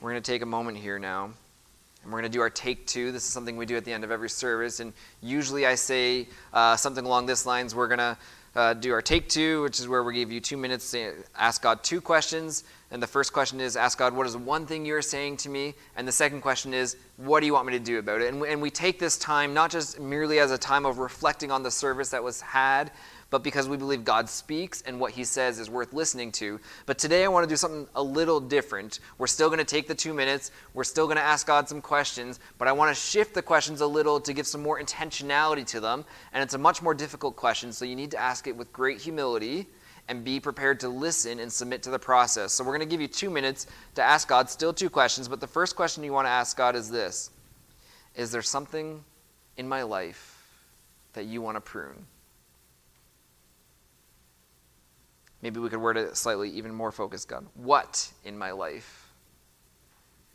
We're 0.00 0.10
going 0.10 0.22
to 0.22 0.30
take 0.30 0.42
a 0.42 0.46
moment 0.46 0.78
here 0.78 0.98
now, 0.98 1.26
and 1.26 2.12
we're 2.12 2.20
going 2.20 2.30
to 2.32 2.36
do 2.36 2.40
our 2.40 2.50
take 2.50 2.84
two. 2.88 3.12
This 3.12 3.24
is 3.24 3.32
something 3.32 3.56
we 3.56 3.66
do 3.66 3.76
at 3.76 3.84
the 3.84 3.92
end 3.92 4.02
of 4.02 4.10
every 4.10 4.30
service, 4.30 4.80
and 4.80 4.92
usually 5.20 5.66
I 5.66 5.76
say 5.76 6.26
uh, 6.52 6.74
something 6.74 7.04
along 7.04 7.26
this 7.26 7.46
lines. 7.46 7.76
We're 7.76 7.86
going 7.86 7.98
to 7.98 8.16
uh, 8.54 8.74
do 8.74 8.92
our 8.92 9.02
take 9.02 9.28
two, 9.28 9.62
which 9.62 9.80
is 9.80 9.88
where 9.88 10.04
we 10.04 10.14
give 10.14 10.30
you 10.30 10.40
two 10.40 10.56
minutes 10.56 10.90
to 10.90 11.14
ask 11.36 11.62
God 11.62 11.82
two 11.82 12.00
questions. 12.00 12.64
And 12.90 13.02
the 13.02 13.06
first 13.06 13.32
question 13.32 13.60
is, 13.60 13.76
ask 13.76 13.96
God, 13.96 14.14
what 14.14 14.26
is 14.26 14.36
one 14.36 14.66
thing 14.66 14.84
you're 14.84 15.00
saying 15.00 15.38
to 15.38 15.48
me? 15.48 15.74
And 15.96 16.06
the 16.06 16.12
second 16.12 16.42
question 16.42 16.74
is, 16.74 16.96
what 17.16 17.40
do 17.40 17.46
you 17.46 17.54
want 17.54 17.66
me 17.66 17.72
to 17.72 17.78
do 17.78 17.98
about 17.98 18.20
it? 18.20 18.32
And, 18.32 18.42
and 18.44 18.60
we 18.60 18.70
take 18.70 18.98
this 18.98 19.16
time 19.16 19.54
not 19.54 19.70
just 19.70 19.98
merely 19.98 20.38
as 20.38 20.50
a 20.50 20.58
time 20.58 20.84
of 20.84 20.98
reflecting 20.98 21.50
on 21.50 21.62
the 21.62 21.70
service 21.70 22.10
that 22.10 22.22
was 22.22 22.42
had, 22.42 22.90
but 23.32 23.42
because 23.42 23.66
we 23.66 23.78
believe 23.78 24.04
God 24.04 24.28
speaks 24.28 24.82
and 24.82 25.00
what 25.00 25.12
he 25.12 25.24
says 25.24 25.58
is 25.58 25.70
worth 25.70 25.94
listening 25.94 26.30
to. 26.32 26.60
But 26.84 26.98
today 26.98 27.24
I 27.24 27.28
want 27.28 27.44
to 27.44 27.48
do 27.48 27.56
something 27.56 27.88
a 27.94 28.02
little 28.02 28.38
different. 28.38 29.00
We're 29.16 29.26
still 29.26 29.48
going 29.48 29.58
to 29.58 29.64
take 29.64 29.88
the 29.88 29.94
two 29.94 30.12
minutes, 30.12 30.50
we're 30.74 30.84
still 30.84 31.06
going 31.06 31.16
to 31.16 31.22
ask 31.22 31.46
God 31.46 31.66
some 31.66 31.80
questions, 31.80 32.40
but 32.58 32.68
I 32.68 32.72
want 32.72 32.94
to 32.94 33.00
shift 33.00 33.32
the 33.32 33.40
questions 33.40 33.80
a 33.80 33.86
little 33.86 34.20
to 34.20 34.34
give 34.34 34.46
some 34.46 34.62
more 34.62 34.78
intentionality 34.78 35.66
to 35.68 35.80
them. 35.80 36.04
And 36.34 36.42
it's 36.42 36.52
a 36.52 36.58
much 36.58 36.82
more 36.82 36.92
difficult 36.92 37.34
question, 37.34 37.72
so 37.72 37.86
you 37.86 37.96
need 37.96 38.10
to 38.10 38.20
ask 38.20 38.46
it 38.46 38.54
with 38.54 38.70
great 38.70 39.00
humility 39.00 39.66
and 40.08 40.22
be 40.22 40.38
prepared 40.38 40.78
to 40.80 40.90
listen 40.90 41.40
and 41.40 41.50
submit 41.50 41.82
to 41.84 41.90
the 41.90 41.98
process. 41.98 42.52
So 42.52 42.62
we're 42.62 42.76
going 42.76 42.86
to 42.86 42.92
give 42.92 43.00
you 43.00 43.08
two 43.08 43.30
minutes 43.30 43.66
to 43.94 44.02
ask 44.02 44.28
God, 44.28 44.50
still 44.50 44.74
two 44.74 44.90
questions, 44.90 45.26
but 45.26 45.40
the 45.40 45.46
first 45.46 45.74
question 45.74 46.04
you 46.04 46.12
want 46.12 46.26
to 46.26 46.30
ask 46.30 46.54
God 46.54 46.76
is 46.76 46.90
this 46.90 47.30
Is 48.14 48.30
there 48.30 48.42
something 48.42 49.02
in 49.56 49.66
my 49.66 49.84
life 49.84 50.36
that 51.14 51.24
you 51.24 51.40
want 51.40 51.56
to 51.56 51.62
prune? 51.62 52.04
Maybe 55.42 55.58
we 55.58 55.68
could 55.68 55.80
word 55.80 55.96
it 55.96 56.16
slightly 56.16 56.50
even 56.50 56.72
more 56.72 56.92
focused, 56.92 57.28
God. 57.28 57.44
What 57.54 58.08
in 58.24 58.38
my 58.38 58.52
life 58.52 59.12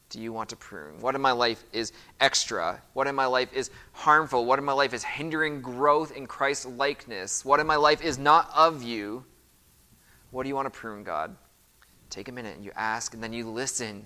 do 0.10 0.20
you 0.20 0.32
want 0.34 0.50
to 0.50 0.56
prune? 0.56 1.00
What 1.00 1.16
in 1.16 1.22
my 1.22 1.32
life 1.32 1.64
is 1.72 1.94
extra? 2.20 2.82
What 2.94 3.08
in 3.08 3.16
my 3.16 3.26
life 3.26 3.52
is 3.54 3.72
harmful? 3.94 4.46
What 4.46 4.60
in 4.60 4.66
my 4.66 4.74
life 4.74 4.94
is 4.94 5.04
hindering 5.04 5.62
growth 5.62 6.16
in 6.16 6.28
Christ's 6.28 6.66
likeness? 6.66 7.46
What 7.46 7.60
in 7.60 7.68
my 7.68 7.78
life 7.78 8.02
is 8.02 8.18
not 8.18 8.50
of 8.54 8.84
you? 8.84 9.24
What 10.32 10.44
do 10.44 10.50
you 10.50 10.56
want 10.56 10.72
to 10.72 10.78
prune, 10.78 11.04
God? 11.04 11.36
Take 12.10 12.28
a 12.28 12.32
minute 12.32 12.56
and 12.56 12.64
you 12.64 12.72
ask, 12.76 13.14
and 13.14 13.24
then 13.24 13.34
you 13.34 13.50
listen. 13.50 14.06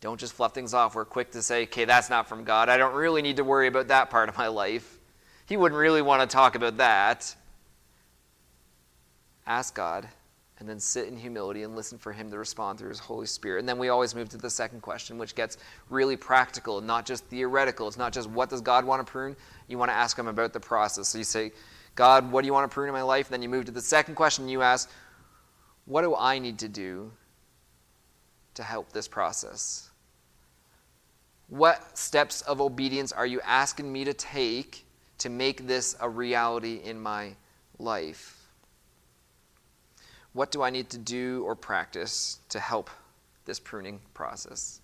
Don't 0.00 0.20
just 0.20 0.34
fluff 0.34 0.54
things 0.54 0.74
off. 0.74 0.94
We're 0.94 1.04
quick 1.04 1.30
to 1.32 1.42
say, 1.42 1.64
okay, 1.64 1.84
that's 1.84 2.08
not 2.08 2.28
from 2.28 2.44
God. 2.44 2.68
I 2.68 2.76
don't 2.76 2.94
really 2.94 3.22
need 3.22 3.36
to 3.36 3.44
worry 3.44 3.66
about 3.66 3.88
that 3.88 4.10
part 4.10 4.28
of 4.28 4.36
my 4.36 4.48
life. 4.48 4.98
He 5.46 5.56
wouldn't 5.56 5.78
really 5.78 6.02
want 6.02 6.22
to 6.22 6.26
talk 6.32 6.54
about 6.54 6.76
that 6.76 7.34
ask 9.48 9.74
God, 9.74 10.08
and 10.60 10.68
then 10.68 10.80
sit 10.80 11.06
in 11.06 11.16
humility 11.16 11.62
and 11.62 11.76
listen 11.76 11.98
for 11.98 12.12
Him 12.12 12.30
to 12.30 12.38
respond 12.38 12.78
through 12.78 12.88
His 12.88 12.98
Holy 12.98 13.26
Spirit. 13.26 13.60
And 13.60 13.68
then 13.68 13.78
we 13.78 13.90
always 13.90 14.14
move 14.14 14.28
to 14.30 14.36
the 14.36 14.50
second 14.50 14.80
question, 14.80 15.16
which 15.16 15.34
gets 15.34 15.56
really 15.88 16.16
practical, 16.16 16.80
not 16.80 17.06
just 17.06 17.24
theoretical. 17.26 17.86
It's 17.86 17.96
not 17.96 18.12
just 18.12 18.28
what 18.28 18.50
does 18.50 18.60
God 18.60 18.84
want 18.84 19.04
to 19.04 19.10
prune. 19.10 19.36
You 19.68 19.78
want 19.78 19.90
to 19.90 19.96
ask 19.96 20.18
Him 20.18 20.26
about 20.26 20.52
the 20.52 20.60
process. 20.60 21.08
So 21.08 21.18
you 21.18 21.24
say, 21.24 21.52
God, 21.94 22.30
what 22.30 22.42
do 22.42 22.46
you 22.46 22.52
want 22.52 22.68
to 22.68 22.74
prune 22.74 22.88
in 22.88 22.94
my 22.94 23.02
life? 23.02 23.26
And 23.26 23.34
then 23.34 23.42
you 23.42 23.48
move 23.48 23.66
to 23.66 23.72
the 23.72 23.80
second 23.80 24.16
question, 24.16 24.44
and 24.44 24.50
you 24.50 24.62
ask, 24.62 24.90
what 25.84 26.02
do 26.02 26.14
I 26.14 26.38
need 26.38 26.58
to 26.58 26.68
do 26.68 27.10
to 28.54 28.62
help 28.62 28.92
this 28.92 29.08
process? 29.08 29.90
What 31.48 31.96
steps 31.96 32.42
of 32.42 32.60
obedience 32.60 33.12
are 33.12 33.26
you 33.26 33.40
asking 33.42 33.90
me 33.90 34.04
to 34.04 34.12
take 34.12 34.84
to 35.18 35.28
make 35.28 35.66
this 35.66 35.96
a 36.00 36.08
reality 36.08 36.80
in 36.84 37.00
my 37.00 37.34
life? 37.78 38.37
What 40.38 40.52
do 40.52 40.62
I 40.62 40.70
need 40.70 40.88
to 40.90 40.98
do 40.98 41.42
or 41.44 41.56
practice 41.56 42.38
to 42.50 42.60
help 42.60 42.90
this 43.44 43.58
pruning 43.58 43.98
process? 44.14 44.80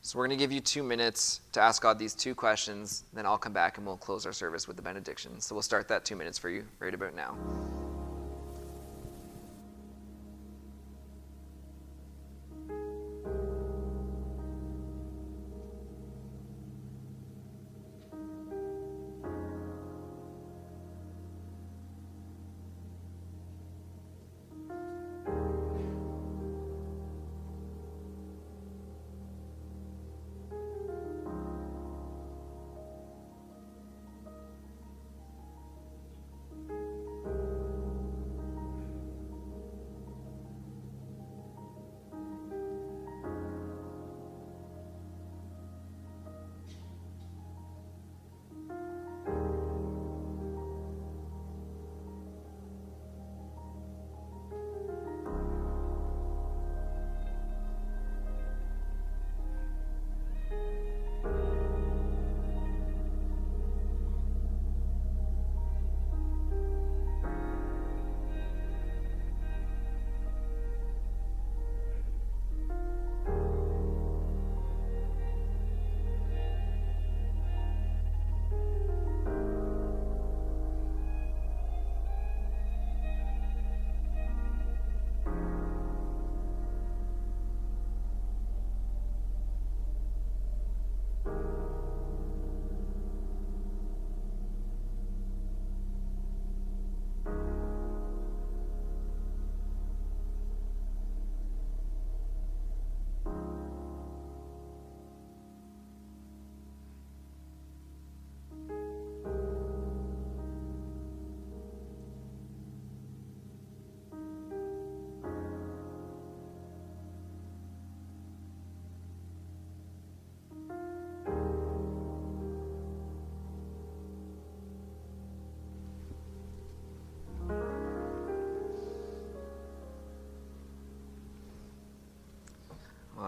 So, 0.00 0.18
we're 0.18 0.26
going 0.26 0.38
to 0.38 0.42
give 0.42 0.50
you 0.50 0.60
two 0.60 0.82
minutes 0.82 1.40
to 1.52 1.60
ask 1.60 1.82
God 1.82 1.98
these 1.98 2.14
two 2.14 2.34
questions. 2.34 3.04
Then 3.12 3.26
I'll 3.26 3.36
come 3.36 3.52
back 3.52 3.76
and 3.76 3.86
we'll 3.86 3.98
close 3.98 4.24
our 4.24 4.32
service 4.32 4.66
with 4.66 4.76
the 4.76 4.82
benediction. 4.82 5.42
So, 5.42 5.54
we'll 5.54 5.60
start 5.60 5.88
that 5.88 6.06
two 6.06 6.16
minutes 6.16 6.38
for 6.38 6.48
you 6.48 6.64
right 6.80 6.94
about 6.94 7.14
now. 7.14 7.36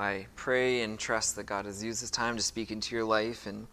I 0.01 0.27
pray 0.35 0.81
and 0.81 0.99
trust 0.99 1.37
that 1.37 1.45
God 1.45 1.67
has 1.67 1.85
used 1.85 2.03
this 2.03 2.11
time 2.11 2.35
to 2.39 2.43
speak 2.43 2.71
into 2.71 2.95
your 2.97 3.05
life 3.05 3.47
and 3.47 3.67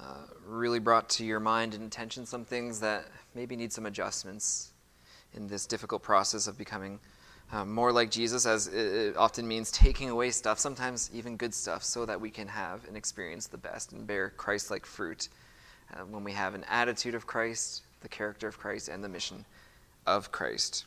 uh, 0.00 0.22
really 0.46 0.78
brought 0.78 1.10
to 1.10 1.26
your 1.26 1.40
mind 1.40 1.74
and 1.74 1.84
attention 1.84 2.24
some 2.24 2.46
things 2.46 2.80
that 2.80 3.04
maybe 3.34 3.54
need 3.54 3.70
some 3.70 3.84
adjustments 3.84 4.72
in 5.34 5.46
this 5.46 5.66
difficult 5.66 6.02
process 6.02 6.46
of 6.46 6.56
becoming 6.56 6.98
um, 7.52 7.70
more 7.70 7.92
like 7.92 8.10
Jesus, 8.10 8.46
as 8.46 8.68
it 8.68 9.14
often 9.18 9.46
means 9.46 9.70
taking 9.70 10.08
away 10.08 10.30
stuff, 10.30 10.58
sometimes 10.58 11.10
even 11.12 11.36
good 11.36 11.52
stuff, 11.52 11.84
so 11.84 12.06
that 12.06 12.18
we 12.18 12.30
can 12.30 12.48
have 12.48 12.88
and 12.88 12.96
experience 12.96 13.46
the 13.46 13.58
best 13.58 13.92
and 13.92 14.06
bear 14.06 14.30
Christ 14.30 14.70
like 14.70 14.86
fruit 14.86 15.28
uh, 15.92 15.98
when 16.06 16.24
we 16.24 16.32
have 16.32 16.54
an 16.54 16.64
attitude 16.66 17.14
of 17.14 17.26
Christ, 17.26 17.82
the 18.00 18.08
character 18.08 18.48
of 18.48 18.58
Christ, 18.58 18.88
and 18.88 19.04
the 19.04 19.08
mission 19.10 19.44
of 20.06 20.32
Christ. 20.32 20.86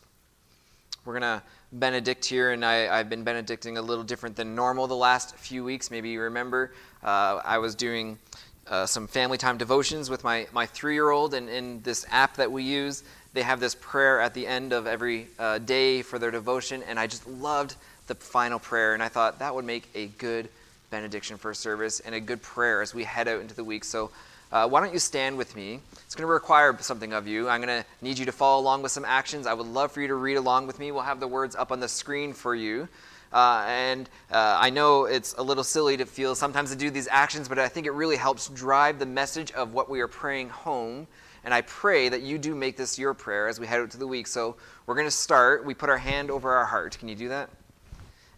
We're 1.10 1.20
going 1.20 1.39
to 1.39 1.43
benedict 1.72 2.24
here, 2.24 2.51
and 2.51 2.64
I, 2.64 2.97
have 2.97 3.10
been 3.10 3.24
benedicting 3.24 3.80
a 3.80 3.82
little 3.82 4.03
different 4.03 4.36
than 4.36 4.53
normal 4.53 4.86
the 4.86 4.95
last 4.95 5.36
few 5.38 5.64
weeks. 5.64 5.89
Maybe 5.89 6.10
you 6.10 6.22
remember 6.22 6.72
uh, 7.03 7.41
I 7.43 7.57
was 7.57 7.74
doing 7.74 8.20
uh, 8.68 8.86
some 8.86 9.07
family 9.07 9.39
time 9.39 9.57
devotions 9.57 10.12
with 10.12 10.24
my, 10.24 10.45
my 10.53 10.68
three 10.68 10.93
year 10.93 11.10
old, 11.10 11.34
and 11.34 11.49
in 11.49 11.82
this 11.82 12.05
app 12.12 12.36
that 12.36 12.51
we 12.51 12.62
use, 12.62 13.03
they 13.34 13.41
have 13.41 13.60
this 13.60 13.74
prayer 13.74 14.22
at 14.22 14.36
the 14.36 14.45
end 14.45 14.72
of 14.72 14.86
every 14.86 15.30
uh, 15.39 15.57
day 15.57 16.03
for 16.03 16.20
their 16.20 16.30
devotion, 16.30 16.84
and 16.84 16.99
I 16.99 17.07
just 17.07 17.28
loved 17.28 17.76
the 18.05 18.14
final 18.14 18.60
prayer, 18.60 18.93
and 18.93 19.01
I 19.01 19.07
thought 19.07 19.39
that 19.39 19.55
would 19.55 19.66
make 19.66 19.89
a 19.95 20.10
good 20.20 20.47
benediction 20.91 21.38
for 21.39 21.55
service 21.55 22.01
and 22.01 22.14
a 22.14 22.20
good 22.20 22.43
prayer 22.43 22.84
as 22.84 22.93
we 22.93 23.03
head 23.03 23.28
out 23.28 23.41
into 23.41 23.55
the 23.55 23.64
week. 23.64 23.84
So 23.84 24.12
uh, 24.52 24.68
why 24.68 24.82
don't 24.82 24.93
you 24.93 25.00
stand 25.00 25.38
with 25.38 25.56
me? 25.56 25.80
It's 26.06 26.16
going 26.16 26.28
to 26.28 26.34
require 26.34 26.76
something 26.80 27.14
of 27.14 27.28
you. 27.28 27.47
I'm 27.47 27.62
going 27.62 27.84
to 27.84 27.86
need 28.02 28.18
you 28.18 28.26
to 28.26 28.32
follow 28.32 28.62
along 28.62 28.82
with 28.82 28.91
some 28.91 29.06
actions. 29.06 29.45
I 29.45 29.54
would 29.54 29.68
love 29.68 29.91
for 29.91 30.02
you 30.02 30.08
to 30.08 30.16
read 30.16 30.36
along 30.36 30.66
with 30.66 30.80
me. 30.80 30.91
We'll 30.91 31.04
have 31.04 31.20
the 31.20 31.28
words 31.28 31.56
up 31.56 31.72
on 31.72 31.80
the 31.80 31.88
screen 31.88 32.34
for 32.34 32.56
you. 32.56 32.88
Uh, 33.32 33.64
and 33.68 34.10
uh, 34.32 34.58
I 34.60 34.72
know 34.72 35.06
it's 35.06 35.36
a 35.38 35.43
little 35.43 35.64
silly 35.64 35.97
to 35.97 36.06
feel 36.06 36.34
sometimes 36.34 36.72
to 36.72 36.76
do 36.76 36.89
these 36.89 37.08
actions, 37.08 37.47
but 37.47 37.60
I 37.60 37.68
think 37.68 37.86
it 37.86 37.91
really 37.91 38.16
helps 38.16 38.50
drive 38.50 38.97
the 38.97 39.06
message 39.06 39.52
of 39.52 39.74
what 39.74 39.88
we 39.88 40.02
are 40.02 40.08
praying 40.08 40.50
home. 40.50 41.06
And 41.43 41.54
I 41.54 41.62
pray 41.62 42.10
that 42.10 42.24
you 42.24 42.39
do 42.39 42.56
make 42.56 42.76
this 42.76 42.97
your 42.97 43.14
prayer 43.14 43.47
as 43.47 43.60
we 43.60 43.68
head 43.68 43.82
out 43.82 43.91
to 43.91 43.97
the 43.97 44.08
week. 44.08 44.26
So 44.26 44.56
we're 44.88 44.95
going 44.95 45.08
to 45.08 45.12
start. 45.12 45.64
We 45.64 45.76
put 45.76 45.89
our 45.89 45.97
hand 45.97 46.32
over 46.32 46.52
our 46.54 46.66
heart. 46.66 46.97
Can 46.97 47.08
you 47.08 47.16
do 47.16 47.30
that? 47.30 47.50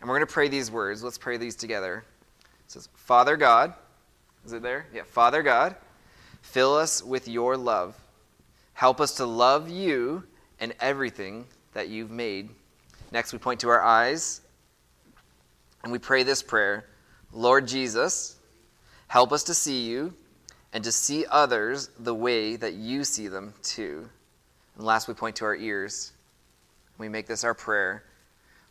And 0.01 0.09
we're 0.09 0.17
going 0.17 0.27
to 0.27 0.33
pray 0.33 0.49
these 0.49 0.69
words. 0.69 1.03
Let's 1.03 1.17
pray 1.17 1.37
these 1.37 1.55
together. 1.55 2.03
It 2.65 2.71
says, 2.71 2.89
Father 2.95 3.37
God. 3.37 3.73
Is 4.45 4.53
it 4.53 4.61
there? 4.61 4.87
Yeah, 4.93 5.03
Father 5.03 5.41
God. 5.41 5.75
Fill 6.41 6.75
us 6.75 7.03
with 7.03 7.27
your 7.27 7.57
love. 7.57 7.95
Help 8.73 8.99
us 8.99 9.15
to 9.15 9.25
love 9.25 9.69
you 9.69 10.23
and 10.59 10.73
everything 10.79 11.45
that 11.73 11.89
you've 11.89 12.11
made. 12.11 12.49
Next, 13.11 13.33
we 13.33 13.39
point 13.39 13.59
to 13.61 13.69
our 13.69 13.81
eyes 13.81 14.41
and 15.83 15.91
we 15.91 15.99
pray 15.99 16.23
this 16.23 16.43
prayer 16.43 16.85
Lord 17.33 17.67
Jesus, 17.67 18.35
help 19.07 19.31
us 19.31 19.43
to 19.43 19.53
see 19.53 19.87
you 19.87 20.13
and 20.73 20.83
to 20.83 20.91
see 20.91 21.25
others 21.29 21.89
the 21.99 22.13
way 22.13 22.55
that 22.57 22.73
you 22.73 23.03
see 23.03 23.27
them 23.27 23.53
too. 23.63 24.09
And 24.75 24.85
last, 24.85 25.07
we 25.07 25.13
point 25.13 25.37
to 25.37 25.45
our 25.45 25.55
ears. 25.55 26.11
We 26.97 27.09
make 27.09 27.27
this 27.27 27.43
our 27.43 27.53
prayer 27.53 28.03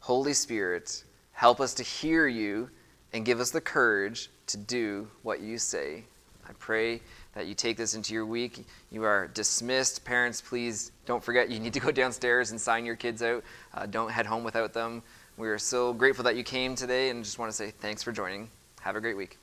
Holy 0.00 0.32
Spirit, 0.32 1.04
help 1.32 1.60
us 1.60 1.74
to 1.74 1.82
hear 1.82 2.26
you 2.26 2.70
and 3.12 3.24
give 3.24 3.40
us 3.40 3.50
the 3.50 3.60
courage 3.60 4.30
to 4.46 4.56
do 4.56 5.08
what 5.22 5.40
you 5.40 5.58
say. 5.58 6.04
I 6.48 6.52
pray 6.58 7.00
that 7.34 7.46
you 7.46 7.54
take 7.54 7.76
this 7.76 7.94
into 7.94 8.12
your 8.12 8.26
week. 8.26 8.66
You 8.90 9.04
are 9.04 9.28
dismissed. 9.28 10.04
Parents, 10.04 10.40
please 10.40 10.92
don't 11.06 11.22
forget 11.22 11.50
you 11.50 11.60
need 11.60 11.72
to 11.74 11.80
go 11.80 11.90
downstairs 12.02 12.50
and 12.50 12.60
sign 12.60 12.84
your 12.84 12.96
kids 12.96 13.22
out. 13.22 13.44
Uh, 13.74 13.86
don't 13.86 14.10
head 14.10 14.26
home 14.26 14.44
without 14.44 14.72
them. 14.72 15.02
We 15.36 15.48
are 15.48 15.58
so 15.58 15.92
grateful 15.92 16.24
that 16.24 16.36
you 16.36 16.44
came 16.44 16.74
today 16.74 17.10
and 17.10 17.24
just 17.24 17.38
want 17.38 17.50
to 17.50 17.56
say 17.56 17.70
thanks 17.70 18.02
for 18.02 18.12
joining. 18.12 18.50
Have 18.80 18.96
a 18.96 19.00
great 19.00 19.16
week. 19.16 19.39